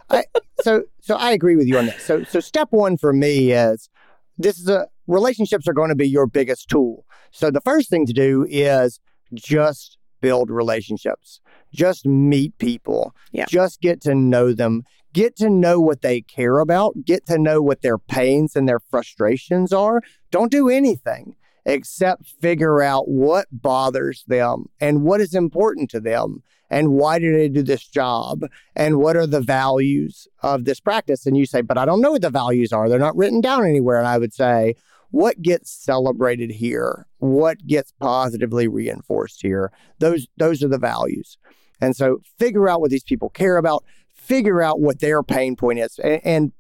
I, 0.10 0.23
so 0.62 0.84
so 1.01 1.15
I 1.15 1.32
agree 1.32 1.56
with 1.56 1.67
you 1.67 1.78
on 1.78 1.88
that. 1.88 2.01
So 2.01 2.23
so 2.23 2.39
step 2.39 2.67
one 2.71 2.97
for 2.97 3.13
me 3.13 3.51
is 3.51 3.89
this 4.38 4.60
is 4.60 4.67
a 4.69 4.88
relationships 5.08 5.67
are 5.67 5.73
going 5.73 5.89
to 5.89 5.95
be 5.95 6.08
your 6.08 6.28
biggest 6.28 6.69
tool. 6.69 7.06
So 7.32 7.51
the 7.51 7.62
first 7.62 7.89
thing 7.89 8.06
to 8.06 8.13
do 8.13 8.45
is 8.49 8.99
just 9.34 9.97
build 10.21 10.49
relationships. 10.49 11.39
Just 11.73 12.06
meet 12.06 12.58
people. 12.58 13.13
Yeah. 13.32 13.45
Just 13.49 13.82
get 13.82 14.01
to 14.01 14.15
know 14.15 14.54
them. 14.54 14.84
Get 15.15 15.38
to 15.38 15.49
know 15.49 15.80
what 15.80 16.01
they 16.01 16.19
care 16.19 16.60
about. 16.60 17.06
Get 17.06 17.25
to 17.28 17.38
know 17.38 17.62
what 17.62 17.82
their 17.82 17.97
pains 17.97 18.54
and 18.54 18.67
their 18.67 18.82
frustrations 18.82 19.71
are. 19.71 20.01
Don't 20.30 20.51
do 20.51 20.67
anything 20.67 21.38
except 21.65 22.28
figure 22.41 22.82
out 22.82 23.08
what 23.08 23.47
bothers 23.49 24.25
them 24.28 24.65
and 24.82 25.04
what 25.04 25.21
is 25.21 25.34
important 25.34 25.89
to 25.91 26.01
them 26.01 26.43
and 26.69 26.89
why 26.89 27.17
do 27.17 27.32
they 27.32 27.47
do 27.47 27.63
this 27.63 27.88
job 27.88 28.43
and 28.75 28.97
what 28.97 29.15
are 29.15 29.25
the 29.25 29.39
values 29.39 30.28
of 30.43 30.65
this 30.65 30.82
practice. 30.82 31.25
And 31.25 31.38
you 31.38 31.45
say 31.45 31.62
but 31.62 31.78
i 31.78 31.86
don't 31.86 32.01
know 32.01 32.12
what 32.12 32.21
the 32.21 32.30
values 32.30 32.73
are. 32.73 32.89
They're 32.89 32.99
not 32.99 33.15
written 33.15 33.39
down 33.39 33.65
anywhere. 33.65 33.97
And 33.97 34.08
i 34.08 34.17
would 34.17 34.34
say 34.34 34.75
what 35.12 35.41
gets 35.41 35.71
celebrated 35.71 36.51
here? 36.51 37.08
What 37.19 37.65
gets 37.65 37.93
positively 38.01 38.67
reinforced 38.67 39.41
here? 39.41 39.71
Those 39.99 40.28
those 40.36 40.62
are 40.62 40.67
the 40.67 40.78
values. 40.78 41.38
And 41.80 41.95
so 41.95 42.19
figure 42.38 42.67
out 42.67 42.82
what 42.82 42.89
these 42.91 43.04
people 43.04 43.30
care 43.30 43.56
about 43.56 43.86
figure 44.25 44.61
out 44.61 44.79
what 44.79 44.99
their 44.99 45.21
pain 45.23 45.55
point 45.55 45.79
is 45.79 45.99
and 46.03 46.21
and, 46.23 46.51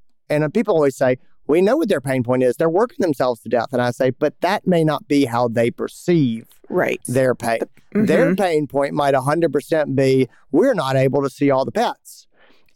and 0.43 0.53
people 0.53 0.73
always 0.75 0.95
say 0.95 1.17
we 1.47 1.61
know 1.61 1.77
what 1.77 1.89
their 1.89 2.01
pain 2.01 2.23
point 2.23 2.43
is 2.43 2.55
they're 2.55 2.69
working 2.69 2.97
themselves 2.99 3.41
to 3.41 3.49
death 3.49 3.69
and 3.71 3.81
i 3.81 3.91
say 3.91 4.09
but 4.09 4.33
that 4.41 4.65
may 4.67 4.83
not 4.83 5.07
be 5.07 5.25
how 5.25 5.47
they 5.47 5.69
perceive 5.71 6.47
Right. 6.69 6.99
their 7.07 7.35
pain 7.35 7.59
their 7.93 8.31
Mhm. 8.33 8.37
pain 8.37 8.67
point 8.67 8.93
might 8.93 9.13
100% 9.13 9.95
be 9.95 10.27
we're 10.51 10.73
not 10.73 10.95
able 10.95 11.21
to 11.21 11.29
see 11.29 11.49
all 11.51 11.63
the 11.63 11.71
pets. 11.71 12.27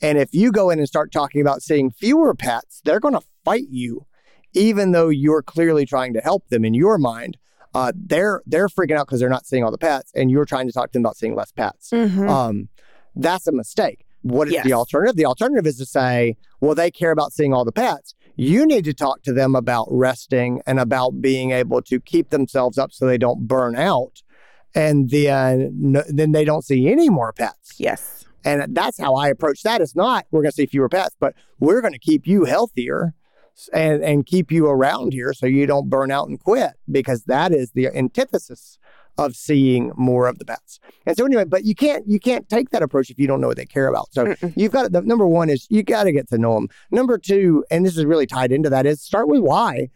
And 0.02 0.18
if 0.18 0.34
you 0.34 0.52
go 0.52 0.70
in 0.70 0.80
and 0.80 0.88
start 0.88 1.12
talking 1.12 1.42
about 1.42 1.62
seeing 1.62 1.90
fewer 1.92 2.34
pets, 2.34 2.80
they're 2.86 3.02
going 3.02 3.16
to 3.16 3.26
fight 3.44 3.68
you, 3.70 4.06
even 4.54 4.92
though 4.94 5.10
you're 5.10 5.42
clearly 5.42 5.86
trying 5.86 6.14
to 6.14 6.22
help 6.22 6.48
them 6.48 6.64
in 6.64 6.74
your 6.74 6.98
mind. 6.98 7.38
Uh, 7.74 7.92
they're 7.96 8.42
they're 8.46 8.70
freaking 8.70 8.96
out 8.98 9.08
because 9.08 9.20
they're 9.20 9.28
not 9.38 9.46
seeing 9.46 9.64
all 9.64 9.72
the 9.72 9.78
pets, 9.78 10.12
and 10.16 10.32
you're 10.32 10.46
trying 10.46 10.68
to 10.68 10.72
talk 10.74 10.92
to 10.92 10.94
them 10.94 11.04
about 11.04 11.18
seeing 11.18 11.36
less 11.36 11.52
pets. 11.52 11.90
Mhm. 11.92 12.30
Um, 12.30 12.70
that's 13.16 13.46
a 13.48 13.52
mistake. 13.52 14.06
What 14.22 14.48
is 14.48 14.54
Yes. 14.56 14.66
the 14.66 14.74
alternative? 14.74 15.16
The 15.16 15.26
alternative 15.26 15.66
is 15.66 15.78
to 15.78 15.86
say, 15.86 16.36
well, 16.62 16.76
they 16.76 16.92
care 16.92 17.12
about 17.12 17.34
seeing 17.34 17.54
all 17.54 17.64
the 17.66 17.72
pets. 17.72 18.14
You 18.36 18.66
need 18.66 18.86
to 18.86 18.94
talk 18.94 19.22
to 19.24 19.34
them 19.34 19.56
about 19.56 19.88
resting 19.92 20.62
and 20.66 20.80
about 20.80 21.22
being 21.22 21.52
able 21.52 21.82
to 21.84 22.00
keep 22.00 22.30
themselves 22.30 22.78
up 22.78 22.92
so 22.92 23.06
they 23.06 23.18
don't 23.18 23.48
burn 23.48 23.76
out. 23.76 24.22
And 24.76 25.10
then, 25.10 25.62
uh, 25.62 25.70
no, 25.74 26.04
then 26.08 26.32
they 26.32 26.46
don't 26.46 26.64
see 26.64 26.90
any 26.90 27.10
more 27.10 27.34
pets. 27.34 27.76
yes. 27.78 28.16
And 28.46 28.74
that's 28.74 28.98
how 28.98 29.16
I 29.16 29.28
approach 29.28 29.64
that. 29.64 29.82
It's 29.82 29.98
not 29.98 30.26
we're 30.32 30.42
going 30.42 30.52
to 30.52 30.56
see 30.56 30.66
fewer 30.66 30.88
pets, 30.88 31.14
but 31.20 31.34
we're 31.60 31.82
going 31.82 31.92
to 31.92 32.00
keep 32.00 32.26
you 32.26 32.46
healthier 32.46 33.14
and, 33.74 34.02
and 34.02 34.26
keep 34.26 34.50
you 34.50 34.68
around 34.68 35.12
here 35.12 35.34
so 35.34 35.46
you 35.46 35.66
don't 35.66 35.90
burn 35.90 36.10
out 36.10 36.30
and 36.30 36.40
quit 36.40 36.72
because 36.90 37.26
that 37.26 37.52
is 37.52 37.72
the 37.72 37.88
antithesis 37.88 38.80
of 39.18 39.36
seeing 39.36 39.92
more 39.98 40.28
of 40.28 40.40
the 40.40 40.46
pets. 40.46 40.80
And 41.06 41.18
so 41.18 41.26
anyway, 41.26 41.44
but 41.46 41.66
you 41.66 41.76
can't 41.76 42.08
you 42.08 42.20
can't 42.20 42.48
take 42.50 42.70
that 42.70 42.82
approach 42.82 43.10
if 43.10 43.20
you 43.20 43.28
don't 43.28 43.42
know 43.42 43.48
what 43.48 43.58
they 43.58 43.66
care 43.66 43.88
about. 43.88 44.14
So 44.14 44.26
Mm-mm. 44.26 44.54
you've 44.56 44.72
got 44.72 44.92
the 44.92 45.02
number 45.02 45.28
one 45.28 45.50
is 45.50 45.68
you 45.70 45.84
got 45.84 46.04
to 46.04 46.12
get 46.12 46.30
to 46.30 46.38
know 46.38 46.56
them. 46.56 46.68
Number 46.92 47.18
two, 47.18 47.66
and 47.70 47.86
this 47.86 47.98
is 47.98 48.06
really 48.06 48.26
tied 48.28 48.52
into 48.52 48.70
that, 48.70 48.86
is 48.86 49.02
start 49.02 49.28
with 49.28 49.42
why. 49.42 49.90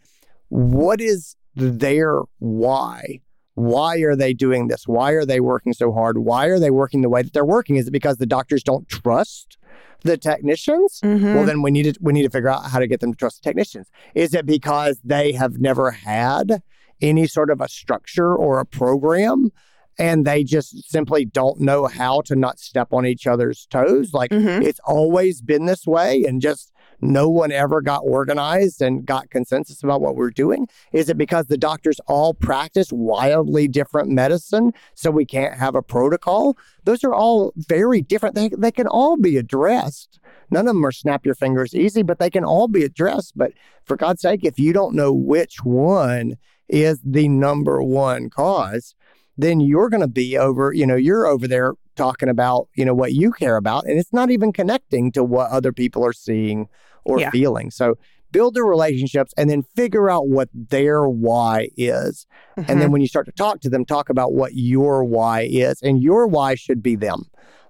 What 0.48 1.00
is 1.00 1.36
their 1.54 2.20
why? 2.38 3.20
Why 3.54 3.98
are 3.98 4.16
they 4.16 4.34
doing 4.34 4.66
this? 4.68 4.86
Why 4.88 5.12
are 5.12 5.24
they 5.24 5.40
working 5.40 5.72
so 5.72 5.92
hard? 5.92 6.18
Why 6.18 6.46
are 6.46 6.58
they 6.58 6.70
working 6.70 7.02
the 7.02 7.08
way 7.08 7.22
that 7.22 7.32
they're 7.32 7.44
working? 7.44 7.76
Is 7.76 7.86
it 7.86 7.92
because 7.92 8.16
the 8.18 8.26
doctors 8.26 8.62
don't 8.62 8.88
trust 8.88 9.56
the 10.02 10.16
technicians? 10.18 11.00
Mhm. 11.02 11.34
Well, 11.34 11.44
then 11.44 11.62
we 11.62 11.70
need 11.70 11.84
to 11.94 11.94
we 12.02 12.12
need 12.12 12.24
to 12.24 12.30
figure 12.30 12.48
out 12.48 12.64
how 12.66 12.78
to 12.80 12.86
get 12.86 13.00
them 13.00 13.12
to 13.12 13.16
trust 13.16 13.42
the 13.42 13.48
technicians. 13.48 13.88
Is 14.14 14.34
it 14.34 14.44
because 14.44 15.00
they 15.04 15.32
have 15.32 15.60
never 15.60 15.92
had 15.92 16.62
any 17.04 17.26
sort 17.26 17.50
of 17.50 17.60
a 17.60 17.68
structure 17.68 18.34
or 18.34 18.58
a 18.58 18.66
program, 18.66 19.50
and 19.98 20.24
they 20.26 20.42
just 20.42 20.90
simply 20.90 21.24
don't 21.24 21.60
know 21.60 21.86
how 21.86 22.20
to 22.22 22.34
not 22.34 22.58
step 22.58 22.92
on 22.92 23.06
each 23.06 23.26
other's 23.26 23.66
toes? 23.70 24.12
Like 24.12 24.30
Mhm. 24.30 24.64
it's 24.64 24.80
always 24.84 25.40
been 25.40 25.66
this 25.66 25.86
way, 25.86 26.24
and 26.24 26.40
just 26.40 26.72
no 27.00 27.28
one 27.28 27.52
ever 27.52 27.82
got 27.82 28.00
organized 28.04 28.80
and 28.80 29.04
got 29.04 29.28
consensus 29.28 29.82
about 29.82 30.00
what 30.00 30.16
we're 30.16 30.30
doing? 30.30 30.66
Is 30.92 31.08
it 31.10 31.18
because 31.18 31.46
the 31.46 31.58
doctors 31.58 32.00
all 32.06 32.32
practice 32.32 32.90
wildly 32.92 33.68
different 33.68 34.08
medicine, 34.08 34.72
so 34.94 35.10
we 35.10 35.26
can't 35.26 35.54
have 35.54 35.74
a 35.74 35.82
protocol? 35.82 36.56
Those 36.84 37.04
are 37.04 37.12
all 37.12 37.52
very 37.56 38.00
different. 38.00 38.34
They, 38.34 38.48
they 38.48 38.70
can 38.72 38.86
all 38.86 39.16
be 39.18 39.36
addressed. 39.36 40.18
None 40.50 40.66
of 40.66 40.74
them 40.74 40.86
are 40.86 40.92
snap 40.92 41.26
your 41.26 41.34
fingers 41.34 41.74
easy, 41.74 42.02
but 42.02 42.18
they 42.18 42.30
can 42.30 42.44
all 42.44 42.68
be 42.68 42.84
addressed. 42.84 43.34
But 43.36 43.52
for 43.84 43.96
God's 43.96 44.22
sake, 44.22 44.40
if 44.42 44.58
you 44.58 44.72
don't 44.72 44.94
know 44.94 45.12
which 45.12 45.62
one 45.62 46.36
is 46.68 47.00
the 47.04 47.28
number 47.28 47.82
one 47.82 48.30
cause, 48.30 48.94
then 49.36 49.60
you're 49.60 49.88
going 49.88 50.00
to 50.00 50.08
be 50.08 50.38
over, 50.38 50.72
you 50.72 50.86
know, 50.86 50.96
you're 50.96 51.26
over 51.26 51.46
there 51.48 51.74
talking 51.96 52.28
about, 52.28 52.68
you 52.74 52.84
know, 52.84 52.94
what 52.94 53.12
you 53.12 53.30
care 53.32 53.56
about, 53.56 53.84
and 53.86 53.98
it's 53.98 54.12
not 54.12 54.30
even 54.30 54.52
connecting 54.52 55.12
to 55.12 55.22
what 55.22 55.50
other 55.50 55.72
people 55.72 56.04
are 56.04 56.12
seeing 56.12 56.68
or 57.04 57.20
Yeah. 57.20 57.30
feeling. 57.30 57.70
So 57.70 57.96
build 58.32 58.54
the 58.54 58.64
relationships 58.64 59.32
and 59.36 59.48
then 59.48 59.62
figure 59.76 60.10
out 60.10 60.28
what 60.28 60.48
their 60.52 61.06
why 61.08 61.68
is. 61.76 62.26
And 62.56 62.66
Mm-hmm. 62.66 62.80
then 62.80 62.90
when 62.92 63.00
you 63.00 63.06
start 63.08 63.26
to 63.26 63.32
talk 63.32 63.60
to 63.60 63.70
them, 63.70 63.84
talk 63.84 64.08
about 64.08 64.32
what 64.32 64.54
your 64.54 65.04
why 65.04 65.42
is. 65.42 65.80
And 65.82 66.02
your 66.02 66.26
why 66.26 66.54
should 66.56 66.82
be 66.82 66.96
them. 66.96 67.24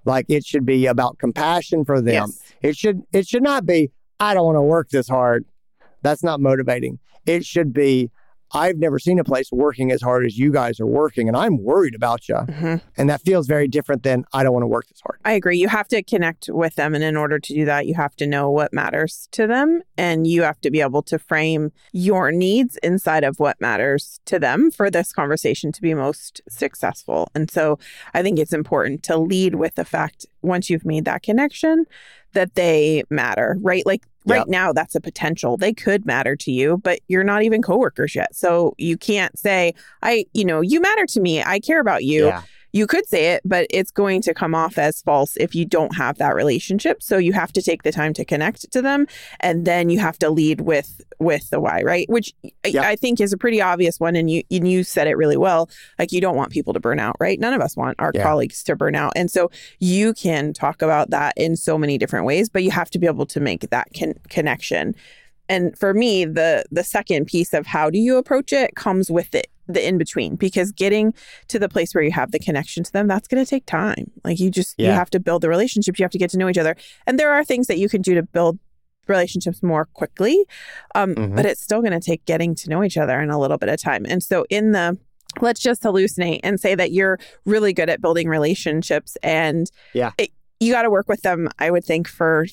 Like 0.07 0.27
it 0.29 0.45
should 0.45 0.65
be 0.65 0.87
about 0.87 1.19
compassion 1.19 1.85
for 1.85 2.01
them. 2.01 2.29
Yes. 2.31 2.43
It 2.63 2.77
should 2.77 3.03
it 3.13 3.27
should 3.27 3.43
not 3.43 3.67
be, 3.67 3.91
I 4.21 4.33
don't 4.35 4.45
want 4.47 4.57
to 4.57 4.63
work 4.63 4.89
this 4.91 5.09
hard. 5.09 5.45
That's 6.03 6.23
not 6.23 6.41
motivating. 6.41 6.99
It 7.27 7.45
should 7.45 7.73
be, 7.73 8.11
I've 8.55 8.79
never 8.79 8.99
seen 8.99 9.19
a 9.19 9.25
place 9.25 9.51
working 9.51 9.91
as 9.91 10.01
hard 10.01 10.25
as 10.25 10.39
you 10.39 10.53
guys 10.53 10.79
are 10.79 10.87
working, 10.87 11.27
and 11.29 11.37
I'm 11.37 11.63
worried 11.63 11.95
about 11.95 12.29
you. 12.29 12.37
Mhm. 12.37 12.81
And 12.97 13.11
that 13.11 13.21
feels 13.23 13.47
very 13.47 13.67
different 13.67 14.05
than 14.05 14.25
I 14.33 14.43
don't 14.45 14.53
want 14.53 14.63
to 14.63 14.69
work 14.69 14.87
this 14.89 15.01
hard. 15.05 15.19
I 15.25 15.33
agree. 15.33 15.59
You 15.59 15.69
have 15.69 15.89
to 15.89 16.03
connect 16.03 16.49
with 16.49 16.77
them. 16.77 16.95
And 16.95 17.03
in 17.03 17.17
order 17.17 17.39
to 17.39 17.55
do 17.55 17.65
that, 17.65 17.87
you 17.87 17.95
have 17.95 18.15
to 18.17 18.27
know 18.27 18.51
what 18.51 18.73
matters 18.73 19.29
to 19.33 19.47
them. 19.47 19.83
And 19.99 20.27
you 20.27 20.43
have 20.43 20.61
to 20.61 20.71
be 20.71 20.81
able 20.81 21.03
to 21.03 21.19
frame 21.19 21.73
your 21.93 22.31
needs 22.31 22.79
inside 22.83 23.25
of 23.25 23.41
what 23.41 23.61
matters 23.61 24.21
to 24.27 24.39
them 24.39 24.71
for 24.71 24.91
this 24.91 25.13
conversation 25.13 25.73
to 25.73 25.83
be 25.83 25.93
most 25.93 26.41
successful. 26.49 27.29
And 27.35 27.51
so 27.51 27.79
I 28.13 28.23
think 28.23 28.39
it's 28.39 28.53
important 28.53 29.03
to 29.05 29.17
lead 29.17 29.57
with 29.57 29.75
the 29.75 29.85
fact 29.85 30.27
once 30.43 30.71
you've 30.71 30.85
made 30.85 31.05
that 31.07 31.23
connection 31.23 31.87
that 32.35 32.55
they 32.55 33.03
matter, 33.11 33.57
right? 33.61 33.85
Like 33.87 34.05
right 34.27 34.39
Yep. 34.39 34.49
now, 34.49 34.73
that's 34.73 34.95
a 34.95 35.01
potential. 35.01 35.57
They 35.57 35.73
could 35.73 36.07
matter 36.07 36.37
to 36.37 36.51
you, 36.53 36.79
but 36.79 37.01
you're 37.09 37.25
not 37.25 37.43
even 37.43 37.63
coworkers 37.63 38.15
yet. 38.15 38.35
So 38.35 38.75
you 38.79 38.97
can't 38.97 39.39
say, 39.39 39.75
I, 40.03 40.27
you 40.33 40.45
know, 40.45 40.61
you 40.61 40.81
matter 40.81 41.07
to 41.07 41.21
me. 41.21 41.43
I 41.43 41.61
care 41.61 41.81
about 41.81 42.05
you 42.05 42.27
Yeah. 42.27 42.43
You 42.75 42.89
could 42.89 43.07
say 43.09 43.33
it, 43.35 43.41
but 43.45 43.69
it's 43.71 43.93
going 43.93 44.21
to 44.23 44.35
come 44.35 44.53
off 44.53 44.79
as 44.79 45.01
false 45.01 45.37
if 45.37 45.55
you 45.55 45.65
don't 45.65 45.95
have 45.97 46.19
that 46.19 46.35
relationship. 46.35 47.03
So 47.05 47.19
you 47.19 47.33
have 47.33 47.53
to 47.53 47.63
take 47.63 47.85
the 47.85 47.93
time 47.93 48.13
to 48.15 48.25
connect 48.25 48.71
to 48.73 48.83
them, 48.83 49.07
and 49.39 49.65
then 49.65 49.89
you 49.91 50.01
have 50.01 50.19
to 50.19 50.29
lead 50.29 50.61
with 50.61 51.01
with 51.21 51.49
the 51.51 51.61
why, 51.61 51.83
right? 51.83 52.07
Which 52.11 52.33
I- 52.45 52.69
Yeah. 52.69 52.83
I 52.83 52.97
think 52.97 53.21
is 53.21 53.33
a 53.33 53.39
pretty 53.39 53.61
obvious 53.63 54.01
one, 54.01 54.17
and 54.17 54.29
you 54.29 54.43
and 54.51 54.67
you 54.69 54.83
said 54.83 55.07
it 55.07 55.17
really 55.17 55.37
well. 55.37 55.71
Like 56.01 56.11
you 56.11 56.21
don't 56.21 56.37
want 56.37 56.51
people 56.51 56.73
to 56.75 56.81
burn 56.81 56.99
out, 56.99 57.15
right? 57.21 57.39
None 57.39 57.55
of 57.55 57.61
us 57.63 57.77
want 57.77 57.95
our 58.01 58.11
Yeah. 58.13 58.25
colleagues 58.25 58.65
to 58.65 58.75
burn 58.75 58.97
out, 58.97 59.13
and 59.15 59.31
so 59.31 59.51
you 59.79 60.13
can 60.13 60.53
talk 60.53 60.83
about 60.83 61.11
that 61.11 61.33
in 61.37 61.55
so 61.57 61.79
many 61.79 61.97
different 61.97 62.27
ways, 62.27 62.49
but 62.49 62.65
you 62.65 62.73
have 62.73 62.91
to 62.91 62.99
be 62.99 63.07
able 63.07 63.27
to 63.27 63.39
make 63.41 63.71
that 63.71 63.87
con- 63.97 64.15
connection. 64.29 64.95
And 65.49 65.79
for 65.79 65.95
me, 65.95 66.25
the 66.25 66.65
the 66.73 66.83
second 66.83 67.27
piece 67.27 67.55
of 67.55 67.67
how 67.67 67.89
do 67.91 67.99
you 67.99 68.17
approach 68.17 68.53
it 68.53 68.75
comes 68.75 69.11
with 69.11 69.33
it 69.35 69.47
the 69.67 69.87
in 69.87 69.99
between 69.99 70.37
because 70.37 70.73
getting 70.73 71.15
to 71.49 71.59
the 71.59 71.69
place 71.69 71.95
where 71.95 72.05
you 72.05 72.11
have 72.13 72.31
the 72.33 72.39
connection 72.39 72.83
to 72.85 72.93
them 72.93 73.07
that's 73.07 73.27
going 73.29 73.43
to 73.45 73.49
take 73.49 73.65
time 73.67 74.11
like 74.25 74.39
you 74.39 74.51
just 74.51 74.75
you 74.79 74.87
have 74.91 75.09
to 75.11 75.19
build 75.21 75.43
the 75.43 75.49
relationships 75.49 75.99
you 75.99 76.05
have 76.05 76.11
to 76.11 76.19
get 76.19 76.31
to 76.31 76.39
know 76.39 76.49
each 76.49 76.59
other 76.59 76.77
and 77.07 77.19
there 77.19 77.33
are 77.33 77.45
things 77.45 77.67
that 77.67 77.79
you 77.79 77.89
can 77.89 78.03
do 78.03 78.15
to 78.15 78.23
build 78.23 78.59
relationships 79.07 79.63
more 79.63 79.85
quickly 79.95 80.45
um, 80.95 81.15
Mhm. 81.15 81.37
but 81.37 81.45
it's 81.47 81.63
still 81.63 81.81
going 81.81 81.93
to 81.93 82.01
take 82.01 82.25
getting 82.25 82.55
to 82.57 82.71
know 82.71 82.83
each 82.83 82.97
other 82.97 83.21
in 83.21 83.31
a 83.31 83.39
little 83.39 83.59
bit 83.59 83.69
of 83.69 83.81
time 83.81 84.05
and 84.09 84.23
so 84.23 84.45
in 84.51 84.73
the 84.73 84.99
let's 85.41 85.61
just 85.61 85.83
hallucinate 85.83 86.41
and 86.45 86.61
say 86.61 86.75
that 86.75 86.93
you're 86.93 87.19
really 87.45 87.73
good 87.73 87.91
at 87.91 88.01
building 88.01 88.29
relationships 88.29 89.17
and 89.23 89.71
Yeah. 89.93 90.13
it- 90.19 90.31
you 90.61 90.73
got 90.73 90.83
to 90.83 90.91
work 90.91 91.09
with 91.09 91.23
them 91.23 91.49
i 91.59 91.71
would 91.71 91.85
think 91.85 92.09
for 92.09 92.47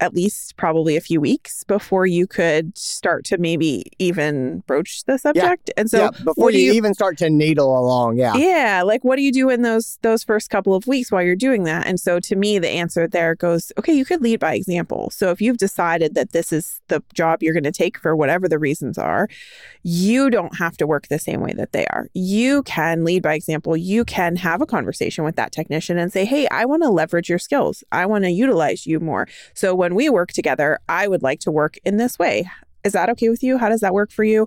at 0.00 0.14
least 0.14 0.56
probably 0.56 0.96
a 0.96 1.00
few 1.00 1.20
weeks 1.20 1.64
before 1.64 2.06
you 2.06 2.26
could 2.26 2.76
start 2.76 3.24
to 3.24 3.38
maybe 3.38 3.84
even 3.98 4.60
broach 4.66 5.04
the 5.04 5.18
subject. 5.18 5.70
And 5.76 5.90
so 5.90 6.04
yeah, 6.04 6.10
before 6.24 6.50
you, 6.50 6.58
you- 6.60 6.72
even 6.72 6.94
start 6.94 7.18
to 7.18 7.30
needle 7.30 7.76
along. 7.78 8.18
Yeah. 8.18 8.34
yeah 8.36 8.82
like 8.82 9.04
what 9.04 9.16
do 9.16 9.22
you 9.22 9.32
do 9.32 9.50
in 9.50 9.62
those 9.62 9.98
those 10.02 10.22
first 10.24 10.50
couple 10.50 10.74
of 10.74 10.86
weeks 10.86 11.10
while 11.10 11.22
you're 11.22 11.36
doing 11.36 11.64
that? 11.64 11.86
And 11.86 11.98
so 11.98 12.20
to 12.20 12.36
me 12.36 12.58
the 12.58 12.68
answer 12.68 13.06
there 13.08 13.34
goes 13.34 13.72
okay 13.78 13.92
you 13.92 14.04
could 14.04 14.22
lead 14.22 14.40
by 14.40 14.54
example. 14.54 15.10
So 15.10 15.30
if 15.30 15.40
you've 15.40 15.58
decided 15.58 16.14
that 16.14 16.32
this 16.32 16.52
is 16.52 16.80
the 16.88 17.02
job 17.14 17.42
you're 17.42 17.54
going 17.54 17.64
to 17.64 17.72
take 17.72 17.98
for 17.98 18.14
whatever 18.14 18.48
the 18.48 18.58
reasons 18.58 18.98
are 18.98 19.28
you 19.82 20.28
don't 20.28 20.56
have 20.58 20.76
to 20.76 20.86
work 20.86 21.08
the 21.08 21.18
same 21.18 21.40
way 21.40 21.52
that 21.54 21.72
they 21.72 21.86
are. 21.86 22.08
You 22.12 22.62
can 22.64 23.04
lead 23.04 23.22
by 23.22 23.34
example. 23.34 23.76
You 23.76 24.04
can 24.04 24.36
have 24.36 24.60
a 24.60 24.66
conversation 24.66 25.24
with 25.24 25.36
that 25.36 25.52
technician 25.52 25.98
and 25.98 26.12
say 26.12 26.24
hey 26.24 26.46
i 26.48 26.64
want 26.64 26.82
to 26.82 26.88
leverage 26.90 27.28
your 27.28 27.38
skills. 27.38 27.82
I 27.92 28.06
want 28.06 28.24
to 28.24 28.30
utilize 28.30 28.86
you 28.86 29.00
more. 29.00 29.26
So 29.54 29.74
when 29.74 29.87
we 29.94 30.08
work 30.08 30.32
together 30.32 30.78
i 30.88 31.06
would 31.08 31.22
like 31.22 31.40
to 31.40 31.50
work 31.50 31.76
in 31.84 31.96
this 31.96 32.18
way. 32.18 32.50
Is 32.84 32.92
that 32.92 33.10
okay 33.10 33.28
with 33.28 33.42
you? 33.42 33.58
How 33.58 33.68
does 33.68 33.80
that 33.80 33.94
work 33.94 34.10
for 34.10 34.24
you? 34.24 34.46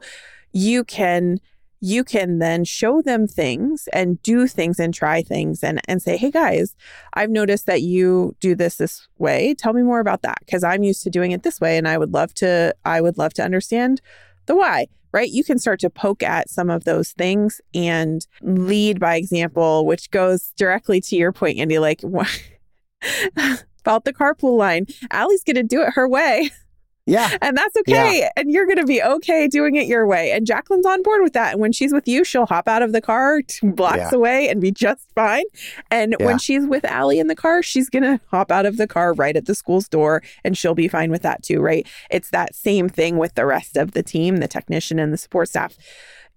You 0.51 0.83
can 0.83 1.39
you 1.83 2.03
can 2.03 2.37
then 2.37 2.63
show 2.63 3.01
them 3.01 3.27
things 3.27 3.89
and 3.91 4.21
do 4.21 4.47
things 4.47 4.79
and 4.79 4.93
try 4.93 5.23
things 5.23 5.63
and 5.63 5.81
and 5.87 5.99
say 5.99 6.15
hey 6.15 6.29
guys 6.29 6.75
i've 7.15 7.31
noticed 7.31 7.65
that 7.65 7.81
you 7.81 8.35
do 8.39 8.53
this 8.53 8.75
this 8.75 9.07
way. 9.17 9.55
Tell 9.55 9.73
me 9.73 9.81
more 9.81 9.99
about 9.99 10.21
that 10.21 10.37
because 10.45 10.63
i'm 10.63 10.83
used 10.83 11.03
to 11.03 11.09
doing 11.09 11.31
it 11.31 11.43
this 11.43 11.59
way 11.59 11.77
and 11.77 11.87
i 11.87 11.97
would 11.97 12.13
love 12.13 12.33
to 12.35 12.73
i 12.85 13.01
would 13.01 13.17
love 13.17 13.33
to 13.33 13.43
understand 13.43 14.01
the 14.45 14.55
why 14.55 14.87
right? 15.13 15.29
You 15.29 15.43
can 15.43 15.59
start 15.59 15.81
to 15.81 15.89
poke 15.89 16.23
at 16.23 16.49
some 16.49 16.69
of 16.69 16.85
those 16.85 17.11
things 17.11 17.59
and 17.73 18.25
lead 18.41 18.97
by 18.97 19.17
example 19.17 19.85
which 19.85 20.09
goes 20.09 20.53
directly 20.55 21.01
to 21.01 21.15
your 21.17 21.33
point 21.33 21.57
andy 21.57 21.79
like 21.79 22.01
about 23.81 24.05
the 24.05 24.13
carpool 24.13 24.57
line 24.57 24.85
allie's 25.11 25.43
gonna 25.43 25.63
do 25.63 25.81
it 25.81 25.93
her 25.93 26.07
way 26.07 26.49
Yeah. 27.07 27.35
and 27.41 27.57
that's 27.57 27.75
okay. 27.77 28.29
And 28.37 28.51
you're 28.51 28.67
going 28.67 28.77
to 28.77 28.85
be 28.85 29.01
okay 29.01 29.47
doing 29.47 29.75
it 29.75 29.87
your 29.87 30.05
way. 30.05 30.31
And 30.31 30.45
Jacqueline's 30.45 30.85
on 30.85 31.01
board 31.01 31.23
with 31.23 31.33
that. 31.33 31.53
And 31.53 31.59
when 31.59 31.71
she's 31.71 31.91
with 31.91 32.07
you, 32.07 32.23
she'll 32.23 32.45
hop 32.45 32.67
out 32.67 32.83
of 32.83 32.91
the 32.93 33.01
car 33.01 33.41
two 33.47 33.71
blocks 33.71 33.97
Yeah. 33.97 34.09
away 34.13 34.47
and 34.49 34.61
be 34.61 34.71
just 34.71 35.07
fine. 35.15 35.43
And 35.89 36.15
Yeah. 36.19 36.27
when 36.27 36.37
she's 36.37 36.65
with 36.67 36.85
Allie 36.85 37.17
in 37.17 37.25
the 37.25 37.35
car, 37.35 37.63
she's 37.63 37.89
going 37.89 38.03
to 38.03 38.21
hop 38.29 38.51
out 38.51 38.67
of 38.67 38.77
the 38.77 38.85
car 38.87 39.13
right 39.13 39.35
at 39.35 39.45
the 39.47 39.55
school's 39.55 39.89
door 39.89 40.21
and 40.43 40.55
she'll 40.55 40.75
be 40.75 40.87
fine 40.87 41.09
with 41.09 41.23
that 41.23 41.41
too, 41.41 41.59
right? 41.59 41.87
It's 42.11 42.29
that 42.29 42.53
same 42.53 42.87
thing 42.87 43.17
with 43.17 43.33
the 43.33 43.47
rest 43.47 43.77
of 43.77 43.91
the 43.93 44.03
team, 44.03 44.37
the 44.37 44.47
technician 44.47 44.99
and 44.99 45.11
the 45.11 45.17
support 45.17 45.49
staff. 45.49 45.75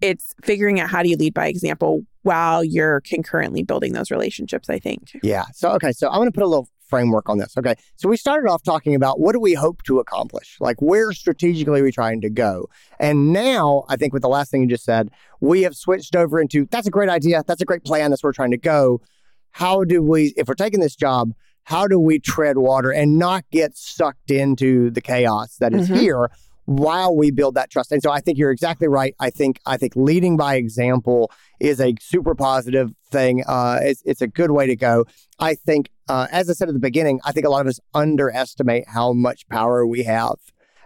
It's 0.01 0.34
figuring 0.42 0.80
out 0.80 0.88
how 0.88 1.03
do 1.03 1.11
you 1.11 1.16
lead 1.16 1.34
by 1.34 1.47
example 1.47 2.05
while 2.22 2.64
you're 2.64 3.03
concurrently 3.03 3.62
building 3.62 3.92
those 3.92 4.11
relationships, 4.11 4.70
I 4.70 4.78
think. 4.78 5.11
Yeah. 5.22 5.45
So, 5.53 5.70
okay. 5.72 5.92
So 5.92 6.09
I'm 6.09 6.16
going 6.16 6.32
to 6.32 6.32
put 6.32 6.42
a 6.42 6.49
little 6.49 6.68
framework 6.87 7.28
on 7.28 7.39
this. 7.39 7.57
Okay. 7.57 7.74
So 7.97 8.09
we 8.09 8.16
started 8.16 8.49
off 8.49 8.62
talking 8.62 8.95
about 8.95 9.20
what 9.20 9.32
do 9.32 9.41
we 9.41 9.55
hope 9.55 9.82
to 9.85 9.99
accomplish? 9.99 10.57
Like 10.61 10.80
where 10.80 11.12
strategically 11.12 11.80
are 11.80 11.85
we 11.85 11.93
trying 11.93 12.20
to 12.22 12.30
go? 12.30 12.68
And 13.01 13.32
now 13.32 13.85
I 13.89 13.97
think 13.97 14.12
with 14.12 14.22
the 14.22 14.28
last 14.28 14.51
thing 14.51 14.62
you 14.62 14.68
just 14.68 14.85
said, 14.85 15.11
we 15.41 15.62
have 15.62 15.74
switched 15.74 16.14
over 16.16 16.41
into 16.41 16.66
that's 16.70 16.87
a 16.87 16.91
great 16.91 17.09
idea. 17.09 17.43
That's 17.47 17.61
a 17.62 17.64
great 17.64 17.85
plan. 17.85 18.11
That's 18.11 18.22
where 18.22 18.28
we're 18.28 18.35
trying 18.35 18.53
to 18.53 18.57
go. 18.59 19.01
How 19.53 19.85
do 19.85 20.03
we, 20.03 20.35
if 20.37 20.49
we're 20.49 20.55
taking 20.55 20.80
this 20.80 20.97
job, 20.97 21.32
how 21.64 21.87
do 21.87 21.99
we 21.99 22.18
tread 22.18 22.59
water 22.59 22.91
and 22.91 23.18
not 23.18 23.45
get 23.51 23.76
sucked 23.76 24.30
into 24.30 24.91
the 24.91 25.01
chaos 25.01 25.57
that 25.61 25.72
is 25.72 25.89
Mhm. 25.89 25.97
here 25.99 26.30
while 26.66 27.14
we 27.16 27.30
build 27.30 27.55
that 27.55 27.70
trust? 27.70 27.93
And 27.93 28.03
so 28.03 28.11
I 28.11 28.20
think 28.20 28.37
you're 28.37 28.51
exactly 28.51 28.89
right. 28.89 29.14
I 29.20 29.30
think 29.30 29.61
I 29.64 29.76
think 29.76 29.95
leading 29.97 30.37
by 30.37 30.57
example 30.57 31.30
is 31.61 31.80
a 31.80 31.95
super 32.01 32.35
positive 32.35 32.93
thing. 33.11 33.45
Uh, 33.47 33.78
it's, 33.82 34.03
it's 34.05 34.20
a 34.20 34.26
good 34.26 34.51
way 34.51 34.66
to 34.66 34.76
go. 34.76 35.05
I 35.39 35.55
think, 35.55 35.89
uh, 36.09 36.26
as 36.30 36.48
I 36.50 36.52
said 36.52 36.68
at 36.68 36.74
the 36.74 36.80
beginning, 36.80 37.20
I 37.24 37.32
think 37.32 37.46
a 37.46 37.50
lot 37.50 37.62
of 37.62 37.66
us 37.68 37.80
underestimate 37.94 38.84
how 38.88 39.12
much 39.12 39.48
power 39.48 39.86
we 39.86 40.02
have 40.05 40.36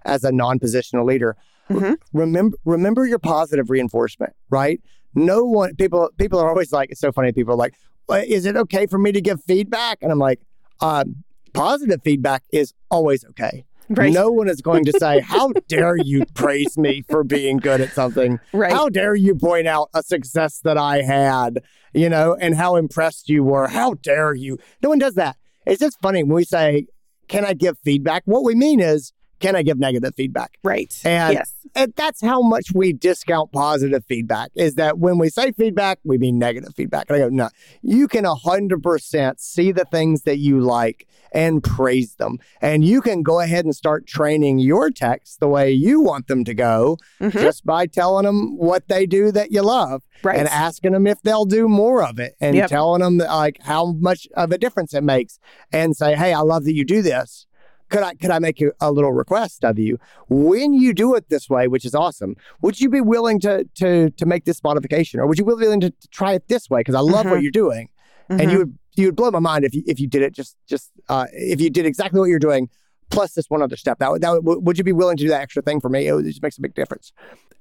as 0.05 0.25
a 0.25 0.33
non-positional 0.33 1.05
leader. 1.05 1.37
Mhm. 1.71 1.97
Remember, 2.13 2.57
remember 2.65 3.07
your 3.07 3.19
positive 3.19 3.69
reinforcement, 3.71 4.33
right? 4.51 4.81
No 5.15 5.45
one, 5.45 5.75
people, 5.77 6.11
people 6.19 6.39
are 6.39 6.49
always 6.49 6.73
like, 6.73 6.91
it's 6.91 7.01
so 7.01 7.13
funny. 7.13 7.33
People 7.33 7.55
are 7.55 7.57
like, 7.57 7.75
"Well, 8.09 8.23
is 8.27 8.47
it 8.47 8.57
okay 8.57 8.87
for 8.87 8.99
me 8.99 9.13
to 9.13 9.21
give 9.21 9.43
feedback? 9.45 9.99
And 10.01 10.11
I'm 10.13 10.19
like, 10.19 10.41
um, 10.81 11.25
positive 11.53 12.01
feedback 12.03 12.43
is 12.53 12.73
always 12.91 13.25
okay. 13.31 13.65
Right. 13.91 14.13
No 14.13 14.31
one 14.31 14.49
is 14.49 14.61
going 14.61 14.85
to 14.85 14.93
say, 14.93 15.21
How 15.21 15.51
dare 15.67 15.97
you 15.97 16.25
praise 16.35 16.77
me 16.77 17.03
for 17.09 17.25
being 17.25 17.57
good 17.57 17.81
at 17.81 17.91
something? 17.93 18.39
Right. 18.53 18.71
How 18.71 18.91
dare 18.91 19.15
you 19.15 19.35
point 19.35 19.67
out 19.67 19.89
a 19.95 20.03
success 20.03 20.61
that 20.61 20.77
I 20.77 21.01
had, 21.01 21.63
you 21.93 22.09
know, 22.09 22.37
and 22.41 22.55
how 22.55 22.77
impressed 22.77 23.29
you 23.29 23.45
were? 23.45 23.69
How 23.69 23.95
dare 23.95 24.35
you? 24.35 24.59
No 24.83 24.89
one 24.89 24.99
does 24.99 25.15
that. 25.15 25.37
It's 25.67 25.81
just 25.81 26.01
funny 26.01 26.23
when 26.23 26.35
we 26.35 26.45
say, 26.45 26.87
Can 27.29 27.45
I 27.45 27.55
give 27.55 27.79
feedback? 27.79 28.23
What 28.25 28.45
we 28.45 28.55
mean 28.55 28.81
is, 28.81 29.13
Can 29.41 29.55
I 29.57 29.63
give 29.63 29.79
negative 29.79 30.15
feedback? 30.17 30.59
right. 30.63 30.93
And- 31.05 31.35
yes. 31.35 31.53
And 31.75 31.93
that's 31.97 32.23
how 32.23 32.41
much 32.41 32.73
we 32.75 32.95
discount 32.95 33.53
positive 33.53 34.03
feedback 34.07 34.51
is 34.55 34.75
that 34.77 34.99
when 34.99 35.19
we 35.19 35.29
say 35.29 35.53
feedback, 35.53 35.99
we 36.03 36.17
mean 36.17 36.39
negative 36.39 36.73
feedback. 36.75 37.05
And 37.11 37.17
I 37.17 37.19
go, 37.21 37.29
no, 37.29 37.51
you 37.83 38.09
can 38.09 38.25
100% 38.25 39.39
see 39.39 39.73
the 39.73 39.85
things 39.85 40.23
that 40.23 40.39
you 40.39 40.61
like 40.61 41.07
and 41.33 41.63
praise 41.63 42.15
them. 42.15 42.39
And 42.63 42.85
you 42.85 43.03
can 43.03 43.23
go 43.23 43.41
ahead 43.41 43.67
and 43.67 43.77
start 43.77 44.07
training 44.07 44.59
your 44.61 44.91
techs 44.91 45.37
the 45.37 45.47
way 45.49 45.71
you 45.71 46.01
want 46.01 46.27
them 46.27 46.43
to 46.45 46.55
go 46.55 46.97
Mhm. 47.21 47.33
just 47.33 47.67
by 47.67 47.87
telling 47.87 48.25
them 48.25 48.57
what 48.57 48.89
they 48.89 49.05
do 49.05 49.31
that 49.33 49.53
you 49.53 49.61
love 49.63 50.03
Right. 50.23 50.39
and 50.39 50.49
asking 50.49 50.93
them 50.93 51.07
if 51.07 51.21
they'll 51.23 51.45
do 51.45 51.69
more 51.69 52.03
of 52.03 52.19
it 52.19 52.35
and 52.41 52.57
Yep. 52.57 52.71
telling 52.71 53.03
them 53.03 53.19
like 53.19 53.59
how 53.61 53.93
much 53.93 54.27
of 54.37 54.53
a 54.53 54.59
difference 54.59 54.95
it 54.95 55.05
makes 55.05 55.39
and 55.71 55.95
say, 55.95 56.15
hey, 56.17 56.33
I 56.33 56.41
love 56.41 56.65
that 56.65 56.75
you 56.75 56.85
do 56.85 57.03
this. 57.03 57.45
Could 57.91 58.03
I 58.03 58.15
could 58.15 58.31
I 58.31 58.39
make 58.39 58.63
a 58.81 58.93
little 58.93 59.13
request 59.13 59.65
of 59.65 59.79
you? 59.79 59.99
When 60.29 60.73
you 60.75 60.93
do 60.93 61.15
it 61.15 61.29
this 61.29 61.49
way, 61.49 61.69
which 61.69 61.85
is 61.85 61.95
awesome, 61.95 62.37
would 62.61 62.81
you 62.81 62.89
be 62.91 63.01
willing 63.01 63.41
to 63.41 63.65
to 63.77 64.11
to 64.11 64.27
make 64.27 64.45
this 64.45 64.63
modification, 64.63 65.21
or 65.21 65.27
would 65.27 65.39
you 65.39 65.45
be 65.45 65.55
willing 65.55 65.81
to, 65.81 65.91
to 65.91 66.09
try 66.09 66.33
it 66.35 66.49
this 66.49 66.69
way? 66.69 66.81
Because 66.81 66.95
I 66.95 67.01
love 67.01 67.25
what 67.27 67.39
Mhm. 67.39 67.43
you're 67.43 67.51
doing, 67.51 67.89
and 68.29 68.41
Mhm. 68.41 68.53
you 68.53 68.59
would 68.59 68.79
you 68.97 69.07
would 69.07 69.17
blow 69.17 69.31
my 69.31 69.39
mind 69.39 69.65
if 69.65 69.75
you 69.75 69.83
if 69.87 69.99
you 70.01 70.07
did 70.07 70.23
it 70.23 70.33
just 70.35 70.57
just 70.69 70.91
uh, 71.09 71.27
if 71.33 71.61
you 71.61 71.71
did 71.71 71.87
exactly 71.87 72.21
what 72.21 72.27
you're 72.29 72.39
doing 72.39 72.69
plus 73.11 73.33
this 73.33 73.49
one 73.49 73.63
other 73.63 73.75
step. 73.77 73.99
That 74.01 74.11
would, 74.11 74.21
that 74.21 74.45
would, 74.45 74.67
would 74.67 74.77
you 74.77 74.85
be 74.85 74.93
willing 74.93 75.17
to 75.17 75.23
do 75.25 75.31
that 75.31 75.41
extra 75.41 75.63
thing 75.63 75.81
for 75.81 75.89
me? 75.89 76.09
It, 76.09 76.13
would- 76.13 76.27
it 76.27 76.29
just 76.29 76.43
makes 76.43 76.59
a 76.59 76.61
big 76.61 76.75
difference. 76.75 77.11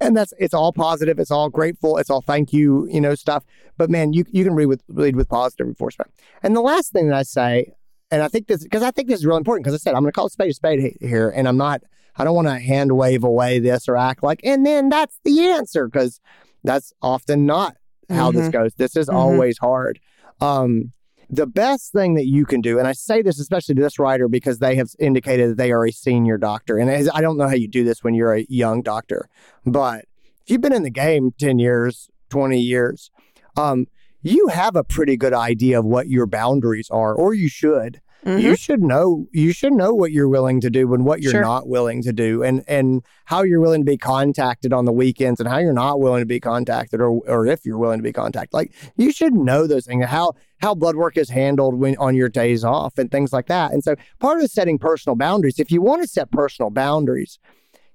And 0.01 0.15
that's 0.17 0.33
it's 0.39 0.53
all 0.53 0.73
positive. 0.73 1.19
It's 1.19 1.31
all 1.31 1.49
grateful. 1.49 1.95
It's 1.97 2.09
all 2.09 2.21
thank 2.21 2.51
you, 2.51 2.85
you 2.91 2.99
know, 2.99 3.15
stuff. 3.15 3.45
But 3.77 3.89
man, 3.89 4.11
you 4.11 4.25
you 4.29 4.43
can 4.43 4.55
read 4.55 4.65
with 4.65 4.83
lead 4.89 5.15
with 5.15 5.29
positive 5.29 5.67
reinforcement. 5.67 6.11
And 6.43 6.53
the 6.53 6.59
last 6.61 6.91
thing 6.91 7.07
that 7.07 7.15
I 7.15 7.23
say, 7.23 7.71
and 8.11 8.21
I 8.21 8.27
think 8.27 8.47
this 8.47 8.63
because 8.63 8.83
I 8.83 8.91
think 8.91 9.07
this 9.07 9.19
is 9.19 9.25
really 9.25 9.37
important 9.37 9.63
because 9.65 9.79
I 9.79 9.81
said 9.81 9.93
I'm 9.95 10.01
going 10.01 10.11
to 10.11 10.15
call 10.15 10.27
a 10.27 10.29
spade 10.29 10.51
a 10.51 10.53
spade 10.53 10.97
here, 11.01 11.29
and 11.29 11.47
I'm 11.47 11.57
not. 11.57 11.81
I 12.15 12.23
don't 12.23 12.35
want 12.35 12.47
to 12.47 12.57
hand 12.59 12.93
wave 12.93 13.23
away 13.23 13.59
this 13.59 13.87
or 13.87 13.95
act 13.95 14.23
like, 14.23 14.39
and 14.43 14.65
then 14.65 14.89
that's 14.89 15.19
the 15.23 15.39
answer 15.47 15.87
because 15.87 16.19
that's 16.63 16.91
often 17.01 17.45
not 17.45 17.75
how 18.09 18.31
this 18.31 18.49
goes. 18.49 18.73
This 18.75 18.95
is 18.95 19.07
Mhm. 19.07 19.15
always 19.15 19.57
hard. 19.59 19.99
Um, 20.41 20.91
the 21.29 21.45
best 21.45 21.91
thing 21.91 22.13
that 22.15 22.25
you 22.25 22.45
can 22.45 22.61
do, 22.61 22.79
and 22.79 22.87
I 22.87 22.93
say 22.93 23.21
this 23.21 23.37
especially 23.39 23.75
to 23.75 23.81
this 23.81 23.99
writer 23.99 24.27
because 24.29 24.59
they 24.59 24.75
have 24.77 24.89
indicated 24.97 25.51
that 25.51 25.57
they 25.57 25.71
are 25.71 25.85
a 25.85 25.91
senior 25.91 26.37
doctor, 26.37 26.77
and 26.77 26.89
I 26.89 27.21
don't 27.21 27.37
know 27.37 27.47
how 27.47 27.55
you 27.55 27.67
do 27.67 27.83
this 27.83 28.03
when 28.03 28.13
you're 28.13 28.33
a 28.33 28.45
young 28.49 28.81
doctor, 28.81 29.27
but 29.65 30.05
if 30.45 30.51
you've 30.51 30.61
been 30.61 30.73
in 30.73 30.83
the 30.83 30.89
game 30.89 31.33
ten 31.37 31.59
years, 31.59 32.09
twenty 32.29 32.59
years, 32.59 33.11
um, 33.57 33.87
you 34.21 34.47
have 34.47 34.75
a 34.75 34.83
pretty 34.83 35.17
good 35.17 35.33
idea 35.33 35.79
of 35.79 35.85
what 35.85 36.07
your 36.09 36.25
boundaries 36.25 36.89
are, 36.89 37.13
or 37.13 37.33
you 37.33 37.47
should. 37.49 38.01
Mhm. 38.25 38.41
You 38.41 38.55
should 38.55 38.81
know. 38.81 39.27
You 39.31 39.53
should 39.53 39.73
know 39.73 39.93
what 39.93 40.11
you're 40.11 40.27
willing 40.27 40.59
to 40.61 40.69
do 40.71 40.91
and 40.93 41.05
what 41.05 41.21
you're 41.21 41.31
Sure. 41.33 41.41
not 41.41 41.69
willing 41.69 42.01
to 42.01 42.11
do, 42.11 42.41
and 42.43 42.63
and 42.67 43.03
how 43.25 43.43
you're 43.43 43.61
willing 43.61 43.81
to 43.81 43.85
be 43.85 43.95
contacted 43.95 44.73
on 44.73 44.85
the 44.85 44.91
weekends, 44.91 45.39
and 45.39 45.47
how 45.47 45.59
you're 45.59 45.71
not 45.71 45.99
willing 46.01 46.21
to 46.23 46.25
be 46.25 46.39
contacted, 46.39 46.99
or 46.99 47.11
or 47.27 47.45
if 47.45 47.63
you're 47.63 47.77
willing 47.77 47.99
to 47.99 48.03
be 48.03 48.11
contacted. 48.11 48.53
Like 48.53 48.73
you 48.97 49.11
should 49.11 49.33
know 49.33 49.67
those 49.67 49.85
things. 49.85 50.03
How 50.05 50.33
how 50.59 50.73
blood 50.73 50.95
work 50.95 51.15
is 51.15 51.29
handled 51.29 51.75
when 51.75 51.95
on 51.97 52.15
your 52.15 52.27
days 52.27 52.63
off 52.63 52.97
and 52.97 53.11
things 53.11 53.31
like 53.31 53.45
that. 53.47 53.71
And 53.71 53.83
so 53.83 53.95
part 54.19 54.41
of 54.41 54.49
setting 54.49 54.79
personal 54.79 55.15
boundaries, 55.15 55.59
if 55.59 55.71
you 55.71 55.81
want 55.81 56.01
to 56.01 56.07
set 56.07 56.31
personal 56.31 56.71
boundaries, 56.71 57.37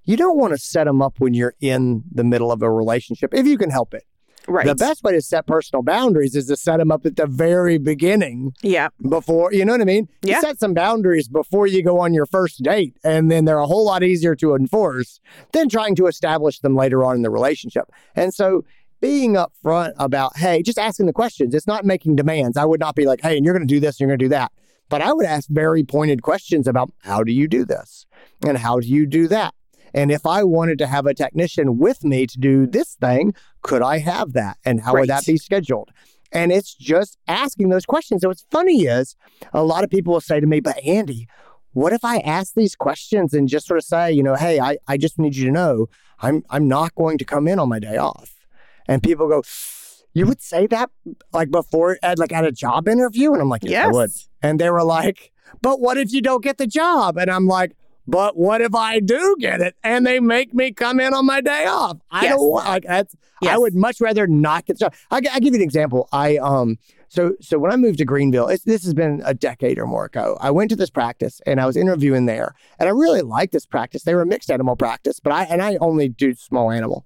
you 0.04 0.16
don't 0.16 0.38
want 0.38 0.52
to 0.52 0.58
set 0.58 0.84
them 0.84 1.02
up 1.02 1.16
when 1.18 1.34
you're 1.34 1.54
in 1.60 2.04
the 2.10 2.24
middle 2.24 2.52
of 2.52 2.62
a 2.62 2.70
relationship 2.70 3.34
if 3.34 3.46
you 3.46 3.58
can 3.58 3.70
help 3.70 3.92
it. 3.92 4.04
Right. 4.48 4.66
The 4.66 4.74
best 4.74 5.02
way 5.02 5.12
to 5.12 5.20
set 5.22 5.46
personal 5.46 5.82
boundaries 5.82 6.34
is 6.34 6.46
to 6.46 6.56
set 6.56 6.78
them 6.78 6.90
up 6.90 7.06
at 7.06 7.16
the 7.16 7.26
very 7.26 7.78
beginning 7.78 8.52
Yeah. 8.62 8.88
before, 9.08 9.52
you 9.52 9.64
know 9.64 9.72
what 9.72 9.80
I 9.80 9.84
mean? 9.84 10.08
You 10.22 10.30
Yeah. 10.32 10.40
set 10.40 10.58
some 10.58 10.74
boundaries 10.74 11.28
before 11.28 11.66
you 11.66 11.82
go 11.82 11.98
on 12.00 12.12
your 12.14 12.26
first 12.26 12.62
date, 12.62 12.96
and 13.04 13.30
then 13.30 13.44
they're 13.44 13.58
a 13.58 13.66
whole 13.66 13.84
lot 13.84 14.02
easier 14.02 14.34
to 14.36 14.54
enforce 14.54 15.20
than 15.52 15.68
trying 15.68 15.94
to 15.96 16.06
establish 16.06 16.60
them 16.60 16.74
later 16.76 17.04
on 17.04 17.16
in 17.16 17.22
the 17.22 17.30
relationship. 17.30 17.90
And 18.16 18.32
so 18.34 18.64
being 19.00 19.34
upfront 19.34 19.92
about, 19.98 20.36
hey, 20.36 20.62
just 20.62 20.78
asking 20.78 21.06
the 21.06 21.12
questions, 21.12 21.54
it's 21.54 21.66
not 21.66 21.84
making 21.84 22.16
demands. 22.16 22.56
I 22.56 22.64
would 22.64 22.80
not 22.80 22.94
be 22.94 23.04
like, 23.04 23.20
hey, 23.20 23.36
and 23.36 23.44
you're 23.44 23.54
going 23.54 23.66
to 23.66 23.74
do 23.74 23.80
this, 23.80 23.96
and 23.96 24.00
you're 24.00 24.08
going 24.10 24.18
to 24.20 24.24
do 24.26 24.28
that. 24.30 24.52
But 24.88 25.02
I 25.02 25.12
would 25.12 25.26
ask 25.26 25.48
very 25.48 25.82
pointed 25.84 26.22
questions 26.22 26.68
about 26.68 26.92
how 27.00 27.24
do 27.24 27.32
you 27.32 27.48
do 27.48 27.64
this? 27.64 28.06
And 28.46 28.58
how 28.58 28.78
do 28.80 28.86
you 28.86 29.06
do 29.06 29.26
that? 29.28 29.54
And 29.94 30.10
if 30.10 30.26
I 30.26 30.42
wanted 30.44 30.78
to 30.78 30.86
have 30.86 31.06
a 31.06 31.14
technician 31.14 31.78
with 31.78 32.04
me 32.04 32.26
to 32.26 32.38
do 32.38 32.66
this 32.66 32.94
thing, 32.94 33.34
could 33.62 33.82
I 33.82 33.98
have 33.98 34.32
that? 34.32 34.58
And 34.64 34.80
how 34.80 34.92
would 34.94 35.08
that 35.08 35.26
be 35.26 35.36
scheduled? 35.36 35.90
And 36.32 36.50
it's 36.50 36.74
just 36.74 37.18
asking 37.28 37.68
those 37.68 37.84
questions. 37.84 38.22
So 38.22 38.28
what's 38.28 38.46
funny 38.50 38.84
is 38.84 39.16
a 39.52 39.62
lot 39.62 39.84
of 39.84 39.90
people 39.90 40.14
will 40.14 40.20
say 40.20 40.40
to 40.40 40.46
me, 40.46 40.60
but 40.60 40.82
Andy, 40.84 41.28
what 41.72 41.92
if 41.92 42.04
I 42.04 42.18
ask 42.18 42.54
these 42.54 42.74
questions 42.74 43.34
and 43.34 43.48
just 43.48 43.66
sort 43.66 43.78
of 43.78 43.84
say, 43.84 44.12
you 44.12 44.22
know, 44.22 44.34
hey, 44.34 44.60
I, 44.60 44.78
I 44.88 44.96
just 44.96 45.18
need 45.18 45.36
you 45.36 45.44
to 45.46 45.52
know 45.52 45.88
I'm 46.22 46.44
I'm 46.48 46.68
not 46.68 46.94
going 46.94 47.18
to 47.18 47.24
come 47.24 47.48
in 47.48 47.58
on 47.58 47.68
my 47.68 47.78
day 47.78 47.96
off. 47.96 48.34
And 48.86 49.02
people 49.02 49.28
go, 49.28 49.42
You 50.14 50.26
would 50.26 50.40
say 50.40 50.66
that 50.68 50.90
like 51.32 51.50
before 51.50 51.98
at 52.02 52.18
like 52.18 52.32
at 52.32 52.44
a 52.44 52.52
job 52.52 52.88
interview? 52.88 53.32
And 53.32 53.42
I'm 53.42 53.48
like, 53.48 53.64
Yes, 53.64 53.86
I 53.86 53.90
would. 53.90 54.10
And 54.42 54.60
they 54.60 54.70
were 54.70 54.84
like, 54.84 55.32
But 55.60 55.80
what 55.80 55.98
if 55.98 56.12
you 56.12 56.22
don't 56.22 56.42
get 56.42 56.58
the 56.58 56.66
job? 56.66 57.18
And 57.18 57.30
I'm 57.30 57.46
like, 57.46 57.72
but 58.06 58.36
what 58.36 58.60
if 58.60 58.74
I 58.74 59.00
do 59.00 59.36
get 59.38 59.60
it 59.60 59.74
and 59.82 60.06
they 60.06 60.20
make 60.20 60.52
me 60.54 60.72
come 60.72 61.00
in 61.00 61.14
on 61.14 61.26
my 61.26 61.40
day 61.40 61.66
off? 61.66 61.98
I 62.10 62.24
Yes. 62.24 62.32
don't 62.36 62.50
want 62.50 62.66
like 62.66 62.84
that's 62.84 63.14
I 63.44 63.58
would 63.58 63.74
much 63.74 64.00
rather 64.00 64.26
not 64.26 64.66
get 64.66 64.78
job. 64.78 64.94
I, 65.10 65.16
I 65.32 65.40
give 65.40 65.52
you 65.54 65.60
an 65.60 65.62
example. 65.62 66.08
I 66.12 66.36
um 66.38 66.78
so 67.08 67.34
so 67.40 67.58
when 67.58 67.72
I 67.72 67.76
moved 67.76 67.98
to 67.98 68.04
Greenville, 68.04 68.48
it's, 68.48 68.64
this 68.64 68.84
has 68.84 68.94
been 68.94 69.20
a 69.24 69.34
decade 69.34 69.78
or 69.78 69.86
more 69.86 70.04
ago. 70.06 70.38
I 70.40 70.50
went 70.50 70.70
to 70.70 70.76
this 70.76 70.90
practice 70.90 71.40
and 71.46 71.60
I 71.60 71.66
was 71.66 71.76
interviewing 71.76 72.26
there, 72.26 72.54
and 72.78 72.88
I 72.88 72.92
really 72.92 73.22
liked 73.22 73.52
this 73.52 73.66
practice. 73.66 74.04
They 74.04 74.14
were 74.14 74.22
a 74.22 74.26
mixed 74.26 74.50
animal 74.50 74.76
practice, 74.76 75.20
but 75.20 75.32
I 75.32 75.44
and 75.44 75.60
I 75.60 75.76
only 75.80 76.08
do 76.08 76.34
small 76.34 76.70
animal. 76.70 77.04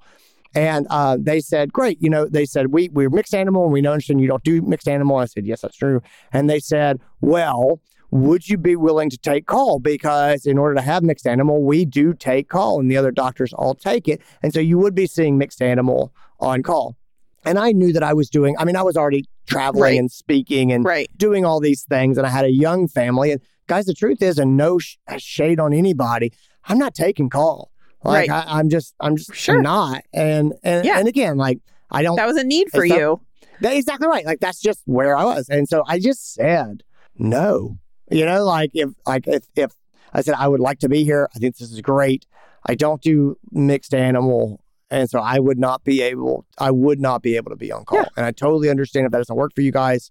And 0.55 0.87
uh, 0.89 1.19
they 1.21 1.41
said, 1.41 1.73
"Great, 1.73 2.01
you 2.01 2.09
know." 2.09 2.27
They 2.27 2.47
said, 2.47 2.69
"We 2.69 2.89
we're 2.89 3.11
mixed 3.11 3.35
animal, 3.35 3.65
and 3.65 3.73
we 3.73 3.87
understand 3.87 4.21
you 4.23 4.29
don't 4.29 4.45
do 4.45 4.63
mixed 4.63 4.89
animal." 4.89 5.17
I 5.17 5.27
said, 5.27 5.45
"Yes, 5.45 5.61
that's 5.61 5.77
true." 5.77 6.01
And 6.33 6.49
they 6.49 6.61
said, 6.61 6.99
"Well, 7.21 7.81
would 8.11 8.49
you 8.49 8.57
be 8.57 8.77
willing 8.77 9.11
to 9.11 9.19
take 9.19 9.47
call? 9.47 9.79
Because 9.79 10.47
in 10.47 10.59
order 10.59 10.75
to 10.77 10.81
have 10.81 11.03
mixed 11.03 11.27
animal, 11.27 11.63
we 11.63 11.85
do 11.85 12.15
take 12.15 12.49
call, 12.49 12.81
and 12.81 12.91
the 12.91 12.97
other 12.97 13.11
doctors 13.11 13.53
all 13.53 13.75
take 13.75 14.09
it, 14.09 14.21
and 14.43 14.53
so 14.55 14.61
you 14.61 14.79
would 14.79 14.95
be 14.95 15.07
seeing 15.07 15.39
mixed 15.39 15.61
animal 15.63 16.13
on 16.41 16.63
call." 16.63 16.97
And 17.45 17.59
I 17.59 17.71
knew 17.73 17.93
that 17.93 18.03
I 18.03 18.13
was 18.13 18.29
doing. 18.29 18.57
I 18.59 18.65
mean, 18.65 18.75
I 18.77 18.83
was 18.83 18.97
already 18.97 19.25
traveling 19.47 19.83
Right. 19.83 19.99
and 19.99 20.11
speaking 20.11 20.73
and 20.73 20.85
Right. 20.85 21.09
doing 21.17 21.45
all 21.45 21.61
these 21.61 21.85
things, 21.85 22.19
and 22.19 22.27
I 22.27 22.31
had 22.31 22.45
a 22.45 22.51
young 22.51 22.89
family. 22.89 23.31
And 23.31 23.41
guys, 23.69 23.87
the 23.87 23.95
truth 23.95 24.21
is, 24.21 24.39
and 24.39 24.57
no 24.57 24.79
sh- 24.79 24.97
uh, 25.07 25.19
shade 25.19 25.61
on 25.61 25.73
anybody, 25.73 26.33
I'm 26.65 26.79
not 26.79 26.95
taking 26.95 27.29
call. 27.31 27.71
Like 28.05 28.31
Right. 28.31 28.47
I, 28.47 28.59
I'm 28.59 28.69
just, 28.69 28.95
I'm 29.01 29.17
just 29.17 29.35
Sure. 29.35 29.61
not. 29.63 30.03
And 30.13 30.55
and 30.65 30.85
Yeah. 30.85 30.99
and 30.99 31.07
again, 31.09 31.37
like 31.37 31.61
I 31.91 32.03
don't. 32.03 32.17
That 32.17 32.27
was 32.27 32.37
a 32.37 32.45
need 32.45 32.69
for 32.73 32.85
not- 32.87 32.99
you. 32.99 33.21
That's 33.61 33.77
exactly 33.77 34.09
right. 34.09 34.27
Like 34.27 34.41
that's 34.41 34.61
just 34.61 34.83
where 34.85 35.17
I 35.17 35.25
was, 35.25 35.49
and 35.49 35.69
so 35.69 35.83
I 35.87 35.99
just 36.01 36.35
said 36.35 36.83
no. 37.19 37.79
You 38.11 38.25
know, 38.25 38.45
like 38.45 38.71
if 38.75 38.91
like 39.07 39.27
if 39.27 39.45
if 39.57 39.73
I 40.13 40.21
said 40.23 40.35
I 40.39 40.49
would 40.49 40.61
like 40.61 40.79
to 40.81 40.89
be 40.89 41.05
here, 41.05 41.29
I 41.35 41.39
think 41.39 41.57
this 41.57 41.71
is 41.73 41.81
great. 41.81 42.27
I 42.69 42.75
don't 42.75 43.01
do 43.03 43.37
mixed 43.51 43.95
animal, 43.95 44.61
and 44.91 45.09
so 45.11 45.19
I 45.21 45.39
would 45.39 45.59
not 45.59 45.85
be 45.85 46.03
able. 46.03 46.45
I 46.59 46.71
would 46.71 47.01
not 47.01 47.23
be 47.23 47.37
able 47.37 47.51
to 47.51 47.57
be 47.57 47.73
on 47.73 47.85
call, 47.85 47.99
Yeah. 48.01 48.07
and 48.17 48.27
I 48.27 48.31
totally 48.33 48.69
understand 48.71 49.07
if 49.07 49.13
that 49.13 49.19
doesn't 49.19 49.37
work 49.37 49.53
for 49.55 49.61
you 49.63 49.73
guys. 49.73 50.11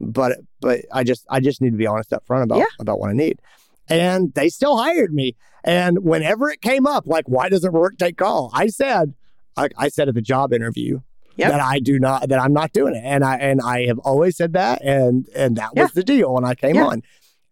But 0.00 0.38
but 0.60 0.80
I 0.92 1.04
just 1.04 1.24
I 1.30 1.40
just 1.40 1.60
need 1.62 1.70
to 1.70 1.76
be 1.76 1.86
honest 1.86 2.12
up 2.12 2.24
front 2.26 2.44
about 2.44 2.58
Yeah. 2.58 2.64
about 2.80 2.98
what 3.00 3.10
I 3.10 3.12
need. 3.12 3.40
And 3.88 4.34
they 4.34 4.48
still 4.48 4.76
hired 4.76 5.14
me. 5.14 5.36
And 5.62 6.02
whenever 6.04 6.50
it 6.50 6.60
came 6.60 6.86
up, 6.86 7.06
like 7.06 7.28
why 7.28 7.48
doesn't 7.48 7.72
work 7.72 7.96
take 7.98 8.16
call? 8.18 8.50
I 8.52 8.66
said, 8.66 9.14
I, 9.56 9.68
I 9.78 9.88
said 9.88 10.08
at 10.08 10.14
the 10.14 10.20
job 10.22 10.52
interview, 10.52 11.00
Yep. 11.36 11.50
that 11.52 11.60
I 11.60 11.78
do 11.80 11.98
not 11.98 12.28
that 12.28 12.40
I'm 12.40 12.52
not 12.52 12.72
doing 12.72 12.94
it. 12.96 13.02
And 13.04 13.22
I 13.24 13.36
and 13.36 13.60
I 13.62 13.86
have 13.86 13.98
always 14.00 14.36
said 14.36 14.52
that 14.54 14.82
and 14.82 15.26
and 15.34 15.56
that 15.56 15.74
was 15.76 15.92
the 15.92 16.02
deal 16.02 16.34
when 16.34 16.44
I 16.44 16.54
came 16.54 16.74
Yeah. 16.76 16.86
on. 16.86 17.02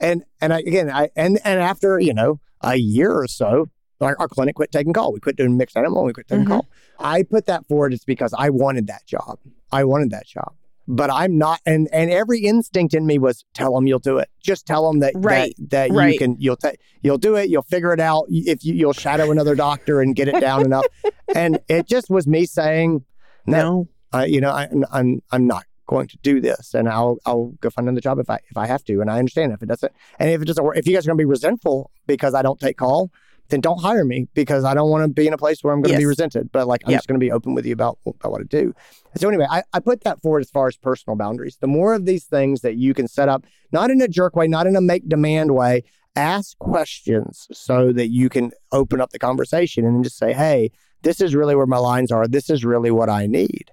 And 0.00 0.24
and 0.40 0.52
I 0.52 0.58
again 0.60 0.90
I 0.90 1.08
and 1.16 1.38
and 1.44 1.60
after, 1.60 1.98
you 1.98 2.14
know, 2.14 2.40
a 2.60 2.76
year 2.76 3.12
or 3.12 3.26
so, 3.28 3.68
our, 4.00 4.16
our 4.18 4.28
clinic 4.28 4.56
quit 4.56 4.72
taking 4.72 4.92
call. 4.92 5.12
We 5.12 5.20
quit 5.20 5.36
doing 5.36 5.56
mixed 5.56 5.76
animal, 5.76 6.04
we 6.04 6.12
quit 6.12 6.28
taking 6.28 6.44
Mhm. 6.44 6.48
call. 6.48 6.68
I 6.98 7.22
put 7.22 7.46
that 7.46 7.66
forward 7.66 7.92
it's 7.94 8.04
because 8.04 8.34
I 8.36 8.50
wanted 8.50 8.86
that 8.88 9.06
job. 9.06 9.38
I 9.72 9.84
wanted 9.84 10.10
that 10.10 10.26
job. 10.26 10.52
But 10.86 11.10
I'm 11.10 11.38
not 11.38 11.60
and 11.64 11.88
and 11.92 12.10
every 12.10 12.40
instinct 12.40 12.92
in 12.92 13.06
me 13.06 13.18
was 13.18 13.44
tell 13.54 13.74
them 13.74 13.86
you'll 13.86 13.98
do 14.00 14.18
it. 14.18 14.28
Just 14.42 14.66
tell 14.66 14.86
them 14.90 15.00
that 15.00 15.12
Right. 15.16 15.54
that, 15.58 15.90
that 15.90 16.10
you 16.12 16.18
can 16.18 16.36
you'll 16.38 16.56
ta- 16.56 16.72
you'll 17.02 17.16
do 17.18 17.36
it, 17.36 17.48
you'll 17.48 17.62
figure 17.62 17.92
it 17.94 18.00
out 18.00 18.24
if 18.28 18.64
you 18.64 18.74
you'll 18.74 18.92
shadow 18.92 19.30
another 19.30 19.54
doctor 19.54 20.02
and 20.02 20.14
get 20.14 20.28
it 20.28 20.40
down 20.40 20.64
enough. 20.64 20.84
And 21.34 21.58
it 21.68 21.88
just 21.88 22.10
was 22.10 22.26
me 22.26 22.44
saying 22.44 23.02
no, 23.46 23.58
No. 23.58 23.88
I, 24.12 24.26
you 24.26 24.40
know, 24.42 24.50
I, 24.50 24.68
I'm 24.92 25.20
I'm 25.32 25.46
not 25.46 25.64
going 25.86 26.08
to 26.08 26.18
do 26.22 26.40
this, 26.40 26.74
and 26.74 26.88
I'll 26.88 27.18
I'll 27.26 27.52
go 27.60 27.70
find 27.70 27.88
another 27.88 28.00
job 28.00 28.18
if 28.18 28.28
I 28.30 28.38
if 28.48 28.56
I 28.56 28.66
have 28.66 28.84
to, 28.84 29.00
and 29.00 29.10
I 29.10 29.18
understand 29.18 29.52
if 29.52 29.62
it 29.62 29.66
doesn't, 29.66 29.92
and 30.18 30.30
if 30.30 30.42
it 30.42 30.46
doesn't 30.46 30.64
work, 30.64 30.76
if 30.76 30.86
you 30.86 30.94
guys 30.94 31.06
are 31.06 31.08
going 31.08 31.18
to 31.18 31.22
be 31.22 31.26
resentful 31.28 31.90
because 32.06 32.34
I 32.34 32.42
don't 32.42 32.58
take 32.58 32.76
call, 32.76 33.10
then 33.50 33.60
don't 33.60 33.80
hire 33.80 34.04
me 34.04 34.26
because 34.34 34.64
I 34.64 34.74
don't 34.74 34.90
want 34.90 35.04
to 35.04 35.08
be 35.08 35.26
in 35.26 35.32
a 35.32 35.38
place 35.38 35.62
where 35.62 35.72
I'm 35.74 35.82
going 35.82 35.92
to 35.92 35.98
be 35.98 36.06
resented. 36.06 36.50
But 36.52 36.66
like 36.66 36.82
I'm 36.86 36.92
Yep. 36.92 36.98
just 36.98 37.08
going 37.08 37.20
to 37.20 37.24
be 37.24 37.30
open 37.32 37.54
with 37.54 37.66
you 37.66 37.72
about 37.72 37.84
about 37.84 37.98
what 38.04 38.16
I 38.24 38.28
want 38.28 38.50
to 38.50 38.62
do. 38.62 38.74
So 39.16 39.28
anyway, 39.28 39.46
I, 39.50 39.62
I 39.72 39.80
put 39.80 40.02
that 40.04 40.20
forward 40.22 40.40
as 40.40 40.50
far 40.50 40.66
as 40.66 40.76
personal 40.76 41.16
boundaries. 41.16 41.58
The 41.60 41.66
more 41.66 41.94
of 41.94 42.06
these 42.06 42.24
things 42.24 42.62
that 42.62 42.76
you 42.76 42.94
can 42.94 43.06
set 43.08 43.28
up, 43.28 43.44
not 43.72 43.90
in 43.90 44.00
a 44.00 44.08
jerk 44.08 44.34
way, 44.36 44.48
not 44.48 44.66
in 44.66 44.76
a 44.76 44.80
make 44.80 45.08
demand 45.08 45.54
way, 45.54 45.82
ask 46.16 46.56
questions 46.58 47.46
so 47.52 47.92
that 47.92 48.08
you 48.08 48.28
can 48.28 48.52
open 48.72 49.00
up 49.00 49.10
the 49.10 49.18
conversation 49.18 49.84
and 49.84 50.02
just 50.04 50.16
say, 50.16 50.32
hey, 50.32 50.70
this 51.02 51.20
is 51.20 51.34
really 51.34 51.54
where 51.54 51.66
my 51.66 51.76
lines 51.78 52.10
are. 52.10 52.26
This 52.26 52.48
is 52.48 52.64
really 52.64 52.90
what 52.90 53.10
I 53.10 53.26
need. 53.26 53.70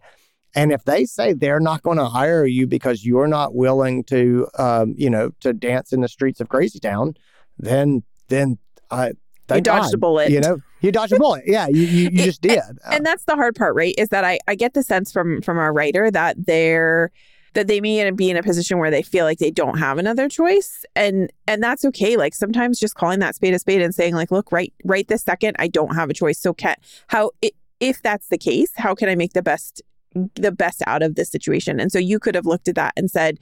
And 0.54 0.72
if 0.72 0.84
they 0.84 1.06
say 1.06 1.34
they're 1.34 1.60
not 1.60 1.82
going 1.82 1.98
to 1.98 2.06
hire 2.06 2.46
you 2.46 2.68
because 2.68 3.06
you're 3.06 3.28
not 3.28 3.56
willing 3.56 4.04
to, 4.06 4.48
um, 4.58 4.94
you 4.98 5.10
know, 5.10 5.32
to 5.40 5.54
dance 5.54 5.94
in 5.94 6.02
the 6.02 6.10
streets 6.10 6.42
of 6.42 6.50
Crazy 6.50 6.80
Town, 6.80 7.14
then 7.58 8.04
then 8.28 8.58
I 8.90 9.14
You 9.54 9.62
dodged 9.62 9.94
a 9.94 9.98
bullet. 9.98 10.30
You 10.30 10.42
know, 10.42 10.62
you 10.82 10.92
dodged 10.92 11.14
a 11.14 11.18
bullet. 11.18 11.44
Yeah, 11.46 11.68
you 11.68 11.84
you, 11.84 12.10
you 12.12 12.24
just 12.26 12.42
did. 12.42 12.60
and 12.92 13.06
that's 13.06 13.26
the 13.26 13.36
hard 13.36 13.56
part 13.56 13.76
right 13.76 13.96
is 13.98 14.10
that 14.10 14.24
i 14.24 14.40
i 14.48 14.56
get 14.56 14.74
the 14.74 14.84
sense 14.84 15.12
from 15.12 15.42
from 15.42 15.58
our 15.58 15.74
writer 15.74 16.10
that 16.12 16.36
they're 16.46 17.12
that 17.54 17.68
they 17.68 17.82
may 17.82 18.10
be 18.12 18.30
in 18.30 18.38
a 18.38 18.44
position 18.44 18.78
where 18.78 18.92
they 18.92 19.02
feel 19.02 19.26
like 19.26 19.38
they 19.40 19.52
don't 19.52 19.78
have 19.78 19.98
another 19.98 20.30
choice 20.30 20.86
and 20.96 21.32
and 21.48 21.62
that's 21.62 21.84
okay 21.86 22.16
like 22.18 22.34
sometimes 22.34 22.80
just 22.80 22.96
calling 22.96 23.20
that 23.20 23.36
spade 23.36 23.54
a 23.54 23.60
spade 23.60 23.82
and 23.82 23.94
saying 23.94 24.16
like 24.16 24.32
look 24.32 24.52
right 24.52 24.74
right 24.86 25.08
this 25.08 25.24
second 25.24 25.56
i 25.60 25.68
don't 25.68 25.96
have 25.96 26.10
a 26.10 26.14
choice 26.14 26.40
so 26.40 26.54
can 26.54 26.76
how 27.08 27.32
if 27.80 28.02
that's 28.02 28.28
the 28.30 28.38
case 28.38 28.72
how 28.78 28.96
can 28.96 29.10
i 29.10 29.16
make 29.16 29.34
the 29.34 29.42
best 29.42 29.82
the 30.36 30.52
best 30.52 30.82
out 30.88 31.02
of 31.02 31.16
this 31.16 31.30
situation 31.30 31.80
and 31.80 31.92
so 31.92 32.00
you 32.00 32.20
could 32.20 32.36
have 32.36 32.46
looked 32.46 32.68
at 32.68 32.76
that 32.76 32.94
and 32.98 33.10
said 33.10 33.40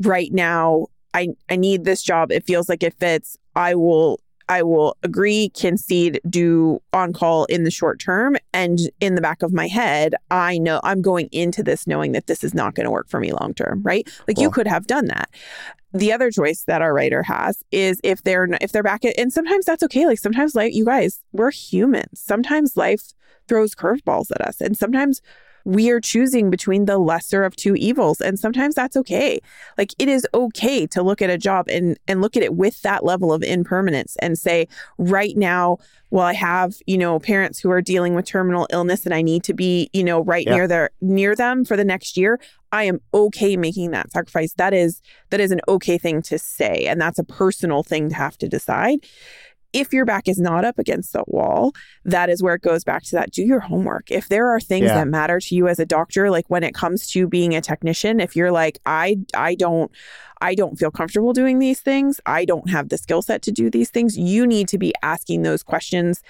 right 0.00 0.32
now 0.32 0.86
i 1.12 1.28
i 1.48 1.56
need 1.56 1.84
this 1.84 2.02
job 2.02 2.32
it 2.32 2.44
feels 2.46 2.68
like 2.68 2.82
it 2.82 2.94
fits 2.98 3.36
i 3.54 3.74
will 3.74 4.18
I 4.48 4.62
will 4.62 4.96
agree, 5.02 5.50
concede, 5.50 6.20
do 6.28 6.80
on 6.92 7.12
call 7.12 7.46
in 7.46 7.64
the 7.64 7.70
short 7.70 7.98
term. 7.98 8.36
And 8.52 8.78
in 9.00 9.14
the 9.14 9.20
back 9.20 9.42
of 9.42 9.52
my 9.52 9.68
head, 9.68 10.14
I 10.30 10.58
know 10.58 10.80
I'm 10.84 11.00
going 11.00 11.28
into 11.32 11.62
this 11.62 11.86
knowing 11.86 12.12
that 12.12 12.26
this 12.26 12.44
is 12.44 12.54
not 12.54 12.74
going 12.74 12.84
to 12.84 12.90
work 12.90 13.08
for 13.08 13.20
me 13.20 13.32
long 13.32 13.54
term, 13.54 13.82
right? 13.82 14.08
Like 14.28 14.38
you 14.38 14.50
could 14.50 14.66
have 14.66 14.86
done 14.86 15.06
that. 15.06 15.30
The 15.92 16.12
other 16.12 16.30
choice 16.30 16.64
that 16.64 16.82
our 16.82 16.92
writer 16.92 17.22
has 17.22 17.62
is 17.70 18.00
if 18.02 18.22
they're 18.22 18.48
if 18.60 18.72
they're 18.72 18.82
back 18.82 19.04
at, 19.04 19.18
and 19.18 19.32
sometimes 19.32 19.64
that's 19.64 19.82
okay. 19.84 20.06
Like 20.06 20.18
sometimes 20.18 20.54
life, 20.54 20.74
you 20.74 20.84
guys, 20.84 21.22
we're 21.32 21.52
humans. 21.52 22.20
Sometimes 22.20 22.76
life 22.76 23.12
throws 23.46 23.74
curveballs 23.74 24.30
at 24.32 24.40
us, 24.40 24.60
and 24.60 24.76
sometimes 24.76 25.22
we 25.64 25.90
are 25.90 26.00
choosing 26.00 26.50
between 26.50 26.84
the 26.84 26.98
lesser 26.98 27.44
of 27.44 27.56
two 27.56 27.74
evils, 27.74 28.20
and 28.20 28.38
sometimes 28.38 28.74
that's 28.74 28.96
okay. 28.96 29.40
Like 29.78 29.94
it 29.98 30.08
is 30.08 30.26
okay 30.34 30.86
to 30.88 31.02
look 31.02 31.22
at 31.22 31.30
a 31.30 31.38
job 31.38 31.68
and 31.68 31.98
and 32.06 32.20
look 32.20 32.36
at 32.36 32.42
it 32.42 32.54
with 32.54 32.82
that 32.82 33.04
level 33.04 33.32
of 33.32 33.42
impermanence 33.42 34.16
and 34.20 34.38
say 34.38 34.68
right 34.98 35.36
now 35.36 35.78
well 36.10 36.24
i 36.24 36.32
have 36.32 36.74
you 36.86 36.96
know 36.98 37.18
parents 37.18 37.58
who 37.58 37.70
are 37.70 37.80
dealing 37.80 38.14
with 38.14 38.24
terminal 38.26 38.66
illness 38.70 39.04
and 39.04 39.14
i 39.14 39.22
need 39.22 39.42
to 39.42 39.54
be 39.54 39.88
you 39.92 40.04
know 40.04 40.20
right 40.22 40.46
Yeah. 40.46 40.54
near 40.54 40.68
their 40.68 40.90
near 41.00 41.34
them 41.34 41.64
for 41.64 41.76
the 41.76 41.84
next 41.84 42.16
year 42.16 42.38
i 42.72 42.84
am 42.84 43.00
okay 43.12 43.56
making 43.56 43.90
that 43.92 44.10
sacrifice. 44.12 44.52
That 44.54 44.74
is 44.74 45.00
that 45.30 45.40
is 45.40 45.50
an 45.50 45.60
okay 45.66 45.98
thing 45.98 46.22
to 46.22 46.38
say 46.38 46.86
and 46.86 47.00
that's 47.00 47.18
a 47.18 47.24
personal 47.24 47.82
thing 47.82 48.10
to 48.10 48.14
have 48.14 48.36
to 48.38 48.48
decide 48.48 49.00
if 49.74 49.92
your 49.92 50.04
back 50.06 50.28
is 50.28 50.38
not 50.38 50.64
up 50.64 50.78
against 50.78 51.12
the 51.12 51.24
wall, 51.26 51.72
that 52.04 52.30
is 52.30 52.42
where 52.42 52.54
it 52.54 52.62
goes 52.62 52.84
back 52.84 53.02
to 53.04 53.16
that 53.16 53.30
do 53.32 53.42
your 53.42 53.60
homework. 53.60 54.10
If 54.10 54.28
there 54.28 54.48
are 54.48 54.60
things 54.60 54.84
Yeah. 54.86 54.94
that 54.94 55.08
matter 55.08 55.40
to 55.40 55.54
you 55.54 55.68
as 55.68 55.78
a 55.78 55.84
doctor, 55.84 56.30
like 56.30 56.48
when 56.48 56.62
it 56.62 56.74
comes 56.74 57.06
to 57.08 57.26
being 57.28 57.54
a 57.54 57.60
technician, 57.60 58.20
if 58.20 58.34
you're 58.36 58.52
like, 58.52 58.78
I 58.86 59.18
I 59.34 59.54
don't 59.56 59.90
I 60.40 60.54
don't 60.54 60.76
feel 60.78 60.90
comfortable 60.90 61.32
doing 61.32 61.58
these 61.58 61.80
things, 61.80 62.20
I 62.26 62.44
don't 62.44 62.70
have 62.70 62.88
the 62.88 62.98
skill 62.98 63.22
set 63.22 63.42
to 63.42 63.52
do 63.52 63.68
these 63.70 63.90
things, 63.90 64.16
you 64.16 64.46
need 64.46 64.68
to 64.68 64.78
be 64.78 64.92
asking 65.02 65.42
those 65.42 65.62
questions 65.62 66.22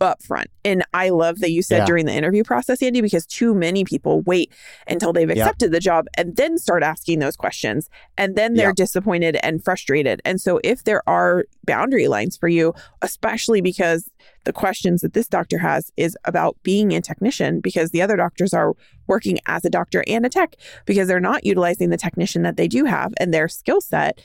up 0.00 0.22
front. 0.22 0.48
And 0.64 0.84
I 0.94 1.08
love 1.10 1.40
that 1.40 1.50
you 1.50 1.62
said 1.62 1.78
Yeah. 1.78 1.84
during 1.86 2.06
the 2.06 2.12
interview 2.12 2.44
process, 2.44 2.82
Andy, 2.82 3.00
because 3.00 3.26
too 3.26 3.54
many 3.54 3.84
people 3.84 4.20
wait 4.22 4.52
until 4.86 5.12
they've 5.12 5.28
accepted 5.30 5.72
the 5.72 5.80
job 5.80 6.06
and 6.16 6.36
then 6.36 6.58
start 6.58 6.82
asking 6.82 7.18
those 7.18 7.36
questions. 7.36 7.88
And 8.16 8.36
then 8.36 8.54
they're 8.54 8.72
disappointed 8.72 9.38
and 9.42 9.62
frustrated. 9.62 10.20
And 10.24 10.40
so 10.40 10.60
if 10.62 10.84
there 10.84 11.02
are 11.08 11.44
boundary 11.64 12.08
lines 12.08 12.36
for 12.36 12.48
you, 12.48 12.74
especially 13.02 13.60
because 13.60 14.10
the 14.44 14.52
questions 14.52 15.00
that 15.02 15.12
this 15.12 15.26
doctor 15.28 15.58
has 15.58 15.92
is 15.96 16.16
about 16.24 16.56
being 16.62 16.92
a 16.94 17.00
technician 17.00 17.60
because 17.60 17.90
the 17.90 18.00
other 18.00 18.16
doctors 18.16 18.54
are 18.54 18.74
working 19.06 19.38
as 19.46 19.64
a 19.64 19.70
doctor 19.70 20.04
and 20.06 20.24
a 20.24 20.28
tech 20.28 20.54
because 20.86 21.08
they're 21.08 21.20
not 21.20 21.44
utilizing 21.44 21.90
the 21.90 21.96
technician 21.96 22.42
that 22.42 22.56
they 22.56 22.68
do 22.68 22.84
have 22.84 23.12
and 23.18 23.32
their 23.34 23.48
skill 23.48 23.80
set. 23.80 24.20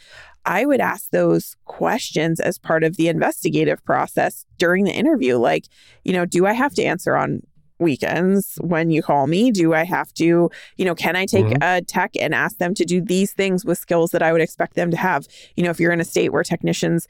I 0.45 0.65
would 0.65 0.81
ask 0.81 1.09
those 1.11 1.55
questions 1.65 2.39
as 2.39 2.57
part 2.57 2.83
of 2.83 2.97
the 2.97 3.07
investigative 3.07 3.83
process 3.85 4.45
during 4.57 4.83
the 4.83 4.91
interview. 4.91 5.37
Like, 5.37 5.65
you 6.03 6.13
know, 6.13 6.25
do 6.25 6.45
I 6.45 6.53
have 6.53 6.73
to 6.75 6.83
answer 6.83 7.15
on 7.15 7.41
weekends 7.79 8.57
when 8.61 8.91
you 8.91 9.01
call 9.01 9.27
me? 9.27 9.51
Do 9.51 9.73
I 9.73 9.83
have 9.83 10.13
to, 10.13 10.49
you 10.77 10.85
know, 10.85 10.95
can 10.95 11.15
I 11.15 11.25
take 11.25 11.45
Mhm. 11.45 11.57
a 11.61 11.81
tech 11.81 12.11
and 12.19 12.33
ask 12.33 12.57
them 12.57 12.73
to 12.75 12.85
do 12.85 13.01
these 13.01 13.33
things 13.33 13.65
with 13.65 13.77
skills 13.77 14.11
that 14.11 14.21
I 14.21 14.31
would 14.31 14.41
expect 14.41 14.75
them 14.75 14.91
to 14.91 14.97
have? 14.97 15.27
You 15.55 15.63
know, 15.63 15.69
if 15.69 15.79
you're 15.79 15.91
in 15.91 15.99
a 15.99 16.05
state 16.05 16.31
where 16.31 16.43
technicians, 16.43 17.07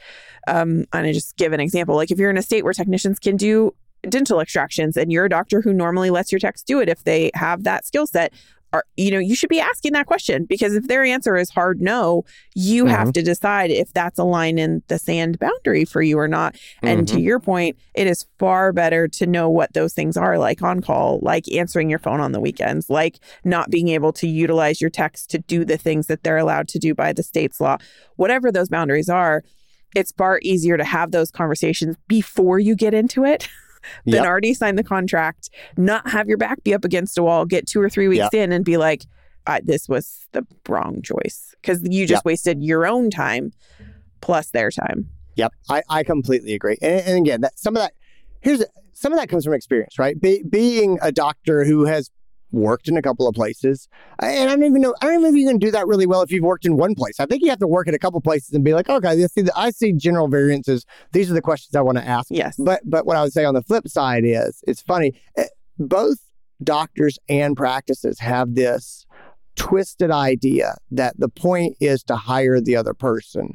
um, 0.47 0.85
and 0.93 1.07
I 1.07 1.11
just 1.11 1.35
give 1.37 1.53
an 1.53 1.59
example, 1.59 1.95
like 1.95 2.11
if 2.11 2.17
you're 2.17 2.29
in 2.29 2.37
a 2.37 2.41
state 2.43 2.63
where 2.63 2.73
technicians 2.73 3.19
can 3.19 3.35
do 3.35 3.73
dental 4.09 4.39
extractions 4.39 4.97
and 4.97 5.11
you're 5.11 5.25
a 5.25 5.29
doctor 5.29 5.61
who 5.61 5.73
normally 5.73 6.09
lets 6.09 6.31
your 6.31 6.39
techs 6.39 6.63
do 6.63 6.79
it 6.79 6.89
if 6.89 7.03
they 7.03 7.31
have 7.35 7.63
that 7.63 7.85
skill 7.85 8.07
set, 8.07 8.33
are 8.73 8.83
you 8.97 9.11
know, 9.11 9.19
you 9.19 9.35
should 9.35 9.49
be 9.49 9.59
asking 9.59 9.93
that 9.93 10.07
question 10.07 10.45
because 10.45 10.73
if 10.75 10.87
their 10.87 11.03
answer 11.03 11.37
is 11.37 11.49
hard 11.49 11.79
no, 11.79 12.25
you 12.55 12.85
have 12.87 13.09
mm-hmm. 13.09 13.11
to 13.11 13.21
decide 13.21 13.71
if 13.71 13.93
that's 13.93 14.19
a 14.19 14.23
line 14.23 14.57
in 14.57 14.81
the 14.87 14.97
sand 14.97 15.39
boundary 15.39 15.85
for 15.85 16.01
you 16.01 16.17
or 16.17 16.27
not. 16.27 16.57
And 16.81 17.07
to 17.07 17.15
mm-hmm. 17.15 17.23
your 17.23 17.39
point, 17.39 17.77
it 17.93 18.07
is 18.07 18.25
far 18.39 18.73
better 18.73 19.07
to 19.07 19.27
know 19.27 19.49
what 19.49 19.73
those 19.73 19.93
things 19.93 20.17
are 20.17 20.37
like 20.37 20.61
on 20.61 20.81
call, 20.81 21.19
like 21.21 21.49
answering 21.51 21.89
your 21.89 21.99
phone 21.99 22.19
on 22.19 22.31
the 22.31 22.39
weekends, 22.39 22.89
like 22.89 23.19
not 23.45 23.69
being 23.69 23.89
able 23.89 24.11
to 24.13 24.27
utilize 24.27 24.81
your 24.81 24.89
techs 24.89 25.25
to 25.27 25.37
do 25.37 25.63
the 25.63 25.77
things 25.77 26.07
that 26.07 26.23
they're 26.23 26.37
allowed 26.37 26.67
to 26.69 26.79
do 26.79 26.95
by 26.95 27.13
the 27.13 27.23
state's 27.23 27.61
law. 27.61 27.77
Whatever 28.15 28.51
those 28.51 28.69
boundaries 28.69 29.09
are, 29.09 29.43
it's 29.95 30.11
far 30.13 30.39
easier 30.41 30.77
to 30.77 30.83
have 30.83 31.11
those 31.11 31.29
conversations 31.29 31.95
before 32.07 32.57
you 32.57 32.75
get 32.75 32.95
into 32.95 33.23
it 33.23 33.47
Yep. 34.05 34.25
already 34.25 34.53
sign 34.53 34.75
the 34.75 34.83
contract, 34.83 35.49
not 35.77 36.09
have 36.09 36.27
your 36.27 36.37
back 36.37 36.63
be 36.63 36.73
up 36.73 36.85
against 36.85 37.17
a 37.17 37.23
wall, 37.23 37.45
get 37.45 37.67
two 37.67 37.81
or 37.81 37.89
three 37.89 38.07
weeks 38.07 38.29
in 38.33 38.51
and 38.51 38.63
be 38.63 38.77
like, 38.77 39.05
I, 39.45 39.61
this 39.61 39.89
was 39.89 40.27
the 40.31 40.45
wrong 40.69 41.01
choice 41.01 41.55
because 41.61 41.81
you 41.83 42.05
just 42.05 42.19
Yep. 42.19 42.25
wasted 42.25 42.63
your 42.63 42.85
own 42.87 43.09
time 43.09 43.51
plus 44.21 44.51
their 44.51 44.71
time. 44.71 45.09
Yep, 45.35 45.53
I, 45.69 45.81
I 45.89 46.03
completely 46.03 46.53
agree. 46.53 46.77
And, 46.81 47.01
and 47.07 47.17
again, 47.17 47.41
that 47.41 47.59
some 47.59 47.75
of 47.75 47.81
that 47.81 47.93
here's 48.41 48.63
some 48.93 49.11
of 49.11 49.19
that 49.19 49.27
comes 49.27 49.43
from 49.43 49.53
experience, 49.53 49.97
right? 49.99 50.19
Be, 50.19 50.43
being 50.47 50.99
a 51.01 51.11
doctor 51.11 51.65
who 51.65 51.85
has 51.85 52.09
worked 52.53 52.87
in 52.87 52.95
a 52.95 53.01
couple 53.01 53.27
of 53.27 53.35
places, 53.35 53.89
and 54.19 54.49
I 54.49 54.55
don't 54.55 54.63
even 54.63 54.81
know 54.81 54.95
I 55.01 55.07
don't 55.07 55.15
even 55.15 55.23
know 55.23 55.29
if 55.29 55.35
you 55.35 55.47
can 55.47 55.57
do 55.57 55.71
that 55.71 55.87
really 55.87 56.05
well 56.05 56.21
if 56.21 56.31
you've 56.31 56.43
worked 56.43 56.65
in 56.65 56.77
one 56.77 56.95
place. 56.95 57.19
I 57.19 57.25
think 57.25 57.41
you 57.43 57.49
have 57.49 57.59
to 57.59 57.67
work 57.67 57.87
at 57.87 57.93
a 57.93 57.99
couple 57.99 58.21
places 58.21 58.53
and 58.53 58.63
be 58.63 58.73
like, 58.73 58.89
okay, 58.89 59.07
I 59.09 59.25
see, 59.27 59.41
the, 59.41 59.51
I 59.55 59.71
see 59.71 59.91
general 59.91 60.27
variances. 60.27 60.85
These 61.11 61.29
are 61.29 61.33
the 61.33 61.41
questions 61.41 61.75
I 61.75 61.81
want 61.81 61.97
to 61.97 62.07
ask. 62.07 62.27
Yes. 62.29 62.55
But 62.57 62.81
but 62.85 63.05
what 63.05 63.17
I 63.17 63.23
would 63.23 63.33
say 63.33 63.43
on 63.43 63.53
the 63.55 63.63
flip 63.63 63.87
side 63.87 64.23
is 64.25 64.63
it's 64.67 64.81
funny. 64.81 65.13
eh, 65.35 65.45
Both 65.79 66.19
doctors 66.63 67.19
and 67.27 67.57
practices 67.57 68.19
have 68.19 68.55
this 68.55 69.05
twisted 69.55 70.11
idea 70.11 70.75
that 70.91 71.19
the 71.19 71.29
point 71.29 71.75
is 71.79 72.03
to 72.03 72.15
hire 72.15 72.61
the 72.61 72.75
other 72.75 72.93
person, 72.93 73.51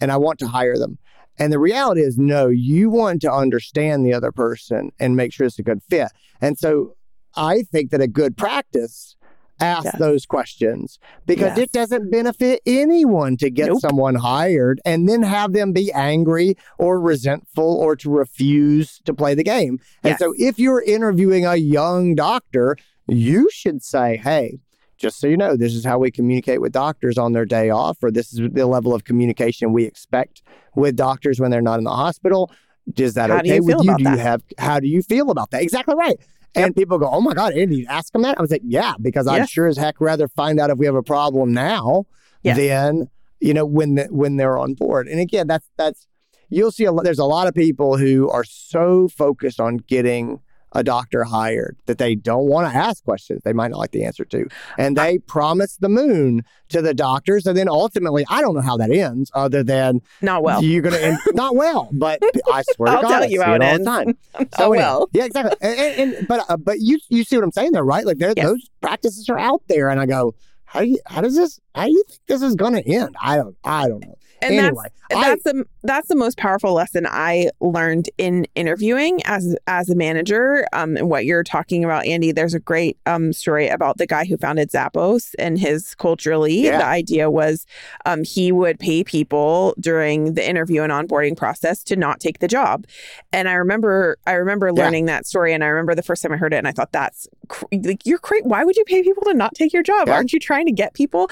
and 0.00 0.12
I 0.12 0.16
want 0.16 0.38
to 0.40 0.46
hire 0.46 0.78
them. 0.78 0.98
And 1.38 1.52
the 1.52 1.58
reality 1.58 2.02
is, 2.02 2.18
no, 2.18 2.48
you 2.48 2.90
want 2.90 3.22
to 3.22 3.32
understand 3.32 4.04
the 4.04 4.12
other 4.12 4.30
person 4.30 4.92
and 5.00 5.16
make 5.16 5.32
sure 5.32 5.46
it's 5.46 5.58
a 5.58 5.62
good 5.62 5.82
fit. 5.88 6.08
And 6.42 6.58
so 6.58 6.94
I 7.36 7.62
think 7.62 7.90
that 7.90 8.00
a 8.00 8.06
good 8.06 8.36
practice 8.36 9.16
asks 9.60 9.84
Yes. 9.84 9.98
those 9.98 10.26
questions 10.26 10.98
because 11.24 11.56
Yes. 11.56 11.58
it 11.58 11.72
doesn't 11.72 12.10
benefit 12.10 12.60
anyone 12.66 13.36
to 13.36 13.48
get 13.48 13.68
Nope. 13.68 13.80
someone 13.80 14.16
hired 14.16 14.80
and 14.84 15.08
then 15.08 15.22
have 15.22 15.52
them 15.52 15.72
be 15.72 15.92
angry 15.92 16.56
or 16.78 17.00
resentful 17.00 17.76
or 17.76 17.94
to 17.96 18.10
refuse 18.10 19.00
to 19.04 19.14
play 19.14 19.34
the 19.34 19.44
game. 19.44 19.78
And 20.02 20.18
so 20.18 20.34
if 20.36 20.58
you're 20.58 20.82
interviewing 20.82 21.46
a 21.46 21.54
young 21.56 22.14
doctor, 22.16 22.76
you 23.06 23.48
should 23.52 23.84
say, 23.84 24.16
hey, 24.16 24.58
just 24.98 25.20
so 25.20 25.26
you 25.28 25.36
know, 25.36 25.56
this 25.56 25.74
is 25.74 25.84
how 25.84 25.98
we 25.98 26.10
communicate 26.10 26.60
with 26.60 26.72
doctors 26.72 27.16
on 27.18 27.32
their 27.32 27.44
day 27.44 27.70
off, 27.70 27.98
or 28.02 28.10
this 28.10 28.32
is 28.32 28.40
the 28.52 28.66
level 28.66 28.94
of 28.94 29.04
communication 29.04 29.72
we 29.72 29.84
expect 29.84 30.42
with 30.74 30.96
doctors 30.96 31.38
when 31.40 31.50
they're 31.52 31.60
not 31.62 31.78
in 31.78 31.84
the 31.84 31.90
hospital. 31.90 32.50
Is 32.96 33.14
that 33.14 33.30
How 33.30 33.38
okay 33.38 33.56
you 33.56 33.62
with 33.64 33.76
you? 33.84 33.96
Do 33.96 34.02
you 34.10 34.16
have 34.16 34.42
how 34.58 34.80
do 34.80 34.88
you 34.88 35.02
feel 35.02 35.30
about 35.30 35.50
that? 35.52 35.62
Exactly 35.62 35.94
right. 35.94 36.16
And 36.54 36.76
people 36.76 36.98
go, 36.98 37.08
Oh 37.10 37.20
my 37.20 37.34
God, 37.34 37.52
Andy, 37.54 37.76
you 37.76 37.86
ask 37.88 38.12
them 38.12 38.22
that? 38.22 38.38
I 38.38 38.40
was 38.42 38.50
like, 38.50 38.62
Yeah, 38.64 38.94
because 39.00 39.26
I'd 39.26 39.48
sure 39.48 39.66
as 39.66 39.76
heck 39.76 40.00
rather 40.00 40.28
find 40.28 40.60
out 40.60 40.70
if 40.70 40.78
we 40.78 40.86
have 40.86 40.94
a 40.94 41.02
problem 41.02 41.52
now 41.52 42.04
Yes. 42.42 42.56
than, 42.56 43.08
you 43.40 43.54
know, 43.54 43.64
when 43.64 43.94
the, 43.94 44.04
when 44.10 44.36
they're 44.36 44.58
on 44.58 44.74
board. 44.74 45.06
And 45.08 45.20
again, 45.20 45.46
that's 45.46 45.68
that's 45.76 46.06
you'll 46.48 46.72
see 46.72 46.84
a 46.84 46.92
lot 46.92 47.04
there's 47.04 47.18
a 47.18 47.24
lot 47.24 47.46
of 47.46 47.54
people 47.54 47.96
who 47.96 48.28
are 48.28 48.44
so 48.44 49.08
focused 49.08 49.60
on 49.60 49.78
getting 49.78 50.40
a 50.74 50.82
doctor 50.82 51.24
hired 51.24 51.76
that 51.86 51.98
they 51.98 52.14
don't 52.14 52.46
want 52.46 52.70
to 52.70 52.76
ask 52.76 53.04
questions 53.04 53.42
they 53.44 53.52
might 53.52 53.70
not 53.70 53.78
like 53.78 53.90
the 53.92 54.04
answer 54.04 54.24
to. 54.24 54.46
And 54.78 54.96
they 54.96 55.18
promise 55.18 55.76
the 55.76 55.88
moon 55.88 56.44
to 56.70 56.80
the 56.82 56.94
doctors. 56.94 57.46
And 57.46 57.56
then 57.56 57.68
ultimately, 57.68 58.24
I 58.28 58.40
don't 58.40 58.54
know 58.54 58.60
how 58.62 58.76
that 58.78 58.90
ends 58.90 59.30
other 59.34 59.62
than 59.62 60.00
Not 60.22 60.42
well. 60.42 60.62
you're 60.62 60.82
going 60.82 60.94
to 60.94 61.04
end 61.04 61.18
not 61.34 61.54
well, 61.56 61.88
but 61.92 62.20
I 62.50 62.62
swear 62.74 62.96
to 62.96 63.02
God, 63.02 63.08
tell 63.08 63.30
you 63.30 63.42
how 63.42 63.54
it 63.54 63.62
all 63.62 63.68
ends. 63.68 63.84
the 63.84 63.90
time. 63.90 64.18
Oh, 64.58 64.64
anyway, 64.72 64.78
well. 64.78 65.08
yeah, 65.12 65.24
exactly. 65.24 65.56
And, 65.60 65.78
and, 65.78 66.14
and- 66.14 66.28
but 66.28 66.44
uh, 66.48 66.56
but 66.56 66.80
you 66.80 66.98
you 67.08 67.24
see 67.24 67.36
what 67.36 67.44
I'm 67.44 67.52
saying 67.52 67.72
there, 67.72 67.84
right? 67.84 68.04
Like 68.06 68.16
Yes. 68.18 68.34
those 68.36 68.68
practices 68.80 69.28
are 69.28 69.38
out 69.38 69.62
there, 69.68 69.88
and 69.88 70.00
I 70.00 70.06
go, 70.06 70.34
how 70.64 70.80
do 70.80 70.86
you, 70.88 70.98
how 71.06 71.20
does 71.20 71.36
this 71.36 71.60
how 71.74 71.84
do 71.84 71.90
you 71.92 72.02
think 72.08 72.20
this 72.28 72.40
is 72.42 72.54
going 72.54 72.72
to 72.74 72.82
end? 72.88 73.14
I 73.20 73.36
don't 73.36 73.56
I 73.64 73.88
don't 73.88 74.00
know. 74.06 74.14
And 74.42 74.54
anyway, 74.54 74.86
that's 75.08 75.20
I- 75.24 75.28
that's 75.28 75.42
the 75.44 75.64
that's 75.84 76.08
the 76.08 76.16
most 76.16 76.36
powerful 76.38 76.72
lesson 76.74 77.06
I 77.08 77.50
learned 77.60 78.08
in 78.18 78.46
interviewing 78.54 79.20
as 79.24 79.56
as 79.66 79.88
a 79.90 79.94
manager. 79.96 80.66
Um, 80.72 80.96
and 80.96 81.08
what 81.10 81.24
you're 81.24 81.42
talking 81.44 81.84
about, 81.84 82.06
Andy. 82.06 82.32
There's 82.32 82.54
a 82.54 82.60
great 82.60 82.96
um 83.06 83.32
story 83.32 83.68
about 83.68 83.98
the 83.98 84.06
guy 84.06 84.24
who 84.24 84.36
founded 84.36 84.70
Zappos 84.70 85.34
and 85.38 85.58
his 85.58 85.94
culturally. 85.96 86.54
Yeah. 86.54 86.78
The 86.78 86.86
idea 86.86 87.30
was, 87.30 87.66
um, 88.06 88.24
he 88.24 88.52
would 88.52 88.78
pay 88.78 89.04
people 89.04 89.74
during 89.80 90.34
the 90.34 90.48
interview 90.48 90.82
and 90.82 90.92
onboarding 90.92 91.36
process 91.36 91.82
to 91.84 91.96
not 91.96 92.20
take 92.20 92.38
the 92.40 92.48
job. 92.48 92.86
And 93.32 93.48
I 93.48 93.54
remember 93.54 94.16
I 94.26 94.32
remember 94.32 94.68
Yeah. 94.68 94.84
learning 94.84 95.06
that 95.06 95.26
story, 95.26 95.52
and 95.52 95.62
I 95.64 95.68
remember 95.68 95.94
the 95.94 96.02
first 96.02 96.22
time 96.22 96.32
I 96.32 96.36
heard 96.36 96.52
it, 96.52 96.58
and 96.58 96.68
I 96.68 96.72
thought 96.72 96.92
that's 96.92 97.28
like 97.72 98.04
you're 98.06 98.18
great. 98.18 98.44
Why 98.44 98.64
would 98.64 98.76
you 98.76 98.84
pay 98.84 99.02
people 99.02 99.22
to 99.24 99.34
not 99.34 99.54
take 99.54 99.72
your 99.72 99.82
job? 99.82 100.08
Yeah. 100.08 100.14
Aren't 100.14 100.32
you 100.32 100.38
trying 100.40 100.66
to 100.66 100.72
get 100.72 100.94
people? 100.94 101.30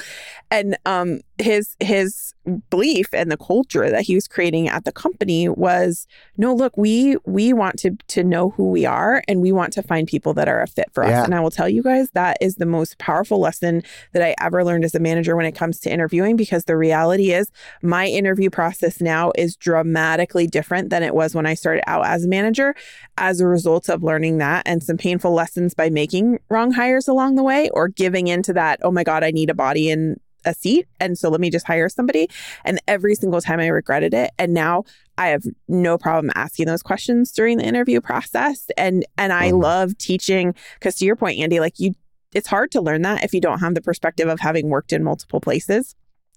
And 0.50 0.76
um, 0.86 1.20
his 1.38 1.76
his 1.80 2.34
belief 2.70 3.06
and 3.12 3.30
the 3.30 3.36
culture 3.36 3.90
that 3.90 4.02
he 4.02 4.14
was 4.14 4.26
creating 4.26 4.68
at 4.68 4.84
the 4.84 4.90
company 4.90 5.48
was 5.48 6.06
no 6.36 6.52
look 6.54 6.76
we 6.76 7.16
we 7.24 7.52
want 7.52 7.78
to 7.78 7.96
to 8.08 8.24
know 8.24 8.50
who 8.50 8.70
we 8.70 8.84
are 8.84 9.22
and 9.28 9.40
we 9.40 9.52
want 9.52 9.72
to 9.72 9.82
find 9.82 10.08
people 10.08 10.34
that 10.34 10.48
are 10.48 10.60
a 10.62 10.66
fit 10.66 10.88
for 10.92 11.04
us 11.04 11.10
Yeah. 11.10 11.24
and 11.24 11.34
i 11.34 11.38
will 11.40 11.50
tell 11.50 11.68
you 11.68 11.82
guys 11.82 12.10
that 12.10 12.38
is 12.40 12.56
the 12.56 12.66
most 12.66 12.98
powerful 12.98 13.38
lesson 13.38 13.82
that 14.14 14.22
i 14.22 14.34
ever 14.40 14.64
learned 14.64 14.84
as 14.84 14.94
a 14.94 14.98
manager 14.98 15.36
when 15.36 15.46
it 15.46 15.52
comes 15.54 15.78
to 15.80 15.92
interviewing 15.92 16.34
because 16.34 16.64
the 16.64 16.76
reality 16.76 17.30
is 17.30 17.52
my 17.82 18.06
interview 18.06 18.50
process 18.50 19.00
now 19.00 19.30
is 19.36 19.54
dramatically 19.54 20.46
different 20.46 20.90
than 20.90 21.02
it 21.02 21.14
was 21.14 21.34
when 21.34 21.46
i 21.46 21.54
started 21.54 21.84
out 21.88 22.04
as 22.06 22.24
a 22.24 22.28
manager 22.28 22.74
as 23.18 23.40
a 23.40 23.46
result 23.46 23.88
of 23.88 24.02
learning 24.02 24.38
that 24.38 24.62
and 24.66 24.82
some 24.82 24.96
painful 24.96 25.32
lessons 25.32 25.72
by 25.74 25.88
making 25.88 25.99
wrong 26.48 26.72
hires 26.72 27.08
along 27.08 27.34
the 27.36 27.42
way 27.42 27.68
or 27.70 27.88
giving 27.88 28.26
into 28.28 28.52
that 28.52 28.78
oh 28.82 28.90
my 28.90 29.04
god 29.04 29.22
i 29.24 29.30
need 29.30 29.50
a 29.50 29.54
body 29.54 29.90
in 29.90 30.18
a 30.46 30.54
seat 30.54 30.86
and 30.98 31.18
so 31.18 31.28
let 31.28 31.38
me 31.40 31.50
just 31.50 31.66
hire 31.66 31.88
somebody 31.88 32.26
and 32.64 32.80
every 32.88 33.14
single 33.14 33.42
time 33.42 33.60
I 33.60 33.66
regretted 33.66 34.14
it. 34.14 34.30
And 34.38 34.54
now 34.54 34.84
I 35.18 35.26
have 35.28 35.44
no 35.68 35.98
problem 35.98 36.32
asking 36.34 36.64
those 36.64 36.82
questions 36.82 37.30
during 37.30 37.58
the 37.58 37.64
interview 37.64 38.00
process. 38.00 38.66
And 38.78 39.04
and 39.18 39.34
I 39.34 39.50
Mhm. 39.50 39.60
love 39.62 39.98
teaching 39.98 40.54
because 40.78 40.94
to 40.96 41.04
your 41.04 41.14
point, 41.14 41.38
Andy, 41.40 41.60
like 41.60 41.78
you 41.78 41.92
it's 42.32 42.48
hard 42.48 42.70
to 42.70 42.80
learn 42.80 43.02
that 43.02 43.22
if 43.22 43.34
you 43.34 43.40
don't 43.42 43.58
have 43.58 43.74
the 43.74 43.82
perspective 43.82 44.28
of 44.28 44.40
having 44.40 44.70
worked 44.70 44.94
in 44.94 45.04
multiple 45.04 45.40
places. 45.42 45.94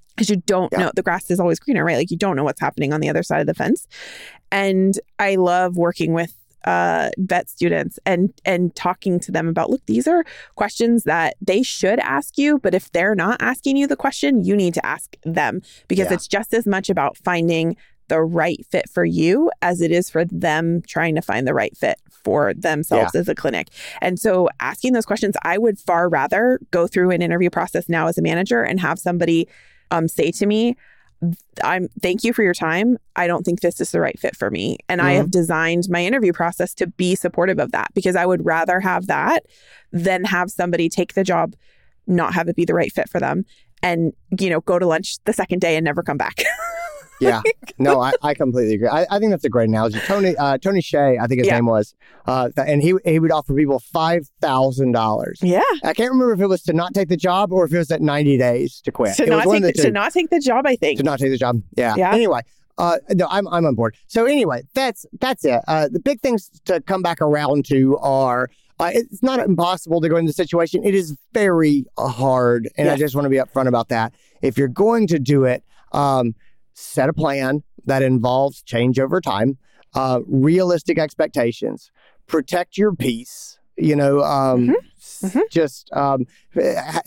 Because 0.10 0.30
you 0.30 0.36
don't 0.36 0.74
Yeah. 0.74 0.80
know 0.80 0.92
the 0.94 1.02
grass 1.02 1.32
is 1.32 1.40
always 1.40 1.60
greener, 1.60 1.86
right? 1.86 1.96
Like 1.96 2.12
you 2.12 2.18
don't 2.18 2.36
know 2.36 2.44
what's 2.44 2.60
happening 2.60 2.92
on 2.92 3.00
the 3.00 3.08
other 3.10 3.24
side 3.24 3.40
of 3.40 3.48
the 3.48 3.54
fence. 3.54 3.88
And 4.52 5.00
I 5.18 5.36
love 5.36 5.78
working 5.78 6.12
with 6.12 6.34
uh, 6.66 7.10
vet 7.18 7.50
students 7.50 8.00
and 8.06 8.34
and 8.46 8.76
talking 8.76 9.20
to 9.20 9.32
them 9.32 9.48
about 9.48 9.70
look 9.70 9.86
these 9.86 10.08
are 10.08 10.24
questions 10.56 11.04
that 11.04 11.36
they 11.42 11.62
should 11.64 12.00
ask 12.00 12.38
you 12.38 12.60
but 12.60 12.74
if 12.74 12.92
they're 12.92 13.16
not 13.16 13.42
asking 13.42 13.76
you 13.78 13.88
the 13.88 13.96
question 13.96 14.44
you 14.44 14.56
need 14.56 14.74
to 14.74 14.86
ask 14.86 15.16
them 15.24 15.62
because 15.88 16.08
Yeah. 16.08 16.14
it's 16.14 16.28
just 16.28 16.54
as 16.54 16.66
much 16.66 16.90
about 16.90 17.18
finding 17.18 17.76
the 18.10 18.22
right 18.22 18.66
fit 18.70 18.90
for 18.90 19.06
you 19.06 19.50
as 19.62 19.82
it 19.82 19.92
is 19.92 20.10
for 20.10 20.26
them 20.26 20.82
trying 20.88 21.16
to 21.16 21.22
find 21.22 21.48
the 21.48 21.54
right 21.54 21.76
fit 21.76 21.98
for 22.24 22.54
themselves 22.54 23.16
as 23.16 23.28
a 23.30 23.36
clinic. 23.36 23.70
And 24.02 24.20
so 24.20 24.50
asking 24.60 24.94
those 24.94 25.06
questions, 25.06 25.36
I 25.44 25.58
would 25.58 25.80
far 25.80 26.10
rather 26.10 26.60
go 26.72 26.86
through 26.86 27.12
an 27.12 27.22
interview 27.22 27.50
process 27.50 27.88
now 27.90 28.08
as 28.08 28.18
a 28.18 28.22
manager 28.22 28.62
and 28.62 28.80
have 28.80 29.00
somebody 29.00 29.48
um, 29.92 30.08
say 30.08 30.32
to 30.32 30.46
me, 30.46 30.76
I'm 31.64 31.88
thank 32.02 32.24
you 32.24 32.34
for 32.34 32.44
your 32.44 32.54
time. 32.54 32.98
I 33.16 33.28
don't 33.28 33.44
think 33.44 33.62
this 33.62 33.80
is 33.80 33.92
the 33.92 34.02
right 34.02 34.20
fit 34.20 34.36
for 34.36 34.50
me. 34.50 34.78
And 34.90 35.02
I 35.02 35.14
Mhm. 35.14 35.18
have 35.18 35.32
designed 35.32 35.88
my 35.90 36.04
interview 36.04 36.34
process 36.34 36.74
to 36.76 36.88
be 36.88 37.16
supportive 37.16 37.60
of 37.60 37.72
that 37.72 37.90
because 37.94 38.16
I 38.16 38.26
would 38.26 38.46
rather 38.46 38.80
have 38.80 39.08
that 39.08 39.46
than 39.92 40.24
have 40.26 40.50
somebody 40.52 40.90
take 40.90 41.14
the 41.14 41.24
job, 41.24 41.56
not 42.08 42.34
have 42.34 42.48
it 42.50 42.56
be 42.56 42.66
the 42.66 42.74
right 42.74 42.92
fit 42.92 43.10
for 43.10 43.20
them, 43.20 43.46
and 43.82 44.14
you 44.40 44.50
know, 44.50 44.62
go 44.62 44.80
to 44.80 44.86
lunch 44.86 45.18
the 45.26 45.34
second 45.34 45.60
day 45.60 45.76
and 45.76 45.86
never 45.86 46.02
come 46.04 46.18
back. 46.18 46.44
yeah. 47.20 47.42
No, 47.80 48.00
I, 48.00 48.12
I 48.22 48.34
completely 48.36 48.76
agree. 48.76 48.88
I, 48.88 49.06
I 49.10 49.18
think 49.20 49.32
that's 49.32 49.44
a 49.44 49.50
great 49.50 49.68
analogy. 49.68 50.00
Tony 50.06 50.36
uh, 50.38 50.58
Tony 50.60 50.80
Hsieh, 50.80 51.20
I 51.20 51.26
think 51.28 51.40
his 51.40 51.48
Yeah. 51.48 51.56
name 51.56 51.66
was, 51.66 51.96
uh, 52.28 52.50
th- 52.56 52.68
and 52.70 52.82
he 52.84 52.94
he 53.04 53.20
would 53.20 53.32
offer 53.32 53.54
people 53.54 53.80
five 53.80 54.30
thousand 54.42 54.92
dollars. 54.92 55.40
Yeah. 55.42 55.62
I 55.84 55.94
can't 55.94 56.12
remember 56.12 56.34
if 56.34 56.40
it 56.40 56.48
was 56.48 56.62
to 56.64 56.74
not 56.74 56.94
take 56.94 57.10
the 57.10 57.18
job 57.18 57.52
or 57.52 57.66
if 57.66 57.74
it 57.74 57.78
was 57.80 57.90
at 57.92 58.02
ninety 58.02 58.38
days 58.38 58.80
to 58.82 58.92
quit. 58.92 59.16
To 59.18 59.24
it 59.24 59.30
not, 59.30 59.46
take 59.46 59.64
the, 59.64 59.74
to 59.74 59.92
not 59.92 60.14
take 60.14 60.30
the 60.30 60.40
job, 60.40 60.66
I 60.68 60.76
think. 60.76 61.00
to 61.00 61.04
not 61.04 61.20
take 61.20 61.32
the 61.32 61.38
job. 61.38 61.62
Yeah. 61.76 61.96
Yeah. 61.98 62.14
Anyway, 62.14 62.42
uh, 62.78 62.98
no, 63.12 63.28
I'm 63.30 63.48
I'm 63.48 63.66
on 63.66 63.74
board. 63.76 63.96
So 64.08 64.26
anyway, 64.26 64.62
that's 64.76 65.06
that's 65.20 65.44
it. 65.44 65.62
Uh, 65.68 65.90
the 65.92 66.00
big 66.00 66.22
things 66.22 66.50
to 66.66 66.80
come 66.82 67.02
back 67.02 67.22
around 67.22 67.66
to 67.66 67.98
are. 67.98 68.50
Uh, 68.80 68.90
it's 68.94 69.22
not 69.22 69.40
impossible 69.40 70.02
to 70.02 70.10
go 70.10 70.18
into 70.18 70.30
the 70.30 70.34
situation. 70.34 70.84
It 70.84 70.96
is 70.96 71.16
very 71.32 71.86
hard, 71.98 72.70
and 72.76 72.90
I 72.90 72.98
just 72.98 73.14
want 73.16 73.26
to 73.26 73.30
be 73.30 73.38
upfront 73.38 73.68
about 73.68 73.90
that. 73.90 74.14
If 74.42 74.58
you're 74.58 74.68
going 74.68 75.06
to 75.08 75.20
do 75.20 75.46
it, 75.46 75.64
um, 75.92 76.34
set 76.74 77.10
a 77.10 77.14
plan 77.14 77.64
that 77.86 78.02
involves 78.02 78.62
change 78.64 79.00
over 79.00 79.20
time, 79.22 79.58
uh, 79.96 80.20
realistic 80.28 80.98
expectations, 81.00 81.92
protect 82.28 82.78
your 82.78 82.94
peace. 82.96 83.60
You 83.78 83.96
know, 83.96 84.22
um, 84.24 84.68
Mhm. 84.68 84.76
s- 84.98 85.34
Mhm. 85.34 85.42
just 85.50 85.90
um, 85.94 86.26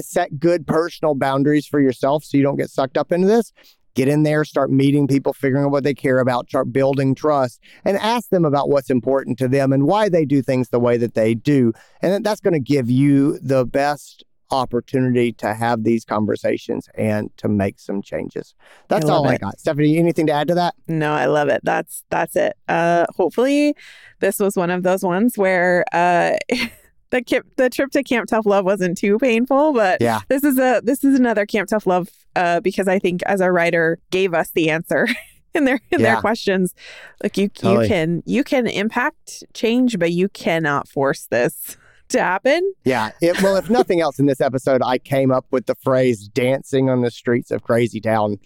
set 0.00 0.38
good 0.40 0.66
personal 0.66 1.14
boundaries 1.14 1.66
for 1.66 1.80
yourself 1.80 2.24
so 2.24 2.36
you 2.36 2.42
don't 2.42 2.56
get 2.56 2.70
sucked 2.70 2.98
up 2.98 3.12
into 3.12 3.26
this. 3.28 3.52
Get 3.94 4.08
in 4.08 4.24
there, 4.24 4.44
start 4.44 4.70
meeting 4.70 5.06
people, 5.06 5.32
figuring 5.32 5.64
out 5.64 5.70
what 5.70 5.84
they 5.84 5.94
care 5.94 6.18
about, 6.18 6.48
start 6.48 6.70
building 6.72 7.14
trust, 7.14 7.60
and 7.84 7.96
ask 7.96 8.28
them 8.28 8.44
about 8.44 8.68
what's 8.68 8.90
important 8.90 9.38
to 9.38 9.48
them 9.48 9.72
and 9.72 9.84
why 9.86 10.08
they 10.10 10.24
do 10.26 10.42
things 10.42 10.68
the 10.68 10.80
way 10.80 10.96
that 10.98 11.14
they 11.14 11.34
do. 11.34 11.72
And 12.02 12.22
that's 12.24 12.40
going 12.40 12.52
to 12.54 12.60
give 12.60 12.90
you 12.90 13.38
the 13.38 13.64
best 13.64 14.22
opportunity 14.50 15.32
to 15.32 15.54
have 15.54 15.84
these 15.84 16.04
conversations 16.04 16.88
and 16.94 17.30
to 17.38 17.48
make 17.48 17.78
some 17.78 18.02
changes. 18.02 18.54
That's 18.88 19.06
I 19.08 19.12
all 19.12 19.26
I 19.26 19.38
got. 19.38 19.58
Stephanie, 19.58 19.98
anything 19.98 20.26
to 20.26 20.32
add 20.32 20.48
to 20.48 20.54
that? 20.54 20.74
No, 20.88 21.12
I 21.12 21.26
love 21.26 21.48
it. 21.48 21.60
That's 21.64 22.04
that's 22.10 22.36
it. 22.36 22.54
Uh 22.68 23.06
hopefully 23.16 23.74
this 24.20 24.38
was 24.38 24.56
one 24.56 24.70
of 24.70 24.82
those 24.82 25.02
ones 25.02 25.36
where 25.36 25.84
uh 25.92 26.36
the 27.10 27.22
camp, 27.22 27.46
the 27.56 27.70
trip 27.70 27.90
to 27.92 28.02
Camp 28.02 28.28
Tough 28.28 28.46
Love 28.46 28.64
wasn't 28.64 28.98
too 28.98 29.18
painful, 29.18 29.72
but 29.72 30.00
Yeah. 30.00 30.20
this 30.28 30.44
is 30.44 30.58
a 30.58 30.80
this 30.84 31.04
is 31.04 31.18
another 31.18 31.46
Camp 31.46 31.68
Tough 31.68 31.86
Love 31.86 32.08
uh 32.34 32.60
because 32.60 32.88
I 32.88 32.98
think 32.98 33.22
as 33.24 33.40
our 33.40 33.52
writer 33.52 33.98
gave 34.10 34.34
us 34.34 34.50
the 34.54 34.70
answer 34.70 35.06
in 35.54 35.64
their 35.64 35.80
in 35.90 36.02
their 36.02 36.16
questions. 36.20 36.74
Like 37.22 37.36
you 37.36 37.48
Totally. 37.48 37.84
you 37.84 37.88
can 37.88 38.22
you 38.26 38.44
can 38.44 38.66
impact 38.66 39.42
change, 39.54 39.98
but 39.98 40.12
you 40.12 40.28
cannot 40.28 40.86
force 40.88 41.26
this 41.30 41.76
to 42.08 42.20
happen. 42.20 42.72
Yeah. 42.84 43.10
It, 43.20 43.40
well, 43.42 43.56
if 43.56 43.70
nothing 43.70 44.00
else 44.00 44.18
in 44.18 44.26
this 44.26 44.40
episode, 44.40 44.82
I 44.84 44.98
came 44.98 45.30
up 45.30 45.46
with 45.50 45.66
the 45.66 45.74
phrase 45.76 46.28
dancing 46.28 46.88
on 46.88 47.02
the 47.02 47.10
streets 47.10 47.50
of 47.50 47.62
Crazy 47.62 48.00
Town, 48.00 48.38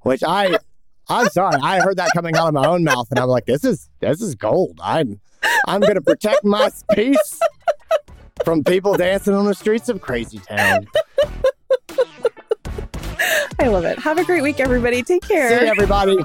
which 0.00 0.22
I, 0.22 0.58
I'm 1.08 1.28
sorry, 1.28 1.58
I 1.62 1.80
heard 1.80 1.96
that 1.96 2.10
coming 2.14 2.36
out 2.36 2.48
of 2.48 2.54
my 2.54 2.66
own 2.66 2.84
mouth 2.84 3.08
and 3.10 3.18
I'm 3.18 3.28
like, 3.28 3.46
this 3.46 3.64
is, 3.64 3.88
this 4.00 4.20
is 4.20 4.34
gold. 4.34 4.78
I'm, 4.82 5.20
I'm 5.66 5.80
going 5.80 5.94
to 5.94 6.00
protect 6.00 6.44
my 6.44 6.70
peace 6.92 7.40
from 8.44 8.64
people 8.64 8.96
dancing 8.96 9.34
on 9.34 9.46
the 9.46 9.54
streets 9.54 9.88
of 9.88 10.00
Crazy 10.00 10.38
Town. 10.38 10.86
I 13.60 13.66
love 13.66 13.84
it. 13.84 13.98
Have 13.98 14.18
a 14.18 14.24
great 14.24 14.42
week, 14.42 14.60
everybody. 14.60 15.02
Take 15.02 15.22
care. 15.22 15.48
See 15.48 15.64
you, 15.64 15.70
everybody. 15.70 16.16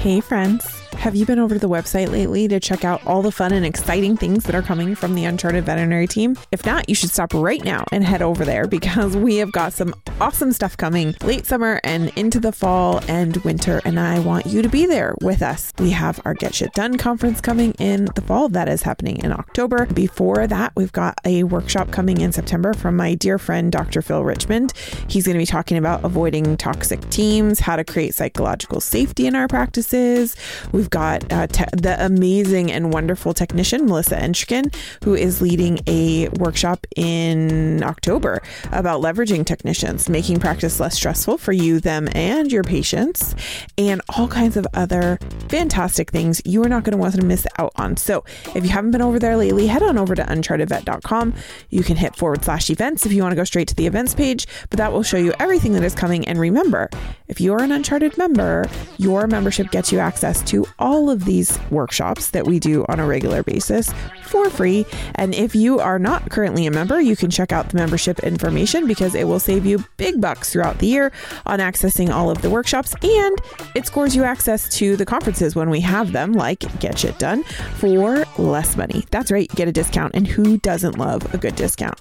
Hey, 0.00 0.20
friends. 0.20 0.77
Have 0.98 1.14
you 1.14 1.24
been 1.24 1.38
over 1.38 1.54
to 1.54 1.60
the 1.60 1.68
website 1.68 2.10
lately 2.10 2.48
to 2.48 2.58
check 2.58 2.84
out 2.84 3.06
all 3.06 3.22
the 3.22 3.30
fun 3.30 3.52
and 3.52 3.64
exciting 3.64 4.16
things 4.16 4.42
that 4.44 4.54
are 4.56 4.62
coming 4.62 4.96
from 4.96 5.14
the 5.14 5.24
Uncharted 5.26 5.64
Veterinary 5.64 6.08
team? 6.08 6.36
If 6.50 6.66
not, 6.66 6.88
you 6.88 6.94
should 6.96 7.10
stop 7.10 7.32
right 7.32 7.62
now 7.64 7.84
and 7.92 8.02
head 8.02 8.20
over 8.20 8.44
there 8.44 8.66
because 8.66 9.16
we 9.16 9.36
have 9.36 9.52
got 9.52 9.72
some 9.72 9.94
awesome 10.20 10.52
stuff 10.52 10.76
coming 10.76 11.14
late 11.22 11.46
summer 11.46 11.80
and 11.84 12.10
into 12.16 12.40
the 12.40 12.50
fall 12.50 13.00
and 13.06 13.36
winter, 13.38 13.80
and 13.84 14.00
I 14.00 14.18
want 14.18 14.46
you 14.46 14.60
to 14.60 14.68
be 14.68 14.86
there 14.86 15.14
with 15.22 15.40
us. 15.40 15.72
We 15.78 15.90
have 15.90 16.20
our 16.24 16.34
Get 16.34 16.56
Shit 16.56 16.72
Done 16.72 16.98
conference 16.98 17.40
coming 17.40 17.74
in 17.78 18.06
the 18.16 18.20
fall. 18.22 18.48
That 18.48 18.68
is 18.68 18.82
happening 18.82 19.18
in 19.18 19.30
October. 19.30 19.86
Before 19.86 20.48
that, 20.48 20.72
we've 20.74 20.92
got 20.92 21.16
a 21.24 21.44
workshop 21.44 21.92
coming 21.92 22.20
in 22.20 22.32
September 22.32 22.74
from 22.74 22.96
my 22.96 23.14
dear 23.14 23.38
friend, 23.38 23.70
Dr. 23.70 24.02
Phil 24.02 24.24
Richmond. 24.24 24.72
He's 25.06 25.26
going 25.26 25.36
to 25.36 25.42
be 25.42 25.46
talking 25.46 25.78
about 25.78 26.04
avoiding 26.04 26.56
toxic 26.56 27.08
teams, 27.08 27.60
how 27.60 27.76
to 27.76 27.84
create 27.84 28.16
psychological 28.16 28.80
safety 28.80 29.28
in 29.28 29.36
our 29.36 29.46
practices. 29.46 30.34
We've 30.72 30.87
got 30.90 31.30
uh, 31.32 31.46
te- 31.46 31.64
the 31.72 31.96
amazing 32.04 32.70
and 32.72 32.92
wonderful 32.92 33.34
technician, 33.34 33.86
Melissa 33.86 34.16
Enschken, 34.16 34.74
who 35.04 35.14
is 35.14 35.40
leading 35.40 35.80
a 35.86 36.28
workshop 36.30 36.86
in 36.96 37.82
October 37.82 38.42
about 38.72 39.00
leveraging 39.00 39.44
technicians, 39.44 40.08
making 40.08 40.40
practice 40.40 40.80
less 40.80 40.94
stressful 40.94 41.38
for 41.38 41.52
you, 41.52 41.80
them, 41.80 42.08
and 42.14 42.52
your 42.52 42.62
patients, 42.62 43.34
and 43.76 44.00
all 44.16 44.28
kinds 44.28 44.56
of 44.56 44.66
other 44.74 45.18
fantastic 45.48 46.10
things 46.10 46.42
you 46.44 46.62
are 46.62 46.68
not 46.68 46.84
going 46.84 46.92
to 46.92 46.98
want 46.98 47.14
to 47.14 47.24
miss 47.24 47.46
out 47.58 47.72
on. 47.76 47.96
So 47.96 48.24
if 48.54 48.64
you 48.64 48.70
haven't 48.70 48.90
been 48.90 49.02
over 49.02 49.18
there 49.18 49.36
lately, 49.36 49.66
head 49.66 49.82
on 49.82 49.98
over 49.98 50.14
to 50.14 50.22
unchartedvet.com. 50.22 51.34
You 51.70 51.82
can 51.82 51.96
hit 51.96 52.16
forward 52.16 52.44
slash 52.44 52.70
events 52.70 53.06
if 53.06 53.12
you 53.12 53.22
want 53.22 53.32
to 53.32 53.36
go 53.36 53.44
straight 53.44 53.68
to 53.68 53.74
the 53.74 53.86
events 53.86 54.14
page, 54.14 54.46
but 54.70 54.78
that 54.78 54.92
will 54.92 55.02
show 55.02 55.16
you 55.16 55.32
everything 55.38 55.72
that 55.72 55.84
is 55.84 55.94
coming. 55.94 56.26
And 56.26 56.38
remember, 56.38 56.90
if 57.28 57.40
you're 57.40 57.62
an 57.62 57.72
Uncharted 57.72 58.18
member, 58.18 58.68
your 58.96 59.26
membership 59.26 59.70
gets 59.70 59.92
you 59.92 59.98
access 59.98 60.42
to 60.50 60.66
all 60.78 61.10
of 61.10 61.24
these 61.24 61.58
workshops 61.70 62.30
that 62.30 62.46
we 62.46 62.58
do 62.58 62.84
on 62.88 63.00
a 63.00 63.06
regular 63.06 63.42
basis 63.42 63.92
for 64.24 64.48
free. 64.50 64.86
And 65.14 65.34
if 65.34 65.54
you 65.54 65.80
are 65.80 65.98
not 65.98 66.30
currently 66.30 66.66
a 66.66 66.70
member, 66.70 67.00
you 67.00 67.16
can 67.16 67.30
check 67.30 67.52
out 67.52 67.70
the 67.70 67.76
membership 67.76 68.20
information 68.20 68.86
because 68.86 69.14
it 69.14 69.24
will 69.26 69.40
save 69.40 69.66
you 69.66 69.84
big 69.96 70.20
bucks 70.20 70.52
throughout 70.52 70.78
the 70.78 70.86
year 70.86 71.12
on 71.46 71.58
accessing 71.58 72.10
all 72.10 72.30
of 72.30 72.42
the 72.42 72.50
workshops 72.50 72.94
and 73.02 73.38
it 73.74 73.86
scores 73.86 74.14
you 74.14 74.24
access 74.24 74.68
to 74.76 74.96
the 74.96 75.06
conferences 75.06 75.54
when 75.54 75.70
we 75.70 75.80
have 75.80 76.12
them, 76.12 76.32
like 76.32 76.60
Get 76.80 76.98
Shit 76.98 77.18
Done, 77.18 77.42
for 77.76 78.24
less 78.38 78.76
money. 78.76 79.04
That's 79.10 79.30
right, 79.30 79.48
get 79.50 79.68
a 79.68 79.72
discount. 79.72 80.14
And 80.14 80.26
who 80.26 80.58
doesn't 80.58 80.98
love 80.98 81.32
a 81.34 81.38
good 81.38 81.56
discount? 81.56 82.00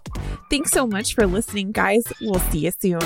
Thanks 0.50 0.72
so 0.72 0.88
much 0.88 1.16
for 1.16 1.28
listening, 1.28 1.72
guys. 1.72 2.04
We'll 2.22 2.40
see 2.40 2.60
you 2.60 2.72
soon. 2.72 3.02